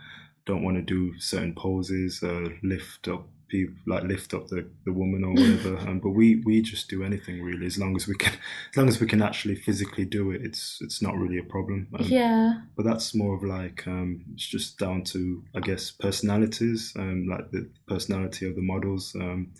don't 0.46 0.62
want 0.62 0.76
to 0.76 0.82
do 0.82 1.18
certain 1.20 1.54
poses, 1.54 2.22
uh, 2.22 2.48
lift 2.62 3.08
up 3.08 3.28
people 3.48 3.74
like 3.86 4.04
lift 4.04 4.34
up 4.34 4.48
the, 4.48 4.68
the 4.84 4.92
woman 4.92 5.24
or 5.24 5.32
whatever. 5.32 5.78
um, 5.88 6.00
but 6.00 6.10
we 6.10 6.42
we 6.44 6.62
just 6.62 6.88
do 6.88 7.02
anything 7.02 7.42
really 7.42 7.66
as 7.66 7.78
long 7.78 7.96
as 7.96 8.06
we 8.06 8.14
can 8.14 8.32
as 8.70 8.76
long 8.76 8.88
as 8.88 9.00
we 9.00 9.06
can 9.06 9.22
actually 9.22 9.54
physically 9.54 10.04
do 10.04 10.30
it. 10.30 10.42
It's 10.42 10.78
it's 10.80 11.02
not 11.02 11.16
really 11.16 11.38
a 11.38 11.44
problem. 11.44 11.88
Um, 11.98 12.06
yeah. 12.06 12.60
But 12.76 12.84
that's 12.84 13.14
more 13.14 13.34
of 13.36 13.42
like 13.42 13.86
um, 13.86 14.24
it's 14.34 14.46
just 14.46 14.78
down 14.78 15.04
to 15.04 15.42
I 15.54 15.60
guess 15.60 15.90
personalities, 15.90 16.92
um, 16.96 17.26
like 17.28 17.50
the 17.50 17.68
personality 17.86 18.46
of 18.46 18.54
the 18.54 18.62
models. 18.62 19.14
Um, 19.14 19.52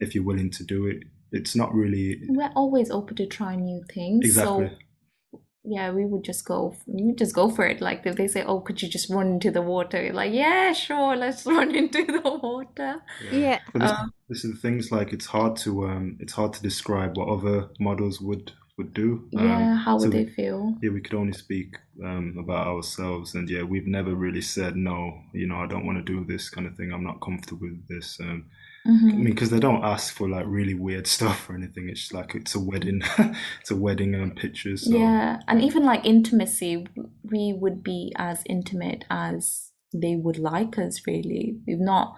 if 0.00 0.14
you're 0.14 0.24
willing 0.24 0.50
to 0.50 0.64
do 0.64 0.86
it, 0.86 1.04
it's 1.32 1.54
not 1.54 1.74
really. 1.74 2.20
We're 2.28 2.52
always 2.56 2.90
open 2.90 3.16
to 3.16 3.26
try 3.26 3.54
new 3.56 3.82
things. 3.92 4.24
Exactly. 4.24 4.68
So 4.68 4.74
yeah, 5.70 5.92
we 5.92 6.04
would 6.04 6.24
just 6.24 6.44
go, 6.44 6.74
we 6.86 7.04
would 7.04 7.18
just 7.18 7.34
go 7.34 7.48
for 7.48 7.64
it. 7.64 7.80
Like 7.80 8.04
if 8.04 8.16
they 8.16 8.26
say, 8.26 8.42
"Oh, 8.42 8.60
could 8.60 8.82
you 8.82 8.88
just 8.88 9.08
run 9.08 9.28
into 9.28 9.50
the 9.50 9.62
water?" 9.62 10.02
You're 10.02 10.14
like, 10.14 10.32
"Yeah, 10.32 10.72
sure, 10.72 11.16
let's 11.16 11.46
run 11.56 11.74
into 11.74 12.04
the 12.04 12.20
water." 12.20 12.96
Yeah. 13.30 13.38
yeah. 13.38 13.58
But 13.72 13.82
this, 13.82 13.90
um, 13.92 14.14
this 14.28 14.44
is 14.44 14.60
things 14.60 14.90
like 14.90 15.12
it's 15.12 15.26
hard 15.26 15.56
to 15.58 15.86
um, 15.86 16.16
it's 16.20 16.32
hard 16.32 16.52
to 16.54 16.62
describe 16.62 17.16
what 17.16 17.28
other 17.28 17.68
models 17.78 18.20
would 18.20 18.52
would 18.76 18.92
do. 18.94 19.28
Um, 19.36 19.46
yeah, 19.46 19.76
how 19.76 19.94
would 19.94 20.02
so 20.02 20.08
they 20.10 20.26
feel? 20.26 20.74
Yeah, 20.82 20.90
we 20.90 21.00
could 21.00 21.14
only 21.14 21.34
speak 21.34 21.76
um, 22.04 22.36
about 22.38 22.66
ourselves, 22.66 23.34
and 23.34 23.48
yeah, 23.48 23.62
we've 23.62 23.86
never 23.86 24.14
really 24.14 24.40
said 24.42 24.74
no. 24.74 25.20
You 25.32 25.46
know, 25.46 25.56
I 25.56 25.66
don't 25.66 25.86
want 25.86 26.04
to 26.04 26.12
do 26.12 26.24
this 26.24 26.50
kind 26.50 26.66
of 26.66 26.74
thing. 26.76 26.92
I'm 26.92 27.04
not 27.04 27.20
comfortable 27.20 27.68
with 27.68 27.86
this. 27.88 28.18
Um, 28.20 28.46
Mm-hmm. 28.86 29.08
I 29.08 29.12
mean, 29.12 29.24
because 29.24 29.50
they 29.50 29.60
don't 29.60 29.84
ask 29.84 30.14
for 30.14 30.28
like 30.28 30.46
really 30.46 30.74
weird 30.74 31.06
stuff 31.06 31.50
or 31.50 31.54
anything. 31.54 31.88
It's 31.88 32.00
just 32.00 32.14
like 32.14 32.34
it's 32.34 32.54
a 32.54 32.60
wedding, 32.60 33.02
it's 33.60 33.70
a 33.70 33.76
wedding 33.76 34.14
and 34.14 34.24
um, 34.24 34.30
pictures. 34.30 34.86
So. 34.86 34.96
Yeah, 34.96 35.40
and 35.48 35.62
even 35.62 35.84
like 35.84 36.04
intimacy, 36.06 36.86
we 37.22 37.52
would 37.52 37.82
be 37.82 38.12
as 38.16 38.42
intimate 38.46 39.04
as 39.10 39.72
they 39.92 40.16
would 40.16 40.38
like 40.38 40.78
us. 40.78 41.02
Really, 41.06 41.58
we've 41.66 41.78
not. 41.78 42.14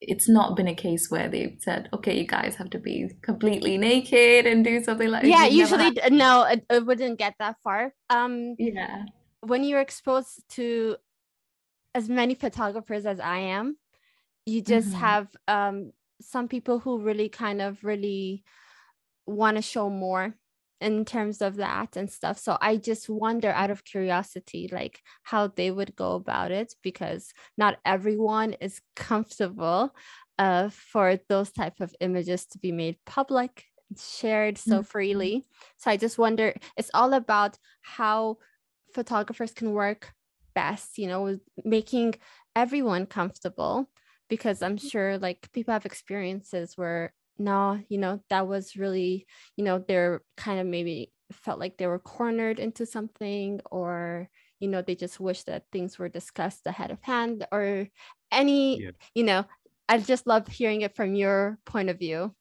it's 0.00 0.28
not 0.28 0.56
been 0.56 0.68
a 0.68 0.74
case 0.74 1.10
where 1.10 1.28
they've 1.28 1.58
said, 1.60 1.88
okay, 1.92 2.16
you 2.16 2.26
guys 2.26 2.56
have 2.56 2.70
to 2.70 2.78
be 2.78 3.10
completely 3.22 3.76
naked 3.76 4.46
and 4.46 4.64
do 4.64 4.82
something 4.82 5.08
like 5.08 5.24
Yeah, 5.24 5.46
usually 5.46 5.90
no, 6.10 6.44
it, 6.44 6.64
it, 6.70 6.86
wouldn't 6.86 7.18
get 7.18 7.34
that 7.38 7.56
far. 7.62 7.92
Um 8.08 8.56
yeah. 8.58 9.04
When 9.40 9.64
you're 9.64 9.80
exposed 9.80 10.42
to 10.50 10.96
as 11.94 12.08
many 12.08 12.34
photographers 12.34 13.06
as 13.06 13.20
I 13.20 13.38
am, 13.38 13.76
you 14.46 14.62
just 14.62 14.88
mm-hmm. 14.88 15.00
have 15.00 15.28
um 15.48 15.92
some 16.20 16.48
people 16.48 16.78
who 16.78 17.02
really 17.02 17.28
kind 17.28 17.60
of 17.60 17.84
really 17.84 18.42
want 19.26 19.56
to 19.56 19.62
show 19.62 19.90
more 19.90 20.34
in 20.80 21.04
terms 21.04 21.40
of 21.40 21.56
that 21.56 21.96
and 21.96 22.10
stuff. 22.10 22.38
So 22.38 22.58
I 22.60 22.76
just 22.76 23.08
wonder 23.08 23.50
out 23.50 23.70
of 23.70 23.84
curiosity, 23.84 24.68
like 24.70 25.00
how 25.22 25.48
they 25.48 25.70
would 25.70 25.96
go 25.96 26.12
about 26.12 26.50
it 26.50 26.74
because 26.82 27.32
not 27.56 27.78
everyone 27.84 28.54
is 28.54 28.80
comfortable 28.94 29.94
uh, 30.38 30.68
for 30.68 31.18
those 31.28 31.50
type 31.50 31.80
of 31.80 31.94
images 32.00 32.46
to 32.46 32.58
be 32.58 32.72
made 32.72 32.96
public 33.06 33.64
shared 33.98 34.58
so 34.58 34.76
mm-hmm. 34.76 34.82
freely. 34.82 35.46
So 35.78 35.90
I 35.90 35.96
just 35.96 36.18
wonder, 36.18 36.54
it's 36.76 36.90
all 36.92 37.14
about 37.14 37.56
how 37.82 38.38
photographers 38.94 39.52
can 39.52 39.72
work 39.72 40.12
best, 40.54 40.98
you 40.98 41.06
know, 41.06 41.38
making 41.64 42.16
everyone 42.54 43.06
comfortable 43.06 43.88
because 44.28 44.62
I'm 44.62 44.76
sure 44.76 45.18
like 45.18 45.50
people 45.52 45.72
have 45.72 45.86
experiences 45.86 46.76
where 46.76 47.12
no, 47.38 47.80
you 47.88 47.98
know, 47.98 48.20
that 48.30 48.48
was 48.48 48.76
really, 48.76 49.26
you 49.56 49.64
know, 49.64 49.78
they're 49.86 50.22
kind 50.36 50.60
of 50.60 50.66
maybe 50.66 51.12
felt 51.32 51.58
like 51.58 51.76
they 51.76 51.86
were 51.86 51.98
cornered 51.98 52.58
into 52.58 52.86
something 52.86 53.60
or, 53.70 54.28
you 54.60 54.68
know, 54.68 54.80
they 54.82 54.94
just 54.94 55.20
wish 55.20 55.42
that 55.44 55.64
things 55.72 55.98
were 55.98 56.08
discussed 56.08 56.66
ahead 56.66 56.90
of 56.90 57.02
hand 57.02 57.46
or 57.52 57.88
any, 58.32 58.82
yeah. 58.82 58.90
you 59.14 59.24
know, 59.24 59.44
I 59.88 59.98
just 59.98 60.26
love 60.26 60.48
hearing 60.48 60.80
it 60.80 60.96
from 60.96 61.14
your 61.14 61.58
point 61.64 61.90
of 61.90 61.98
view. 61.98 62.34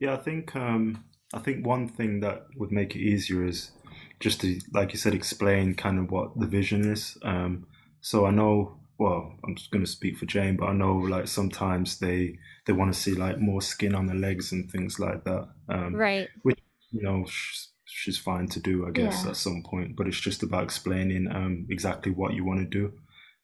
Yeah, 0.00 0.14
I 0.14 0.16
think 0.16 0.54
um 0.56 1.04
I 1.34 1.40
think 1.40 1.66
one 1.66 1.88
thing 1.88 2.20
that 2.20 2.46
would 2.56 2.72
make 2.72 2.96
it 2.96 3.00
easier 3.00 3.44
is 3.44 3.72
just 4.20 4.40
to 4.40 4.60
like 4.72 4.92
you 4.92 4.98
said 4.98 5.14
explain 5.14 5.74
kind 5.74 5.98
of 5.98 6.10
what 6.10 6.38
the 6.38 6.46
vision 6.46 6.90
is. 6.90 7.18
Um 7.22 7.66
so 8.00 8.26
I 8.26 8.30
know 8.30 8.78
well, 8.98 9.32
I'm 9.44 9.54
just 9.54 9.70
going 9.70 9.84
to 9.84 9.90
speak 9.90 10.16
for 10.16 10.26
Jane, 10.26 10.56
but 10.56 10.68
I 10.68 10.72
know 10.72 10.96
like 10.96 11.28
sometimes 11.28 11.98
they 11.98 12.36
they 12.66 12.72
want 12.72 12.92
to 12.92 12.98
see 12.98 13.14
like 13.14 13.38
more 13.38 13.62
skin 13.62 13.94
on 13.94 14.06
the 14.06 14.14
legs 14.14 14.50
and 14.52 14.70
things 14.70 14.98
like 14.98 15.24
that. 15.24 15.48
Um, 15.68 15.94
right. 15.94 16.28
Which 16.42 16.60
you 16.90 17.02
know 17.02 17.24
she's, 17.26 17.68
she's 17.84 18.18
fine 18.18 18.48
to 18.48 18.60
do, 18.60 18.86
I 18.86 18.90
guess, 18.90 19.22
yeah. 19.24 19.30
at 19.30 19.36
some 19.36 19.62
point. 19.64 19.94
But 19.96 20.08
it's 20.08 20.20
just 20.20 20.42
about 20.42 20.64
explaining 20.64 21.28
um, 21.30 21.66
exactly 21.70 22.10
what 22.10 22.34
you 22.34 22.44
want 22.44 22.58
to 22.58 22.66
do. 22.66 22.92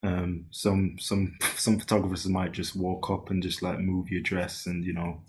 Um, 0.03 0.47
some 0.51 0.97
some 0.99 1.37
some 1.57 1.79
photographers 1.79 2.27
might 2.27 2.53
just 2.53 2.75
walk 2.75 3.09
up 3.09 3.31
and 3.31 3.43
just 3.43 3.63
like 3.63 3.79
move 3.79 4.11
your 4.11 4.23
dress 4.23 4.67
and 4.67 4.85
you 4.85 4.93
know 4.93 5.23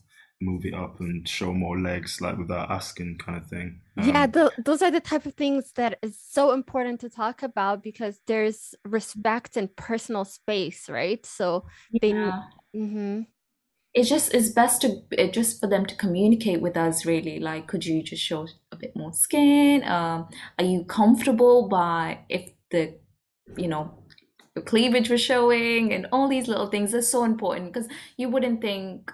move 0.45 0.65
it 0.65 0.73
up 0.73 0.99
and 0.99 1.27
show 1.27 1.53
more 1.53 1.79
legs 1.79 2.21
like 2.21 2.37
without 2.37 2.69
asking 2.69 3.17
kind 3.17 3.37
of 3.37 3.45
thing 3.47 3.81
um, 3.97 4.07
yeah 4.07 4.25
the, 4.27 4.51
those 4.63 4.81
are 4.81 4.91
the 4.91 4.99
type 5.11 5.25
of 5.25 5.33
things 5.33 5.71
that 5.75 5.97
is 6.01 6.17
so 6.17 6.51
important 6.51 6.99
to 7.01 7.09
talk 7.09 7.43
about 7.43 7.83
because 7.83 8.21
there's 8.27 8.75
respect 8.85 9.57
and 9.57 9.75
personal 9.75 10.25
space 10.25 10.85
right? 10.89 11.25
So 11.25 11.65
they 12.01 12.09
yeah. 12.09 12.43
mm-hmm. 12.75 13.21
it's 13.93 14.09
just 14.09 14.33
it's 14.33 14.49
best 14.49 14.81
to 14.81 15.01
it 15.11 15.33
just 15.33 15.59
for 15.59 15.67
them 15.67 15.85
to 15.85 15.95
communicate 15.95 16.61
with 16.61 16.77
us 16.77 17.05
really. 17.05 17.39
Like 17.39 17.67
could 17.67 17.85
you 17.85 18.03
just 18.03 18.23
show 18.23 18.47
a 18.71 18.75
bit 18.75 18.95
more 18.95 19.13
skin? 19.13 19.83
Um 19.83 20.27
are 20.57 20.65
you 20.65 20.83
comfortable 20.85 21.67
by 21.67 22.19
if 22.29 22.51
the 22.71 22.95
you 23.57 23.67
know 23.67 23.93
cleavage 24.65 25.09
was 25.09 25.21
showing 25.21 25.93
and 25.93 26.07
all 26.11 26.27
these 26.27 26.47
little 26.47 26.67
things 26.67 26.93
are 26.93 27.01
so 27.01 27.23
important? 27.23 27.73
Because 27.73 27.89
you 28.17 28.29
wouldn't 28.29 28.61
think 28.61 29.11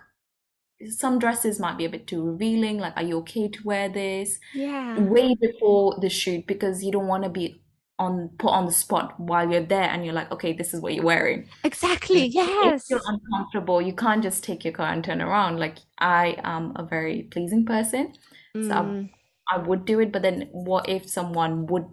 some 0.89 1.19
dresses 1.19 1.59
might 1.59 1.77
be 1.77 1.85
a 1.85 1.89
bit 1.89 2.07
too 2.07 2.23
revealing 2.23 2.77
like 2.77 2.93
are 2.95 3.03
you 3.03 3.17
okay 3.19 3.47
to 3.47 3.63
wear 3.63 3.89
this? 3.89 4.39
Yeah. 4.53 4.99
Way 4.99 5.35
before 5.35 5.97
the 5.99 6.09
shoot 6.09 6.47
because 6.47 6.83
you 6.83 6.91
don't 6.91 7.07
want 7.07 7.23
to 7.23 7.29
be 7.29 7.61
on 7.99 8.29
put 8.39 8.49
on 8.49 8.65
the 8.65 8.71
spot 8.71 9.19
while 9.19 9.51
you're 9.51 9.61
there 9.61 9.83
and 9.83 10.03
you're 10.03 10.13
like 10.15 10.31
okay 10.31 10.53
this 10.53 10.73
is 10.73 10.81
what 10.81 10.93
you're 10.93 11.05
wearing. 11.05 11.47
Exactly 11.63 12.25
yes. 12.27 12.83
if 12.83 12.89
you're 12.89 13.01
uncomfortable. 13.05 13.81
You 13.81 13.93
can't 13.93 14.23
just 14.23 14.43
take 14.43 14.63
your 14.63 14.73
car 14.73 14.91
and 14.91 15.03
turn 15.03 15.21
around. 15.21 15.59
Like 15.59 15.77
i 16.01 16.35
am 16.43 16.73
a 16.75 16.83
very 16.83 17.23
pleasing 17.31 17.65
person 17.65 18.13
mm. 18.57 18.67
so 18.67 18.73
I, 18.73 19.55
I 19.55 19.57
would 19.59 19.85
do 19.85 19.99
it 19.99 20.11
but 20.11 20.23
then 20.23 20.49
what 20.51 20.89
if 20.89 21.09
someone 21.09 21.67
would 21.67 21.85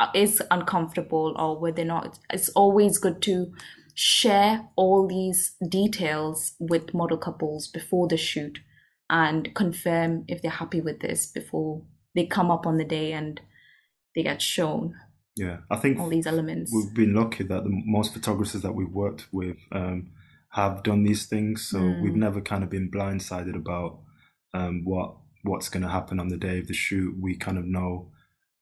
uh, 0.00 0.08
is 0.14 0.42
uncomfortable 0.50 1.34
or 1.38 1.60
where 1.60 1.70
they're 1.70 1.84
not 1.84 2.18
it's 2.30 2.48
always 2.50 2.98
good 2.98 3.22
to 3.22 3.52
share 3.94 4.68
all 4.76 5.06
these 5.06 5.54
details 5.68 6.54
with 6.58 6.94
model 6.94 7.18
couples 7.18 7.68
before 7.68 8.08
the 8.08 8.16
shoot 8.16 8.58
and 9.08 9.54
confirm 9.54 10.24
if 10.28 10.42
they're 10.42 10.50
happy 10.50 10.80
with 10.80 11.00
this 11.00 11.26
before 11.26 11.82
they 12.14 12.26
come 12.26 12.50
up 12.50 12.66
on 12.66 12.76
the 12.76 12.84
day 12.84 13.12
and 13.12 13.40
they 14.14 14.22
get 14.22 14.40
shown 14.40 14.94
yeah 15.36 15.58
i 15.70 15.76
think 15.76 15.98
all 15.98 16.08
these 16.08 16.26
elements. 16.26 16.72
we've 16.74 16.94
been 16.94 17.14
lucky 17.14 17.44
that 17.44 17.64
the 17.64 17.82
most 17.86 18.12
photographers 18.12 18.62
that 18.62 18.74
we've 18.74 18.92
worked 18.92 19.26
with 19.32 19.56
um, 19.72 20.10
have 20.54 20.84
done 20.84 21.02
these 21.02 21.26
things. 21.26 21.68
So 21.68 21.78
mm. 21.78 22.00
we've 22.00 22.14
never 22.14 22.40
kind 22.40 22.62
of 22.62 22.70
been 22.70 22.90
blindsided 22.90 23.56
about 23.56 23.98
um, 24.54 24.82
what 24.84 25.16
what's 25.42 25.68
going 25.68 25.82
to 25.82 25.88
happen 25.88 26.20
on 26.20 26.28
the 26.28 26.36
day 26.36 26.60
of 26.60 26.68
the 26.68 26.74
shoot. 26.74 27.16
We 27.20 27.36
kind 27.36 27.58
of 27.58 27.64
know 27.66 28.12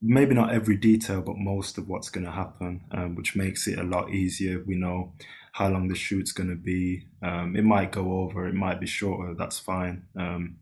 maybe 0.03 0.35
not 0.35 0.53
every 0.53 0.77
detail, 0.77 1.23
but 1.23 1.37
most 1.37 1.79
of 1.79 1.89
what's 1.89 2.11
going 2.11 2.27
to 2.27 2.33
happen, 2.33 2.83
um, 2.91 3.15
which 3.15 3.37
makes 3.37 3.69
it 3.69 3.79
a 3.79 3.85
lot 3.85 4.11
easier. 4.11 4.63
We 4.67 4.75
know 4.75 5.13
how 5.53 5.69
long 5.69 5.89
the 5.89 5.95
shoot's 5.95 6.33
going 6.33 6.51
to 6.51 6.57
be. 6.57 7.07
Um, 7.23 7.55
it 7.57 7.65
might 7.65 7.93
go 7.93 8.19
over, 8.19 8.49
it 8.49 8.55
might 8.55 8.81
be 8.81 8.87
shorter. 8.87 9.35
That's 9.39 9.59
fine. 9.59 10.07
Um, 10.19 10.57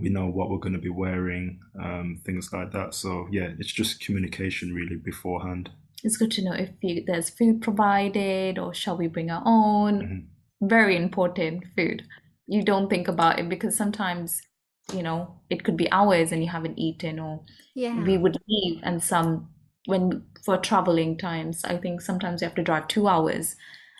we 0.00 0.08
know 0.08 0.26
what 0.26 0.48
we're 0.48 0.58
going 0.58 0.74
to 0.74 0.78
be 0.78 0.88
wearing, 0.88 1.60
um, 1.82 2.22
things 2.24 2.50
like 2.52 2.72
that. 2.72 2.94
So 2.94 3.26
yeah, 3.30 3.50
it's 3.58 3.72
just 3.72 4.00
communication 4.00 4.72
really 4.72 4.96
beforehand. 4.96 5.70
It's 6.04 6.16
good 6.16 6.30
to 6.32 6.44
know 6.44 6.54
if 6.54 6.70
you, 6.80 7.04
there's 7.06 7.30
food 7.30 7.62
provided 7.62 8.58
or 8.58 8.72
shall 8.72 8.96
we 8.96 9.06
bring 9.06 9.30
our 9.30 9.42
own. 9.44 10.00
Mm-hmm. 10.00 10.68
Very 10.68 10.96
important 10.96 11.64
food. 11.76 12.04
You 12.46 12.62
don't 12.62 12.88
think 12.88 13.08
about 13.08 13.38
it 13.38 13.48
because 13.48 13.76
sometimes 13.76 14.40
you 14.92 15.02
know 15.02 15.34
it 15.48 15.64
could 15.64 15.76
be 15.76 15.90
hours 15.92 16.32
and 16.32 16.42
you 16.42 16.48
haven't 16.48 16.78
eaten 16.78 17.18
or 17.18 17.40
yeah. 17.74 18.02
we 18.02 18.18
would 18.18 18.36
leave 18.48 18.80
and 18.82 19.02
some 19.02 19.48
when 19.86 20.22
for 20.44 20.56
traveling 20.56 21.16
times 21.16 21.64
i 21.64 21.76
think 21.76 22.00
sometimes 22.00 22.40
you 22.40 22.46
have 22.46 22.54
to 22.54 22.62
drive 22.62 22.86
two 22.88 23.08
hours 23.08 23.56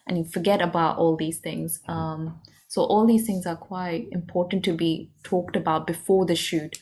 and 0.06 0.18
you 0.18 0.24
forget 0.24 0.60
about 0.60 0.98
all 0.98 1.16
these 1.16 1.38
things. 1.38 1.80
Um, 1.88 2.40
so 2.68 2.82
all 2.82 3.06
these 3.06 3.26
things 3.26 3.46
are 3.46 3.56
quite 3.56 4.08
important 4.12 4.64
to 4.64 4.72
be 4.72 5.10
talked 5.22 5.56
about 5.56 5.86
before 5.86 6.26
the 6.26 6.34
shoot. 6.34 6.78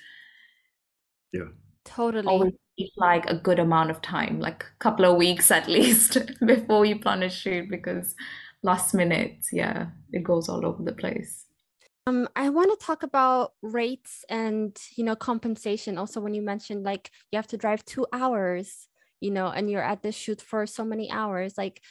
Yeah. 1.33 1.49
Totally. 1.85 2.27
Always 2.27 2.53
like 2.97 3.29
a 3.29 3.35
good 3.35 3.59
amount 3.59 3.91
of 3.91 4.01
time 4.01 4.41
like 4.41 4.63
a 4.63 4.79
couple 4.79 5.05
of 5.05 5.19
weeks 5.19 5.51
at 5.51 5.69
least 5.77 6.17
before 6.47 6.87
you 6.87 6.99
plan 6.99 7.23
a 7.23 7.29
shoot 7.29 7.69
because 7.69 8.15
last 8.63 8.95
minute 8.95 9.37
yeah 9.53 9.89
it 10.13 10.25
goes 10.25 10.49
all 10.49 10.65
over 10.65 10.83
the 10.83 10.93
place 10.93 11.45
um, 12.07 12.29
I 12.35 12.49
want 12.49 12.79
to 12.79 12.85
talk 12.85 13.03
about 13.03 13.53
rates 13.63 14.25
and 14.29 14.77
you 14.97 15.05
know 15.05 15.17
compensation. 15.17 15.99
Also, 15.99 16.21
when 16.21 16.35
you 16.35 16.43
mentioned 16.43 16.85
like 16.85 17.11
you 17.31 17.37
have 17.37 17.47
to 17.49 17.57
drive 17.57 17.85
two 17.85 18.07
hours, 18.13 18.89
you 19.21 19.31
know, 19.31 19.49
and 19.49 19.71
you're 19.71 19.83
at 19.83 20.03
the 20.03 20.13
shoot 20.13 20.41
for 20.41 20.67
so 20.67 20.85
many 20.85 21.11
hours, 21.11 21.59
like 21.59 21.83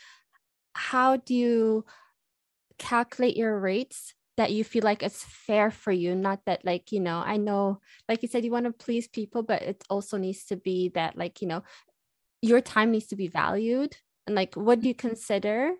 how 0.73 1.17
do 1.17 1.33
you 1.35 1.85
calculate 2.77 3.37
your 3.37 3.59
rates 3.59 4.13
that 4.37 4.51
you 4.51 4.63
feel 4.63 4.83
like 4.83 5.03
it's 5.03 5.23
fair 5.23 5.69
for 5.71 5.91
you? 5.91 6.15
Not 6.15 6.45
that 6.45 6.65
like 6.65 6.91
you 6.91 6.99
know, 6.99 7.19
I 7.25 7.37
know, 7.37 7.79
like 8.07 8.23
you 8.23 8.29
said, 8.29 8.43
you 8.45 8.51
want 8.51 8.65
to 8.65 8.73
please 8.73 9.07
people, 9.07 9.43
but 9.43 9.61
it 9.61 9.83
also 9.89 10.17
needs 10.17 10.45
to 10.45 10.57
be 10.57 10.89
that 10.95 11.17
like 11.17 11.41
you 11.41 11.47
know, 11.47 11.63
your 12.41 12.61
time 12.61 12.91
needs 12.91 13.07
to 13.07 13.15
be 13.15 13.27
valued. 13.27 13.97
And 14.27 14.35
like, 14.35 14.55
what 14.55 14.81
do 14.81 14.87
you 14.87 14.95
consider 14.95 15.73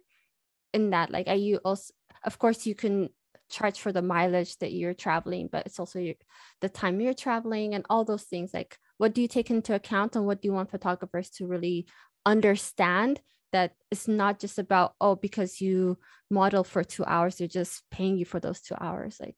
in 0.74 0.92
that? 0.92 1.12
Like, 1.12 1.28
are 1.28 1.36
you 1.36 1.58
also, 1.64 1.94
of 2.24 2.40
course, 2.40 2.66
you 2.66 2.76
can 2.76 3.10
charge 3.50 3.80
for 3.80 3.92
the 3.92 4.02
mileage 4.02 4.58
that 4.58 4.72
you're 4.72 4.94
traveling 4.94 5.50
but 5.52 5.66
it's 5.66 5.80
also 5.80 6.00
your, 6.00 6.16
the 6.62 6.70
time 6.70 7.02
you're 7.02 7.14
traveling 7.14 7.74
and 7.74 7.86
all 7.90 8.06
those 8.06 8.24
things 8.24 8.54
like 8.54 8.78
what 8.98 9.14
do 9.14 9.22
you 9.22 9.28
take 9.28 9.50
into 9.50 9.74
account 9.74 10.16
and 10.16 10.26
what 10.26 10.42
do 10.42 10.48
you 10.48 10.54
want 10.54 10.70
photographers 10.70 11.30
to 11.30 11.48
really 11.48 11.88
understand 12.26 13.22
that 13.52 13.74
it's 13.90 14.08
not 14.08 14.40
just 14.40 14.60
about 14.60 14.94
oh 15.02 15.16
because 15.16 15.60
you 15.60 15.98
model 16.30 16.64
for 16.64 16.84
two 16.84 17.06
hours 17.06 17.38
they're 17.38 17.48
just 17.48 17.84
paying 17.90 18.18
you 18.18 18.26
for 18.26 18.40
those 18.40 18.62
two 18.62 18.76
hours 18.80 19.18
like 19.20 19.36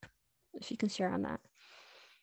if 0.53 0.69
you 0.69 0.75
can 0.75 0.89
share 0.89 1.09
on 1.09 1.21
that. 1.21 1.39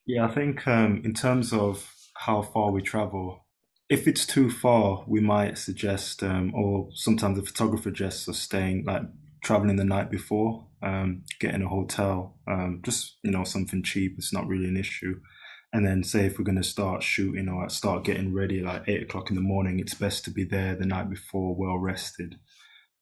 Yeah 0.07 0.27
i 0.27 0.29
think 0.29 0.67
um, 0.67 1.03
in 1.05 1.15
terms 1.15 1.53
of 1.53 1.95
how 2.15 2.43
far 2.43 2.71
we 2.71 2.83
travel 2.83 3.47
if 3.89 4.07
it's 4.07 4.27
too 4.27 4.51
far 4.51 5.05
we 5.07 5.21
might 5.21 5.57
suggest 5.57 6.23
um, 6.23 6.53
or 6.55 6.89
sometimes 6.93 7.39
the 7.39 7.47
photographer 7.47 7.85
suggests 7.85 8.29
us 8.29 8.39
staying 8.39 8.85
like 8.85 9.03
traveling 9.43 9.77
the 9.77 9.85
night 9.85 10.11
before, 10.11 10.67
um, 10.83 11.23
getting 11.41 11.63
a 11.63 11.69
hotel, 11.69 12.39
um, 12.47 12.81
just 12.85 13.19
you 13.23 13.31
know 13.31 13.45
something 13.45 13.83
cheap. 13.83 14.15
It's 14.19 14.33
not 14.33 14.47
really 14.47 14.69
an 14.69 14.77
issue. 14.77 15.21
And 15.73 15.87
then 15.87 16.03
say 16.03 16.25
if 16.27 16.39
we're 16.39 16.45
going 16.47 16.57
to 16.57 16.63
start 16.65 17.03
shooting 17.03 17.47
or 17.49 17.69
start 17.69 18.03
getting 18.05 18.33
ready 18.33 18.61
like 18.63 18.85
eight 18.89 19.03
o'clock 19.03 19.29
in 19.29 19.37
the 19.37 19.43
morning, 19.43 19.79
it's 19.79 19.93
best 19.95 20.25
to 20.25 20.31
be 20.31 20.45
there 20.45 20.75
the 20.75 20.87
night 20.87 21.11
before, 21.11 21.55
well 21.55 21.77
rested. 21.79 22.37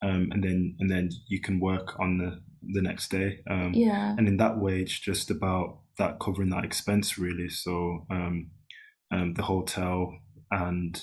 um, 0.03 0.29
and 0.31 0.43
then 0.43 0.75
and 0.79 0.89
then 0.91 1.09
you 1.27 1.39
can 1.41 1.59
work 1.59 1.99
on 1.99 2.17
the 2.17 2.39
the 2.73 2.81
next 2.81 3.09
day. 3.09 3.39
Um, 3.49 3.71
Yeah. 3.73 4.15
and 4.17 4.27
in 4.27 4.37
that 4.37 4.57
way, 4.59 4.81
it's 4.81 4.99
just 4.99 5.31
about 5.31 5.79
that 5.97 6.19
covering 6.19 6.49
that 6.49 6.65
expense 6.65 7.17
really. 7.17 7.49
So 7.49 8.05
um, 8.11 8.51
um, 9.11 9.33
the 9.35 9.43
hotel 9.43 10.13
and 10.51 11.01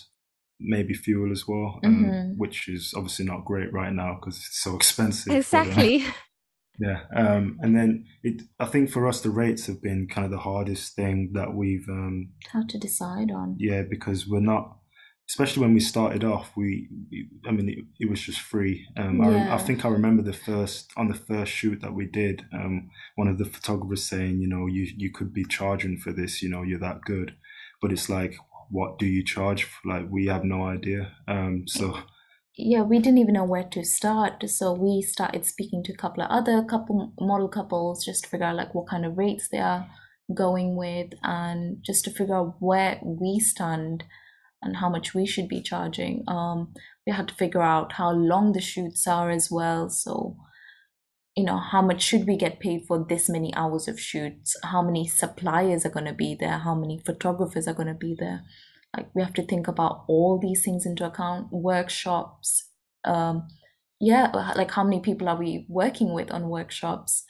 maybe 0.65 0.95
fuel 0.95 1.31
as 1.33 1.47
well, 1.47 1.81
um, 1.85 2.05
Mhm. 2.05 2.37
which 2.37 2.69
is 2.69 2.93
obviously 2.97 3.25
not 3.25 3.45
great 3.45 3.73
right 3.73 3.93
now 3.93 4.15
because 4.19 4.37
it's 4.39 4.61
so 4.62 4.75
expensive. 4.81 5.33
uh, 5.33 5.37
Exactly. 5.37 6.05
yeah, 6.81 7.01
um, 7.15 7.57
and 7.62 7.77
then 7.77 8.05
it. 8.25 8.43
I 8.59 8.65
think 8.67 8.91
for 8.91 9.07
us, 9.07 9.21
the 9.21 9.31
rates 9.31 9.67
have 9.67 9.81
been 9.81 10.09
kind 10.09 10.25
of 10.25 10.31
the 10.33 10.39
hardest 10.39 10.97
thing 10.97 11.31
that 11.35 11.55
we've. 11.55 11.89
Um, 11.89 12.31
How 12.53 12.65
to 12.69 12.79
decide 12.79 13.31
on. 13.31 13.55
yeah, 13.61 13.83
because 13.83 14.27
we're 14.27 14.41
not, 14.41 14.79
especially 15.31 15.62
when 15.62 15.73
we 15.75 15.79
started 15.79 16.25
off. 16.25 16.51
We, 16.57 16.89
I 17.47 17.53
mean, 17.53 17.69
it, 17.69 17.79
it 18.01 18.11
was 18.11 18.21
just 18.21 18.41
free. 18.41 18.89
Um, 18.97 19.21
I, 19.21 19.55
I 19.55 19.59
think 19.59 19.85
I 19.85 19.89
remember 19.89 20.23
the 20.25 20.33
first 20.33 20.91
on 20.97 21.07
the 21.07 21.15
first 21.15 21.53
shoot 21.53 21.81
that 21.81 21.95
we 21.95 22.07
did. 22.07 22.43
Um, 22.53 22.91
one 23.15 23.29
of 23.29 23.39
the 23.39 23.45
photographers 23.45 24.03
saying, 24.05 24.41
you 24.41 24.49
know, 24.49 24.67
you 24.67 24.85
you 24.97 25.12
could 25.12 25.33
be 25.33 25.45
charging 25.45 25.97
for 25.99 26.12
this. 26.12 26.43
You 26.43 26.49
know, 26.49 26.62
you're 26.65 26.81
that 26.81 27.03
good, 27.03 27.37
but 27.81 27.93
it's 27.93 28.09
like, 28.09 28.35
what 28.75 28.99
do 28.99 29.07
you 29.07 29.25
charge? 29.25 29.68
Like, 29.85 30.07
we 30.11 30.27
have 30.27 30.43
no 30.43 30.64
idea. 30.64 31.12
Um, 31.29 31.64
so 31.68 31.97
Yeah, 32.57 32.83
we 32.83 32.99
didn't 32.99 33.18
even 33.18 33.35
know 33.35 33.45
where 33.45 33.68
to 33.70 33.85
start. 33.85 34.49
So 34.51 34.72
we 34.72 35.01
started 35.01 35.47
speaking 35.47 35.85
to 35.85 35.93
a 35.93 35.97
couple 35.97 36.25
of 36.25 36.31
other 36.31 36.64
couple 36.64 37.12
model 37.20 37.49
couples 37.49 38.05
just 38.05 38.25
to 38.25 38.29
figure 38.31 38.47
out 38.47 38.57
like 38.57 38.75
what 38.75 38.89
kind 38.89 39.07
of 39.07 39.16
rates 39.16 39.49
they 39.49 39.59
are 39.59 39.87
going 40.43 40.77
with 40.77 41.12
and 41.22 41.79
just 41.83 42.05
to 42.05 42.11
figure 42.11 42.37
out 42.37 42.57
where 42.59 42.99
we 43.05 43.39
stand 43.39 44.05
and 44.61 44.77
how 44.77 44.89
much 44.89 45.14
we 45.14 45.25
should 45.25 45.49
be 45.49 45.62
charging. 45.62 46.25
Um, 46.27 46.75
we 47.07 47.12
had 47.12 47.29
to 47.29 47.35
figure 47.35 47.62
out 47.62 47.93
how 47.93 48.11
long 48.11 48.53
the 48.53 48.61
shoots 48.61 49.07
are 49.07 49.31
as 49.31 49.51
well. 49.51 49.89
So, 49.89 50.37
you 51.37 51.45
know, 51.45 51.59
how 51.59 51.82
much 51.82 52.03
should 52.03 52.26
we 52.26 52.37
get 52.37 52.61
paid 52.61 52.85
for 52.87 53.05
this 53.09 53.28
many 53.28 53.53
hours 53.55 53.89
of 53.89 53.99
shoots? 53.99 54.57
How 54.62 54.82
many 54.82 55.09
suppliers 55.09 55.85
are 55.85 55.91
going 55.91 56.07
to 56.07 56.12
be 56.12 56.37
there? 56.39 56.59
How 56.59 56.74
many 56.74 57.03
photographers 57.05 57.66
are 57.66 57.74
going 57.74 57.89
to 57.89 57.95
be 57.95 58.14
there? 58.18 58.45
Like 58.97 59.09
we 59.14 59.22
have 59.22 59.35
to 59.35 59.43
think 59.43 59.66
about 59.66 60.05
all 60.07 60.39
these 60.39 60.64
things 60.64 60.87
into 60.87 61.05
account. 61.05 61.49
Workshops, 61.51 62.70
um, 63.05 63.49
yeah, 64.01 64.30
like 64.55 64.70
how 64.70 64.85
many 64.85 65.01
people 65.01 65.28
are 65.28 65.37
we 65.37 65.66
working 65.68 66.14
with 66.14 66.30
on 66.30 66.49
workshops? 66.49 67.24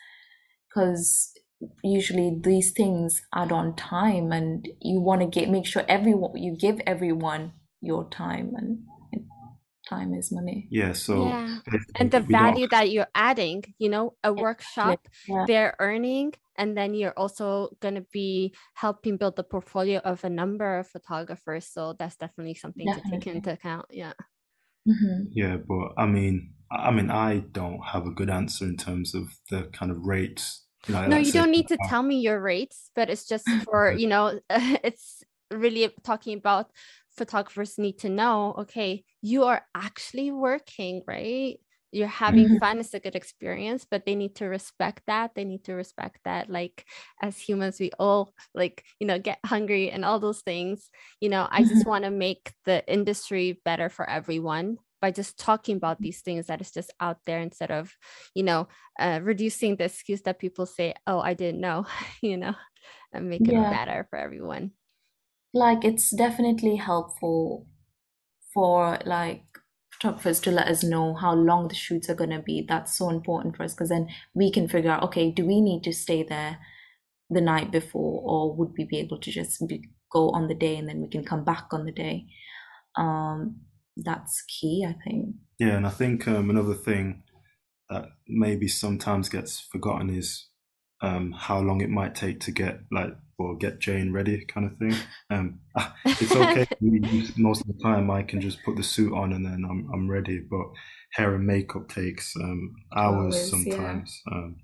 Because 0.69 1.33
usually 1.83 2.39
these 2.43 2.73
things 2.73 3.23
add 3.35 3.53
on 3.53 3.75
time, 3.77 4.33
and 4.33 4.69
you 4.83 5.01
want 5.01 5.23
to 5.23 5.27
get 5.27 5.49
make 5.49 5.65
sure 5.65 5.85
everyone 5.89 6.37
you 6.37 6.57
give 6.57 6.81
everyone 6.87 7.53
your 7.81 8.09
time, 8.11 8.53
and 8.57 8.81
time 9.89 10.15
is 10.15 10.33
money. 10.33 10.67
yeah, 10.71 10.93
so 10.93 11.27
Yeah. 11.29 11.59
and 11.97 12.11
the 12.11 12.21
we 12.21 12.33
don't- 12.33 12.43
value 12.43 12.69
that 12.69 12.91
you're 12.91 13.11
adding, 13.15 13.63
you 13.79 13.89
know, 13.89 14.17
a 14.25 14.33
workshop, 14.33 15.01
Yeah. 15.29 15.45
they're 15.47 15.77
earning, 15.79 16.33
and 16.57 16.77
then 16.77 16.95
you're 16.95 17.17
also 17.17 17.71
going 17.81 17.95
to 17.97 18.07
be 18.13 18.55
helping 18.75 19.17
build 19.17 19.37
the 19.37 19.45
portfolio 19.45 19.99
of 20.01 20.25
a 20.25 20.31
number 20.31 20.79
of 20.79 20.89
photographers. 20.89 21.67
So 21.67 21.95
that's 21.99 22.17
definitely 22.17 22.55
something 22.55 22.87
to 22.87 23.01
take 23.11 23.27
into 23.27 23.53
account. 23.53 23.87
Yeah. 23.91 24.13
hmm 24.87 25.25
Yeah, 25.33 25.57
but 25.57 25.93
I 25.97 26.07
mean, 26.07 26.55
I 26.71 26.89
I 26.89 26.91
mean, 26.91 27.11
I 27.11 27.41
don't 27.53 27.81
have 27.93 28.07
a 28.07 28.11
good 28.19 28.31
answer 28.31 28.65
in 28.67 28.77
terms 28.77 29.15
of 29.15 29.25
the 29.51 29.65
kind 29.73 29.91
of 29.93 29.99
rates. 30.05 30.67
You 30.87 30.95
know, 30.95 31.07
no, 31.07 31.17
like 31.17 31.27
you 31.27 31.33
said, 31.33 31.39
don't 31.41 31.51
need 31.51 31.69
to 31.69 31.79
uh, 31.81 31.89
tell 31.89 32.03
me 32.03 32.17
your 32.21 32.41
rates, 32.41 32.91
but 32.95 33.09
it's 33.09 33.27
just 33.27 33.47
for, 33.65 33.93
you 33.93 34.07
know, 34.09 34.39
it's 34.85 35.23
really 35.51 35.89
talking 36.03 36.37
about 36.37 36.71
photographers 37.17 37.79
need 37.79 37.99
to 38.01 38.09
know, 38.09 38.55
okay, 38.59 39.05
you 39.23 39.45
are 39.45 39.67
actually 39.75 40.31
working, 40.33 41.03
right? 41.07 41.59
You're 41.93 42.09
having 42.09 42.49
Mhm. 42.49 42.59
fun, 42.61 42.81
it's 42.81 42.93
a 42.93 42.99
good 43.01 43.15
experience, 43.15 43.87
but 43.89 44.05
they 44.05 44.17
need 44.17 44.35
to 44.37 44.47
respect 44.47 45.03
that. 45.07 45.35
They 45.37 45.45
need 45.45 45.65
to 45.65 45.75
respect 45.75 46.19
that, 46.25 46.51
like, 46.51 46.87
as 47.23 47.39
humans, 47.39 47.79
we 47.79 47.91
all, 48.01 48.35
like, 48.55 48.85
you 48.99 49.07
know, 49.07 49.19
get 49.19 49.39
hungry 49.47 49.91
and 49.91 50.05
all 50.05 50.19
those 50.19 50.41
things. 50.43 50.91
You 51.21 51.29
know, 51.29 51.49
I 51.53 51.63
just 51.65 51.87
want 51.87 52.05
to 52.05 52.11
make 52.11 52.53
the 52.65 52.85
industry 52.93 53.61
better 53.65 53.89
for 53.89 54.09
everyone 54.11 54.79
by 55.01 55.13
just 55.13 55.39
talking 55.39 55.77
about 55.77 56.03
these 56.03 56.21
things 56.23 56.47
that 56.47 56.61
is 56.61 56.73
just 56.73 56.93
out 56.99 57.19
there 57.27 57.41
instead 57.41 57.71
of 57.71 57.95
you 58.35 58.43
know 58.43 58.67
uh, 58.99 59.21
reducing 59.23 59.77
the 59.77 59.85
excuse 59.85 60.23
that 60.23 60.39
people 60.39 60.67
say, 60.67 60.95
"Oh, 61.07 61.21
I 61.21 61.35
didn't 61.35 61.61
know," 61.61 61.87
you 62.23 62.37
know, 62.37 62.55
and 63.13 63.29
make 63.29 63.49
it 63.49 63.59
Yeah. 63.59 63.69
better 63.69 64.07
for 64.11 64.19
everyone. 64.19 64.73
Like 65.55 65.85
it's 65.85 66.11
definitely 66.11 66.77
helpful 66.77 67.67
for 68.53 68.99
like 69.07 69.45
photographers 69.93 70.41
to 70.41 70.51
let 70.51 70.67
us 70.67 70.83
know 70.83 71.15
how 71.15 71.33
long 71.33 71.69
the 71.69 71.75
shoots 71.75 72.11
are 72.11 72.15
going 72.15 72.31
to 72.31 72.41
be. 72.41 72.67
That's 72.69 72.99
so 72.99 73.09
important 73.09 73.57
for 73.57 73.63
us 73.63 73.73
because 73.73 73.89
then 73.89 74.09
we 74.35 74.51
can 74.53 74.69
figure 74.69 74.91
out 74.91 75.05
okay 75.05 75.31
do 75.31 75.47
we 75.47 75.61
need 75.61 75.85
to 75.85 75.93
stay 75.93 76.25
there 76.25 76.59
the 77.31 77.41
night 77.41 77.71
before 77.71 78.21
or 78.25 78.55
would 78.55 78.73
we 78.77 78.85
be 78.85 78.99
able 78.99 79.19
to 79.19 79.31
just 79.31 79.67
be, 79.67 79.89
go 80.13 80.31
on 80.31 80.49
the 80.49 80.55
day 80.55 80.77
and 80.77 80.89
then 80.89 81.01
we 81.01 81.09
can 81.09 81.25
come 81.25 81.45
back 81.45 81.69
on 81.73 81.87
the 81.87 81.93
day? 81.93 82.27
Um 82.97 83.61
that's 83.97 84.43
key 84.49 84.85
i 84.87 84.93
think. 85.05 85.37
Yeah, 85.61 85.77
and 85.77 85.87
I 85.87 85.91
think 85.91 86.27
um, 86.27 86.51
another 86.51 86.75
thing 86.75 87.23
that 87.89 88.07
maybe 88.27 88.67
sometimes 88.67 89.29
gets 89.29 89.61
forgotten 89.61 90.11
is 90.11 90.49
um, 91.05 91.33
how 91.33 91.61
long 91.61 91.81
it 91.81 91.91
might 91.91 92.15
take 92.15 92.41
to 92.41 92.51
get 92.51 92.81
like 92.91 93.15
or 93.39 93.57
get 93.57 93.81
Jane 93.81 94.13
ready, 94.13 94.45
kind 94.45 94.67
of 94.71 94.79
thing. 94.79 94.95
Um, 95.31 95.61
it's 96.05 96.35
okay. 96.35 96.67
Most 97.37 97.63
of 97.63 97.67
the 97.67 97.83
time, 97.83 98.11
I 98.11 98.23
can 98.23 98.41
just 98.41 98.63
put 98.65 98.77
the 98.77 98.83
suit 98.83 99.13
on 99.13 99.33
and 99.33 99.45
then 99.45 99.65
I'm 99.69 99.89
I'm 99.93 100.11
ready. 100.11 100.39
But 100.39 100.67
hair 101.13 101.35
and 101.35 101.47
makeup 101.47 101.89
takes 101.89 102.35
um, 102.37 102.75
hours 102.97 103.35
Hours, 103.35 103.37
yeah. 103.37 103.51
sometimes. 103.51 104.23
Um, 104.31 104.57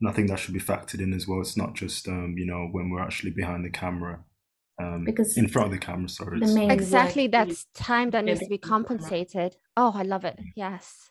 and 0.00 0.10
I 0.10 0.12
think 0.12 0.28
that 0.28 0.38
should 0.38 0.54
be 0.54 0.60
factored 0.60 1.00
in 1.00 1.12
as 1.12 1.28
well. 1.28 1.40
It's 1.40 1.56
not 1.56 1.74
just 1.74 2.08
um, 2.08 2.34
you 2.36 2.46
know 2.46 2.68
when 2.72 2.90
we're 2.90 3.02
actually 3.02 3.32
behind 3.32 3.64
the 3.64 3.70
camera, 3.70 4.24
um, 4.80 5.04
Because 5.04 5.36
in 5.36 5.48
front 5.48 5.66
of 5.66 5.72
the 5.72 5.84
camera. 5.84 6.08
Sorry, 6.08 6.40
the 6.40 6.68
exactly 6.70 7.26
that's 7.26 7.66
time 7.74 8.10
that 8.10 8.24
needs 8.24 8.40
to 8.40 8.48
be 8.48 8.58
compensated 8.58 9.56
oh 9.76 9.92
i 9.94 10.02
love 10.02 10.24
it 10.24 10.38
yes 10.56 11.10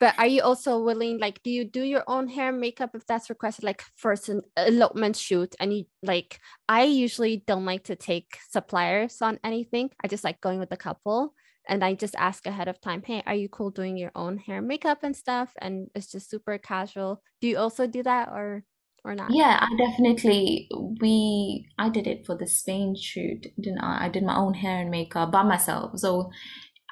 but 0.00 0.14
are 0.18 0.26
you 0.26 0.42
also 0.42 0.82
willing 0.82 1.18
like 1.18 1.42
do 1.42 1.50
you 1.50 1.64
do 1.64 1.82
your 1.82 2.04
own 2.06 2.28
hair 2.28 2.52
makeup 2.52 2.90
if 2.94 3.06
that's 3.06 3.28
requested 3.30 3.64
like 3.64 3.82
for 3.96 4.12
an 4.28 4.42
elopement 4.56 5.16
shoot? 5.16 5.54
And 5.60 5.72
you 5.72 5.84
like 6.02 6.40
i 6.68 6.84
usually 6.84 7.42
don't 7.46 7.64
like 7.64 7.84
to 7.84 7.96
take 7.96 8.38
suppliers 8.50 9.20
on 9.22 9.38
anything. 9.44 9.90
I 10.02 10.08
just 10.08 10.24
like 10.24 10.40
going 10.40 10.58
with 10.60 10.70
the 10.70 10.76
couple. 10.76 11.34
And 11.68 11.84
i 11.84 11.94
just 11.94 12.14
ask 12.16 12.46
ahead 12.46 12.68
of 12.68 12.80
time 12.80 13.02
hey 13.04 13.22
are 13.26 13.34
you 13.34 13.48
cool 13.48 13.70
doing 13.70 13.96
your 13.98 14.12
own 14.14 14.38
hair 14.38 14.62
makeup 14.62 14.98
and 15.02 15.16
stuff? 15.16 15.52
And 15.60 15.88
it's 15.94 16.10
just 16.10 16.30
super 16.30 16.58
casual. 16.58 17.22
Do 17.40 17.48
you 17.48 17.58
also 17.58 17.86
do 17.86 18.02
that 18.02 18.28
or 18.28 18.64
or 19.04 19.14
not? 19.14 19.32
Yeah, 19.32 19.58
I 19.60 19.68
definitely 19.76 20.68
we 21.00 21.68
I 21.78 21.88
did 21.88 22.06
it 22.06 22.24
for 22.26 22.36
the 22.36 22.46
Spain 22.46 22.94
shoot, 22.96 23.46
didn't 23.60 23.80
I? 23.80 24.06
I 24.06 24.08
did 24.08 24.22
my 24.22 24.36
own 24.36 24.54
hair 24.54 24.80
and 24.80 24.90
makeup 24.90 25.30
by 25.30 25.42
myself. 25.42 25.98
So 25.98 26.30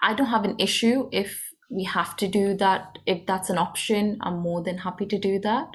I 0.03 0.15
don't 0.15 0.27
have 0.27 0.45
an 0.45 0.57
issue 0.59 1.09
if 1.13 1.43
we 1.71 1.85
have 1.85 2.17
to 2.19 2.29
do 2.29 2.55
that. 2.55 2.99
If 3.07 3.27
that's 3.27 3.51
an 3.51 3.59
option, 3.59 4.19
I'm 4.21 4.39
more 4.39 4.63
than 4.63 4.79
happy 4.79 5.07
to 5.07 5.19
do 5.19 5.39
that. 5.41 5.69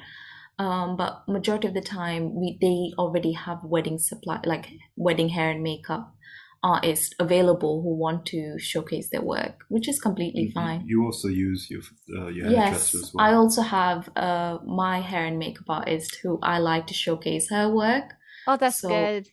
Um, 0.58 0.96
but 0.96 1.22
majority 1.28 1.68
of 1.68 1.74
the 1.74 1.80
time 1.80 2.34
we 2.34 2.58
they 2.60 2.92
already 2.98 3.32
have 3.32 3.58
wedding 3.64 3.98
supply 3.98 4.40
like 4.44 4.68
wedding 4.96 5.30
hair 5.30 5.50
and 5.50 5.62
makeup 5.62 6.14
artists 6.62 7.12
available 7.18 7.82
who 7.82 7.96
want 7.96 8.24
to 8.26 8.56
showcase 8.58 9.08
their 9.10 9.22
work, 9.22 9.64
which 9.68 9.88
is 9.88 9.98
completely 10.00 10.42
you- 10.42 10.52
fine. 10.52 10.84
You 10.86 11.04
also 11.04 11.28
use 11.28 11.68
your 11.70 11.82
uh, 12.16 12.28
your 12.28 12.50
Yes, 12.50 12.94
as 12.94 13.10
well. 13.12 13.26
I 13.26 13.34
also 13.34 13.62
have 13.62 14.08
uh, 14.14 14.58
my 14.64 15.00
hair 15.00 15.24
and 15.24 15.38
makeup 15.38 15.64
artist 15.68 16.18
who 16.22 16.38
I 16.42 16.58
like 16.58 16.86
to 16.88 16.94
showcase 16.94 17.48
her 17.50 17.68
work. 17.68 18.04
oh 18.46 18.56
that's 18.56 18.80
So- 18.80 18.88
good 18.88 19.28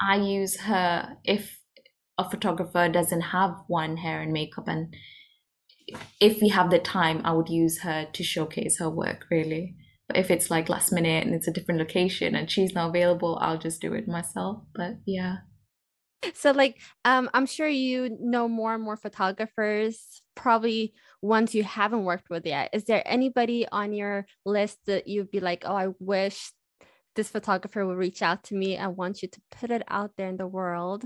I 0.00 0.16
use 0.16 0.60
her 0.60 1.16
if 1.24 1.58
a 2.16 2.24
photographer 2.30 2.88
doesn't 2.88 3.20
have 3.20 3.52
one 3.66 3.98
hair 3.98 4.22
and 4.22 4.32
makeup, 4.32 4.66
and 4.66 4.94
if 6.20 6.40
we 6.40 6.48
have 6.48 6.70
the 6.70 6.78
time, 6.78 7.20
I 7.24 7.32
would 7.32 7.48
use 7.48 7.80
her 7.80 8.06
to 8.12 8.22
showcase 8.22 8.78
her 8.78 8.90
work 8.90 9.26
really. 9.30 9.76
But 10.08 10.16
if 10.16 10.30
it's 10.30 10.50
like 10.50 10.68
last 10.68 10.92
minute 10.92 11.24
and 11.24 11.34
it's 11.34 11.46
a 11.46 11.52
different 11.52 11.78
location 11.78 12.34
and 12.34 12.50
she's 12.50 12.74
not 12.74 12.90
available, 12.90 13.38
I'll 13.40 13.58
just 13.58 13.80
do 13.80 13.94
it 13.94 14.08
myself. 14.08 14.62
But 14.74 14.96
yeah. 15.06 15.36
So 16.34 16.50
like 16.50 16.80
um 17.04 17.30
I'm 17.32 17.46
sure 17.46 17.68
you 17.68 18.16
know 18.20 18.48
more 18.48 18.74
and 18.74 18.82
more 18.82 18.96
photographers, 18.96 20.22
probably 20.34 20.92
ones 21.22 21.54
you 21.54 21.62
haven't 21.62 22.04
worked 22.04 22.28
with 22.28 22.44
yet. 22.46 22.70
Is 22.72 22.84
there 22.84 23.02
anybody 23.06 23.66
on 23.70 23.92
your 23.92 24.26
list 24.44 24.78
that 24.86 25.06
you'd 25.06 25.30
be 25.30 25.40
like, 25.40 25.64
"Oh, 25.66 25.76
I 25.76 25.88
wish 25.98 26.52
this 27.16 27.30
photographer 27.30 27.86
would 27.86 27.96
reach 27.96 28.22
out 28.22 28.44
to 28.44 28.54
me. 28.54 28.78
I 28.78 28.88
want 28.88 29.22
you 29.22 29.28
to 29.28 29.40
put 29.50 29.70
it 29.70 29.82
out 29.88 30.12
there 30.16 30.28
in 30.28 30.36
the 30.36 30.46
world." 30.46 31.04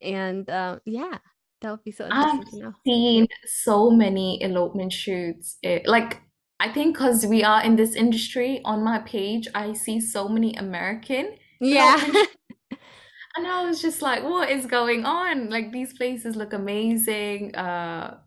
And 0.00 0.48
uh, 0.48 0.78
yeah, 0.84 1.18
that 1.60 1.70
would 1.70 1.84
be 1.84 1.92
so 1.92 2.06
interesting 2.06 2.40
I've 2.40 2.44
to 2.46 2.56
know. 2.56 2.74
seen 2.86 3.26
so 3.44 3.90
many 3.90 4.42
elopement 4.42 4.92
shoots. 4.92 5.58
It, 5.62 5.86
like 5.86 6.22
I 6.60 6.72
think 6.72 6.96
because 6.96 7.24
we 7.26 7.44
are 7.44 7.62
in 7.62 7.76
this 7.76 7.94
industry, 7.94 8.60
on 8.64 8.82
my 8.82 8.98
page, 9.00 9.46
I 9.54 9.72
see 9.74 10.00
so 10.00 10.28
many 10.28 10.54
American 10.54 11.36
Yeah. 11.60 11.98
And 13.36 13.46
I 13.46 13.64
was 13.64 13.80
just 13.80 14.02
like, 14.02 14.22
what 14.24 14.50
is 14.50 14.66
going 14.66 15.04
on? 15.04 15.50
Like 15.50 15.72
these 15.72 15.92
places 15.94 16.36
look 16.36 16.52
amazing. 16.52 17.54
Uh 17.54 18.18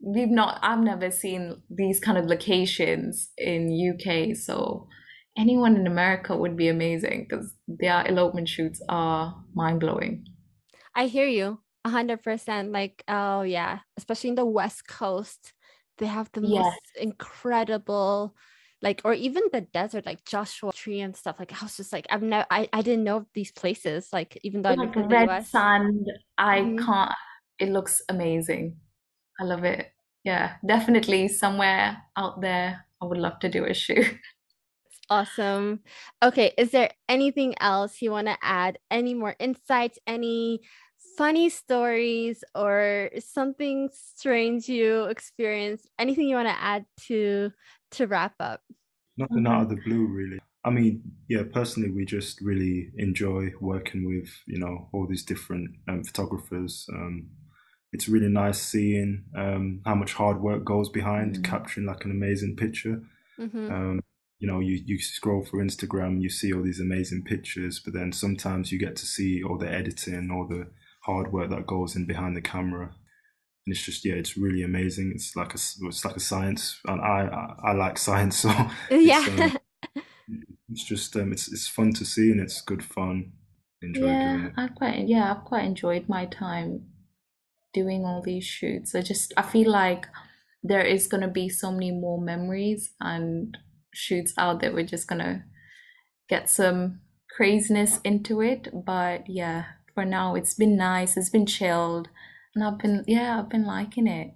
we've 0.00 0.30
not 0.30 0.60
I've 0.62 0.80
never 0.84 1.10
seen 1.10 1.62
these 1.70 2.00
kind 2.00 2.18
of 2.18 2.26
locations 2.26 3.32
in 3.38 3.70
UK, 3.72 4.36
so 4.36 4.88
anyone 5.38 5.76
in 5.76 5.86
America 5.86 6.36
would 6.36 6.56
be 6.56 6.68
amazing 6.68 7.26
because 7.28 7.54
their 7.68 8.06
elopement 8.06 8.48
shoots 8.48 8.82
are 8.88 9.44
mind 9.54 9.80
blowing. 9.80 10.24
I 10.94 11.06
hear 11.06 11.26
you 11.26 11.62
hundred 11.86 12.22
percent. 12.22 12.72
Like, 12.72 13.04
oh 13.08 13.42
yeah, 13.42 13.80
especially 13.96 14.30
in 14.30 14.36
the 14.36 14.46
West 14.46 14.86
Coast, 14.88 15.54
they 15.98 16.06
have 16.06 16.30
the 16.32 16.40
Yes. 16.40 16.78
most 16.80 16.90
incredible, 16.96 18.36
like, 18.82 19.00
or 19.04 19.14
even 19.14 19.44
the 19.52 19.62
desert, 19.62 20.06
like 20.06 20.24
Joshua 20.24 20.72
Tree 20.72 21.00
and 21.00 21.16
stuff. 21.16 21.38
Like, 21.38 21.52
I 21.60 21.64
was 21.64 21.76
just 21.76 21.92
like, 21.92 22.06
I've 22.10 22.22
never, 22.22 22.46
I, 22.50 22.68
I 22.72 22.82
didn't 22.82 23.04
know 23.04 23.18
of 23.18 23.26
these 23.34 23.52
places. 23.52 24.10
Like, 24.12 24.38
even 24.42 24.62
though 24.62 24.76
Like 24.76 24.92
red 24.96 25.30
US. 25.30 25.48
sand, 25.50 26.06
I 26.36 26.72
Mhm. 26.72 26.78
can't 26.78 27.12
it 27.58 27.70
looks 27.70 28.02
amazing. 28.08 28.78
I 29.40 29.44
love 29.44 29.64
it. 29.64 29.92
Yeah, 30.24 30.58
definitely 30.66 31.28
somewhere 31.28 32.02
out 32.16 32.40
there 32.40 32.86
I 33.00 33.06
would 33.06 33.18
love 33.18 33.38
to 33.40 33.48
do 33.48 33.64
a 33.64 33.74
shoot. 33.74 34.18
Awesome. 35.10 35.80
Okay, 36.22 36.52
is 36.58 36.70
there 36.70 36.90
anything 37.08 37.54
else 37.60 38.02
you 38.02 38.10
want 38.10 38.26
to 38.26 38.36
add? 38.42 38.78
Any 38.90 39.14
more 39.14 39.34
insights? 39.38 39.98
Any 40.06 40.60
funny 41.18 41.50
stories 41.50 42.44
or 42.54 43.10
something 43.18 43.90
strange 43.92 44.68
you 44.68 45.04
experienced? 45.04 45.90
Anything 45.98 46.28
you 46.28 46.36
want 46.36 46.48
to 46.48 46.62
add 46.62 46.86
to 47.08 47.50
to 47.92 48.06
wrap 48.06 48.34
up? 48.40 48.62
Nothing 49.16 49.46
out 49.48 49.62
of 49.62 49.68
the 49.70 49.76
blue, 49.76 50.06
really. 50.06 50.38
I 50.64 50.70
mean, 50.70 51.02
yeah, 51.28 51.42
personally, 51.52 51.90
we 51.90 52.04
just 52.04 52.40
really 52.40 52.90
enjoy 52.96 53.50
working 53.60 54.06
with, 54.06 54.30
you 54.46 54.58
know, 54.58 54.88
all 54.92 55.06
these 55.08 55.24
different 55.24 55.70
um, 55.88 56.04
photographers. 56.04 56.86
Um, 56.92 57.30
it's 57.92 58.08
really 58.08 58.28
nice 58.28 58.60
seeing 58.60 59.24
um, 59.36 59.80
how 59.84 59.94
much 59.96 60.12
hard 60.14 60.40
work 60.40 60.64
goes 60.64 60.88
behind 60.88 61.36
Mm. 61.36 61.44
capturing 61.44 61.86
like 61.86 62.04
an 62.04 62.10
amazing 62.12 62.56
picture. 62.56 63.02
hmm 63.38 63.68
Um, 63.70 64.00
you 64.40 64.46
know, 64.46 64.60
you, 64.60 64.80
you 64.86 64.98
scroll 65.00 65.44
through 65.44 65.64
Instagram, 65.64 66.22
you 66.22 66.30
see 66.30 66.52
all 66.52 66.62
these 66.62 66.80
amazing 66.80 67.24
pictures, 67.24 67.80
but 67.84 67.92
then 67.92 68.12
sometimes 68.12 68.70
you 68.70 68.78
get 68.78 68.94
to 68.96 69.06
see 69.06 69.42
all 69.42 69.58
the 69.58 69.68
editing, 69.70 70.30
all 70.30 70.46
the 70.46 70.68
hard 71.08 71.32
work 71.32 71.50
that 71.50 71.66
goes 71.68 71.96
in 71.96 72.06
behind 72.06 72.36
the 72.36 72.42
camera. 72.42 72.94
And 73.66 73.74
it's 73.76 73.84
just, 73.84 74.04
yeah, 74.04 74.14
it's 74.14 74.36
really 74.38 74.62
amazing. 74.62 75.12
It's 75.14 75.36
like 75.36 75.52
a, 75.54 75.58
it's 75.88 76.04
like 76.04 76.16
a 76.16 76.20
science, 76.20 76.80
and 76.86 77.00
I, 77.00 77.28
I, 77.64 77.70
I 77.70 77.72
like 77.74 77.98
science, 77.98 78.38
so 78.40 78.52
Yeah. 78.90 79.24
it's, 79.24 79.28
um, 79.28 79.58
it's 80.70 80.84
just, 80.84 81.16
um, 81.16 81.32
it's, 81.32 81.50
it's 81.52 81.68
fun 81.68 81.92
to 81.94 82.04
see 82.04 82.30
and 82.30 82.40
it's 82.40 82.60
good 82.60 82.82
fun. 82.84 83.32
Enjoy 83.82 84.12
Yeah, 84.12 84.48
it. 84.48 84.54
I 84.56 84.68
quite 84.68 85.08
yeah, 85.08 85.32
I've 85.32 85.44
quite 85.44 85.64
enjoyed 85.64 86.08
my 86.08 86.26
time 86.26 86.86
doing 87.74 88.04
all 88.04 88.22
these 88.22 88.44
shoots. 88.44 88.94
I 88.94 89.02
just 89.02 89.32
I 89.36 89.42
feel 89.42 89.70
like 89.70 90.06
there 90.62 90.84
is 90.84 91.08
gonna 91.08 91.28
be 91.28 91.48
so 91.48 91.72
many 91.72 91.92
more 91.92 92.20
memories 92.20 92.92
and 93.00 93.56
shoots 93.94 94.34
out 94.38 94.60
that 94.60 94.74
We're 94.74 94.86
just 94.86 95.08
gonna 95.08 95.44
get 96.28 96.50
some 96.50 97.00
craziness 97.36 98.00
into 98.04 98.42
it. 98.42 98.68
But 98.72 99.28
yeah, 99.28 99.64
for 99.98 100.04
now 100.04 100.36
it's 100.36 100.54
been 100.54 100.76
nice, 100.76 101.16
it's 101.16 101.28
been 101.28 101.44
chilled, 101.44 102.08
and 102.54 102.62
I've 102.62 102.78
been 102.78 103.02
yeah, 103.08 103.40
I've 103.40 103.48
been 103.48 103.66
liking 103.66 104.06
it. 104.06 104.30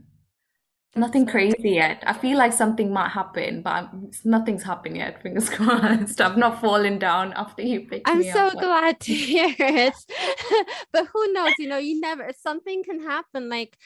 Nothing 0.97 1.25
crazy 1.25 1.71
yet. 1.71 2.03
I 2.05 2.15
feel 2.15 2.37
like 2.37 2.53
something 2.53 2.93
might 2.93 3.11
happen, 3.11 3.63
but 3.63 3.71
I'm, 3.71 4.11
nothing's 4.25 4.65
happened 4.65 4.97
yet. 4.97 5.23
Fingers 5.23 5.49
crossed. 5.57 6.21
I've 6.21 6.37
not 6.37 6.61
fallen 6.61 6.99
down 6.99 7.33
after 7.35 7.63
you 7.63 7.83
picked 7.87 8.09
up 8.09 8.15
I'm 8.15 8.19
me 8.23 8.33
so 8.33 8.47
up. 8.47 8.55
but- 8.55 8.61
glad 8.61 9.01
to 9.03 9.15
hear 9.31 9.55
it. 9.57 9.95
but 10.93 11.07
who 11.13 11.33
knows, 11.33 11.53
you 11.61 11.69
know, 11.69 11.79
you 11.79 12.01
never 12.01 12.31
something 12.43 12.83
can 12.83 13.01
happen. 13.01 13.49
Like 13.49 13.77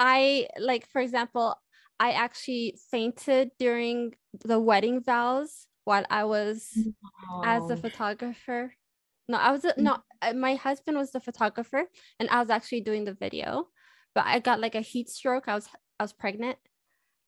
I 0.00 0.48
like 0.58 0.88
for 0.88 1.02
example, 1.02 1.54
I 2.00 2.12
actually 2.12 2.78
fainted 2.90 3.50
during 3.58 4.14
the 4.42 4.58
wedding 4.58 5.02
vows 5.02 5.66
while 5.84 6.06
I 6.08 6.24
was 6.24 6.72
as 7.44 7.68
a 7.68 7.76
photographer. 7.76 8.72
No, 9.28 9.38
I 9.38 9.50
was 9.50 9.64
a, 9.64 9.74
no, 9.78 9.98
uh, 10.22 10.32
my 10.34 10.54
husband 10.54 10.96
was 10.96 11.10
the 11.12 11.20
photographer 11.20 11.84
and 12.20 12.28
I 12.30 12.40
was 12.40 12.50
actually 12.50 12.82
doing 12.82 13.04
the 13.04 13.14
video. 13.14 13.68
But 14.14 14.26
I 14.26 14.38
got 14.40 14.60
like 14.60 14.74
a 14.74 14.80
heat 14.80 15.08
stroke. 15.10 15.48
I 15.48 15.54
was 15.54 15.68
I 16.00 16.04
was 16.04 16.12
pregnant. 16.12 16.58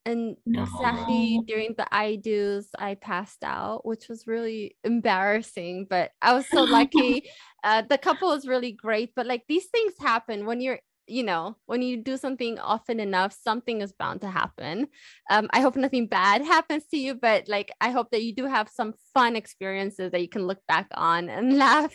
And 0.07 0.37
exactly 0.55 1.41
No. 1.41 1.45
during 1.47 1.75
the 1.77 1.87
I 1.95 2.17
do's, 2.17 2.71
I 2.79 2.95
passed 2.97 3.45
out, 3.45 3.87
which 3.87 4.09
was 4.09 4.27
really 4.27 4.77
embarrassing. 4.85 5.87
But 5.91 6.13
I 6.23 6.33
was 6.35 6.49
so 6.49 6.65
lucky. 6.65 7.25
Uh, 7.65 7.83
the 7.83 7.99
couple 7.99 8.29
was 8.29 8.47
really 8.47 8.73
great. 8.73 9.15
But 9.17 9.27
like 9.27 9.45
these 9.49 9.67
things 9.67 9.95
happen 10.01 10.47
when 10.47 10.61
you're, 10.61 10.81
you 11.09 11.23
know, 11.23 11.57
when 11.67 11.83
you 11.83 11.97
do 12.03 12.17
something 12.17 12.59
often 12.59 13.01
enough, 13.01 13.33
something 13.33 13.81
is 13.81 13.93
bound 13.93 14.21
to 14.23 14.29
happen. 14.31 14.89
Um, 15.31 15.49
I 15.53 15.61
hope 15.61 15.77
nothing 15.77 16.07
bad 16.07 16.43
happens 16.55 16.87
to 16.89 16.97
you, 16.99 17.15
but 17.15 17.49
like 17.49 17.71
I 17.81 17.91
hope 17.91 18.11
that 18.11 18.23
you 18.23 18.35
do 18.35 18.47
have 18.47 18.69
some 18.69 18.95
fun 19.15 19.37
experiences 19.37 20.13
that 20.13 20.21
you 20.21 20.29
can 20.29 20.47
look 20.47 20.61
back 20.69 20.89
on 20.93 21.29
and 21.29 21.57
laugh 21.59 21.95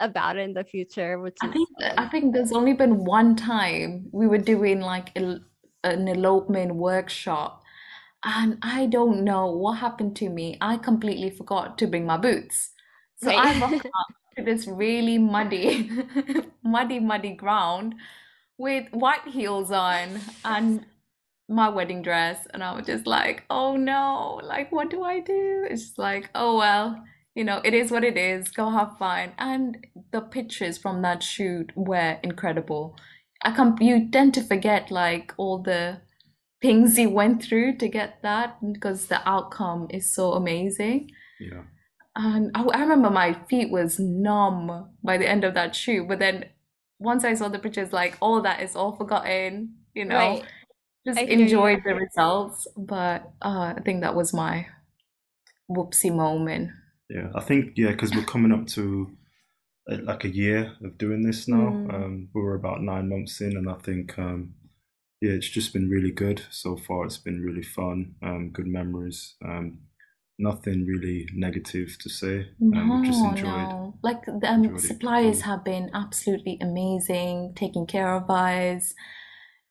about 0.00 0.36
in 0.36 0.54
the 0.54 0.64
future. 0.64 1.18
Which 1.20 1.42
I 1.42 1.48
think 1.48 1.68
um, 1.82 1.98
I 1.98 2.06
think 2.08 2.32
there's 2.32 2.52
only 2.52 2.72
been 2.72 3.04
one 3.04 3.36
time 3.36 4.08
we 4.12 4.26
were 4.26 4.38
doing 4.38 4.80
like 4.80 5.10
el 5.16 5.40
an 5.84 6.08
elopement 6.08 6.74
workshop, 6.74 7.62
and 8.24 8.58
I 8.62 8.86
don't 8.86 9.22
know 9.24 9.46
what 9.52 9.74
happened 9.78 10.16
to 10.16 10.28
me. 10.30 10.56
I 10.60 10.78
completely 10.78 11.30
forgot 11.30 11.78
to 11.78 11.86
bring 11.86 12.06
my 12.06 12.16
boots, 12.16 12.70
so 13.16 13.32
I 13.32 13.52
Right. 13.52 13.60
rocked 13.60 13.86
up 13.86 14.16
to 14.36 14.44
this 14.44 14.66
really 14.66 15.18
muddy, 15.18 15.90
muddy, 16.62 17.00
muddy 17.00 17.34
ground 17.34 17.94
with 18.58 18.86
white 18.92 19.26
heels 19.26 19.70
on 19.70 20.20
and 20.44 20.86
my 21.48 21.68
wedding 21.68 22.02
dress, 22.02 22.46
and 22.52 22.62
I 22.62 22.74
was 22.74 22.86
just 22.86 23.06
like, 23.06 23.44
oh 23.50 23.76
no, 23.76 24.40
like 24.42 24.72
what 24.72 24.90
do 24.90 25.02
I 25.02 25.20
do? 25.20 25.66
It's 25.70 25.82
just 25.82 25.98
like, 25.98 26.30
oh 26.34 26.56
well 26.56 27.02
you 27.36 27.44
know, 27.44 27.60
it 27.62 27.74
is 27.74 27.90
what 27.90 28.02
it 28.02 28.16
is. 28.16 28.48
Go 28.48 28.70
have 28.70 28.96
fun. 28.98 29.32
And 29.38 29.86
the 30.10 30.22
pictures 30.22 30.78
from 30.78 31.02
that 31.02 31.22
shoot 31.22 31.70
were 31.76 32.18
incredible. 32.22 32.96
I 33.44 33.50
can 33.50 33.76
you 33.78 34.10
tend 34.10 34.32
to 34.34 34.42
forget 34.42 34.90
like 34.90 35.34
all 35.36 35.62
the 35.62 36.00
things 36.62 36.98
you 36.98 37.10
went 37.10 37.42
through 37.42 37.76
to 37.76 37.88
get 37.88 38.22
that 38.22 38.56
because 38.72 39.06
the 39.06 39.20
outcome 39.28 39.86
is 39.90 40.12
so 40.12 40.32
amazing. 40.32 41.10
Yeah. 41.38 41.64
And 42.16 42.50
I, 42.54 42.62
I 42.62 42.80
remember 42.80 43.10
my 43.10 43.34
feet 43.50 43.70
was 43.70 43.98
numb 43.98 44.88
by 45.04 45.18
the 45.18 45.28
end 45.28 45.44
of 45.44 45.52
that 45.52 45.76
shoot, 45.76 46.08
but 46.08 46.18
then 46.18 46.46
once 46.98 47.24
I 47.24 47.34
saw 47.34 47.48
the 47.48 47.58
pictures, 47.58 47.92
like 47.92 48.16
all 48.20 48.40
that 48.42 48.62
is 48.62 48.76
all 48.76 48.92
forgotten, 48.96 49.74
you 49.94 50.04
know, 50.04 50.16
right. 50.16 50.44
just 51.06 51.18
I 51.18 51.22
enjoyed 51.22 51.82
the 51.84 51.94
results. 51.94 52.66
But 52.76 53.30
uh, 53.42 53.74
I 53.76 53.80
think 53.84 54.02
that 54.02 54.14
was 54.14 54.32
my 54.32 54.66
whoopsie 55.70 56.14
moment. 56.14 56.70
Yeah, 57.08 57.30
I 57.34 57.40
think 57.40 57.72
yeah, 57.76 57.90
because 57.90 58.14
we're 58.14 58.24
coming 58.24 58.52
up 58.52 58.66
to 58.68 59.16
uh, 59.90 59.98
like 60.02 60.24
a 60.24 60.34
year 60.34 60.72
of 60.82 60.98
doing 60.98 61.22
this 61.22 61.46
now. 61.46 61.70
Mm. 61.70 61.94
Um, 61.94 62.28
we 62.34 62.42
were 62.42 62.54
about 62.54 62.82
nine 62.82 63.08
months 63.08 63.40
in, 63.40 63.56
and 63.56 63.68
I 63.70 63.74
think 63.74 64.18
um, 64.18 64.54
yeah, 65.20 65.32
it's 65.32 65.48
just 65.48 65.72
been 65.72 65.88
really 65.88 66.10
good 66.10 66.42
so 66.50 66.76
far. 66.76 67.04
It's 67.04 67.18
been 67.18 67.42
really 67.42 67.62
fun, 67.62 68.16
um, 68.22 68.50
good 68.52 68.66
memories. 68.66 69.36
Um, 69.44 69.80
nothing 70.38 70.84
really 70.84 71.26
negative 71.34 71.96
to 72.00 72.08
say. 72.08 72.48
Um, 72.60 73.02
just 73.04 73.22
No, 73.22 73.30
enjoyed. 73.30 73.46
no. 73.46 73.94
Like 74.02 74.24
the 74.26 74.50
um, 74.50 74.78
suppliers 74.78 75.42
have 75.42 75.64
been 75.64 75.90
absolutely 75.94 76.58
amazing, 76.60 77.54
taking 77.56 77.86
care 77.86 78.14
of 78.14 78.28
us. 78.30 78.94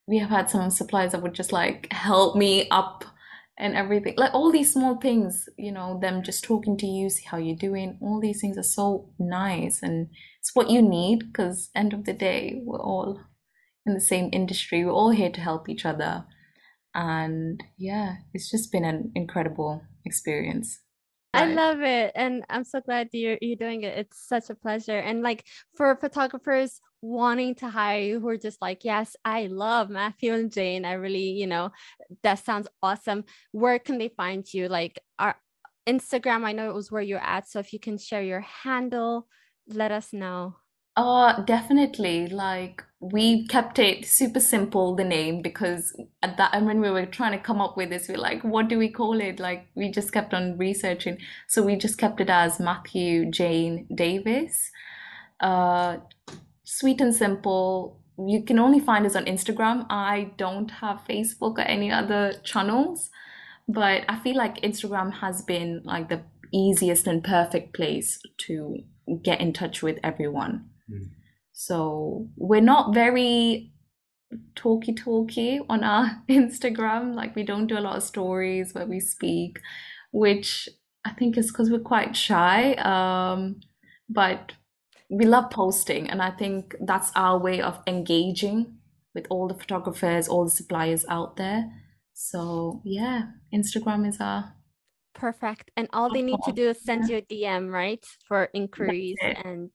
We 0.07 0.17
have 0.19 0.29
had 0.29 0.49
some 0.49 0.69
suppliers 0.69 1.11
that 1.11 1.21
would 1.21 1.33
just 1.33 1.51
like 1.51 1.91
help 1.91 2.35
me 2.35 2.67
up 2.69 3.05
and 3.57 3.75
everything. 3.75 4.15
Like 4.17 4.33
all 4.33 4.51
these 4.51 4.73
small 4.73 4.97
things, 4.97 5.47
you 5.57 5.71
know, 5.71 5.99
them 6.01 6.23
just 6.23 6.43
talking 6.43 6.77
to 6.77 6.85
you, 6.85 7.09
see 7.09 7.25
how 7.25 7.37
you're 7.37 7.55
doing. 7.55 7.97
All 8.01 8.19
these 8.19 8.41
things 8.41 8.57
are 8.57 8.63
so 8.63 9.09
nice 9.19 9.81
and 9.81 10.09
it's 10.39 10.55
what 10.55 10.69
you 10.69 10.81
need 10.81 11.31
because 11.31 11.69
end 11.75 11.93
of 11.93 12.05
the 12.05 12.13
day, 12.13 12.61
we're 12.63 12.81
all 12.81 13.19
in 13.85 13.93
the 13.93 14.01
same 14.01 14.29
industry. 14.33 14.83
We're 14.83 14.91
all 14.91 15.11
here 15.11 15.31
to 15.31 15.41
help 15.41 15.69
each 15.69 15.85
other. 15.85 16.25
And 16.93 17.63
yeah, 17.77 18.17
it's 18.33 18.49
just 18.49 18.71
been 18.71 18.85
an 18.85 19.11
incredible 19.15 19.81
experience. 20.05 20.79
I 21.33 21.45
love 21.47 21.81
it. 21.81 22.13
And 22.15 22.45
I'm 22.49 22.63
so 22.63 22.79
glad 22.79 23.09
you're 23.11 23.37
you're 23.41 23.57
doing 23.57 23.83
it. 23.83 23.97
It's 23.97 24.25
such 24.27 24.49
a 24.49 24.55
pleasure. 24.55 24.97
And 24.97 25.21
like 25.21 25.43
for 25.75 25.95
photographers 25.97 26.79
wanting 27.01 27.55
to 27.55 27.69
hire 27.69 27.99
you 27.99 28.19
who 28.19 28.29
are 28.29 28.37
just 28.37 28.61
like, 28.61 28.85
yes, 28.85 29.15
I 29.25 29.47
love 29.47 29.89
Matthew 29.89 30.33
and 30.33 30.51
Jane. 30.51 30.85
I 30.85 30.93
really, 30.93 31.31
you 31.31 31.47
know, 31.47 31.71
that 32.23 32.39
sounds 32.39 32.67
awesome. 32.81 33.25
Where 33.51 33.79
can 33.79 33.97
they 33.97 34.09
find 34.09 34.45
you? 34.53 34.69
Like 34.69 34.99
our 35.19 35.35
Instagram, 35.87 36.45
I 36.45 36.53
know 36.53 36.69
it 36.69 36.75
was 36.75 36.91
where 36.91 37.01
you're 37.01 37.19
at. 37.19 37.49
So 37.49 37.59
if 37.59 37.73
you 37.73 37.79
can 37.79 37.97
share 37.97 38.23
your 38.23 38.41
handle, 38.41 39.27
let 39.67 39.91
us 39.91 40.13
know. 40.13 40.55
Uh, 40.95 41.41
definitely. 41.41 42.27
Like 42.27 42.83
we 43.01 43.45
kept 43.47 43.79
it 43.79 44.05
super 44.05 44.39
simple, 44.39 44.95
the 44.95 45.03
name, 45.03 45.41
because 45.41 45.93
at 46.23 46.37
that 46.37 46.51
and 46.53 46.65
when 46.65 46.79
we 46.79 46.89
were 46.89 47.05
trying 47.05 47.33
to 47.33 47.43
come 47.43 47.59
up 47.61 47.75
with 47.75 47.89
this, 47.89 48.07
we 48.07 48.15
are 48.15 48.19
like, 48.19 48.43
what 48.43 48.69
do 48.69 48.77
we 48.77 48.89
call 48.89 49.19
it? 49.19 49.39
Like 49.39 49.67
we 49.75 49.91
just 49.91 50.13
kept 50.13 50.33
on 50.33 50.57
researching. 50.57 51.17
So 51.47 51.63
we 51.63 51.75
just 51.75 51.97
kept 51.97 52.21
it 52.21 52.29
as 52.29 52.59
Matthew 52.59 53.29
Jane 53.29 53.87
Davis. 53.93 54.71
Uh, 55.39 55.97
sweet 56.63 57.01
and 57.01 57.13
simple. 57.13 57.99
you 58.17 58.43
can 58.43 58.59
only 58.59 58.79
find 58.79 59.05
us 59.05 59.15
on 59.15 59.25
Instagram. 59.25 59.85
I 59.89 60.31
don't 60.37 60.71
have 60.71 61.01
Facebook 61.07 61.57
or 61.57 61.61
any 61.61 61.91
other 61.91 62.33
channels, 62.43 63.09
but 63.67 64.05
I 64.07 64.17
feel 64.19 64.37
like 64.37 64.61
Instagram 64.61 65.11
has 65.15 65.41
been 65.41 65.81
like 65.83 66.07
the 66.07 66.21
easiest 66.53 67.07
and 67.07 67.21
perfect 67.21 67.73
place 67.73 68.21
to 68.37 68.77
get 69.21 69.41
in 69.41 69.51
touch 69.51 69.83
with 69.83 69.99
everyone. 70.01 70.69
Mm. 70.89 71.09
So 71.53 72.27
we're 72.35 72.61
not 72.61 72.93
very 72.93 73.71
talky 74.55 74.93
talky 74.93 75.59
on 75.69 75.83
our 75.83 76.23
Instagram. 76.29 77.15
Like 77.15 77.35
we 77.35 77.43
don't 77.43 77.67
do 77.67 77.77
a 77.77 77.81
lot 77.81 77.97
of 77.97 78.03
stories 78.03 78.73
where 78.73 78.85
we 78.85 78.99
speak, 78.99 79.59
which 80.11 80.69
I 81.05 81.11
think 81.11 81.37
is 81.37 81.51
because 81.51 81.69
we're 81.69 81.79
quite 81.79 82.15
shy. 82.15 82.73
Um, 82.73 83.59
but 84.09 84.53
we 85.09 85.25
love 85.25 85.51
posting, 85.51 86.09
and 86.09 86.21
I 86.21 86.31
think 86.31 86.75
that's 86.81 87.11
our 87.15 87.37
way 87.39 87.61
of 87.61 87.79
engaging 87.87 88.77
with 89.13 89.27
all 89.29 89.47
the 89.47 89.53
photographers, 89.53 90.27
all 90.27 90.45
the 90.45 90.51
suppliers 90.51 91.05
out 91.09 91.37
there. 91.37 91.71
So 92.13 92.81
yeah, 92.83 93.23
Instagram 93.53 94.07
is 94.07 94.17
our 94.19 94.55
perfect. 95.15 95.71
And 95.75 95.87
all 95.93 96.11
they 96.13 96.21
need 96.21 96.39
to 96.45 96.51
do 96.51 96.69
is 96.69 96.81
send 96.81 97.09
you 97.09 97.17
a 97.17 97.21
DM, 97.21 97.71
right, 97.71 98.05
for 98.27 98.49
inquiries 98.53 99.17
and 99.43 99.71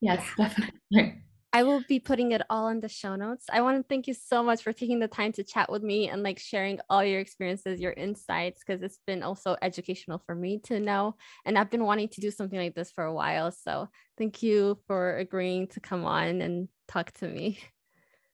yes, 0.00 0.24
definitely. 0.36 1.22
I 1.52 1.64
will 1.64 1.82
be 1.88 1.98
putting 1.98 2.30
it 2.30 2.42
all 2.48 2.68
in 2.68 2.80
the 2.80 2.88
show 2.88 3.16
notes. 3.16 3.46
I 3.52 3.60
want 3.60 3.76
to 3.78 3.88
thank 3.88 4.06
you 4.06 4.14
so 4.14 4.42
much 4.42 4.62
for 4.62 4.72
taking 4.72 5.00
the 5.00 5.08
time 5.08 5.32
to 5.32 5.42
chat 5.42 5.70
with 5.70 5.82
me 5.82 6.08
and 6.08 6.22
like 6.22 6.38
sharing 6.38 6.78
all 6.88 7.02
your 7.04 7.18
experiences, 7.18 7.80
your 7.80 7.92
insights, 7.92 8.62
because 8.64 8.82
it's 8.82 9.00
been 9.04 9.24
also 9.24 9.56
educational 9.60 10.22
for 10.24 10.34
me 10.36 10.60
to 10.64 10.78
know. 10.78 11.16
And 11.44 11.58
I've 11.58 11.70
been 11.70 11.84
wanting 11.84 12.08
to 12.10 12.20
do 12.20 12.30
something 12.30 12.58
like 12.58 12.76
this 12.76 12.92
for 12.92 13.04
a 13.04 13.12
while. 13.12 13.50
So 13.50 13.88
thank 14.16 14.44
you 14.44 14.78
for 14.86 15.16
agreeing 15.16 15.66
to 15.68 15.80
come 15.80 16.04
on 16.04 16.40
and 16.40 16.68
talk 16.88 17.12
to 17.14 17.28
me. 17.28 17.58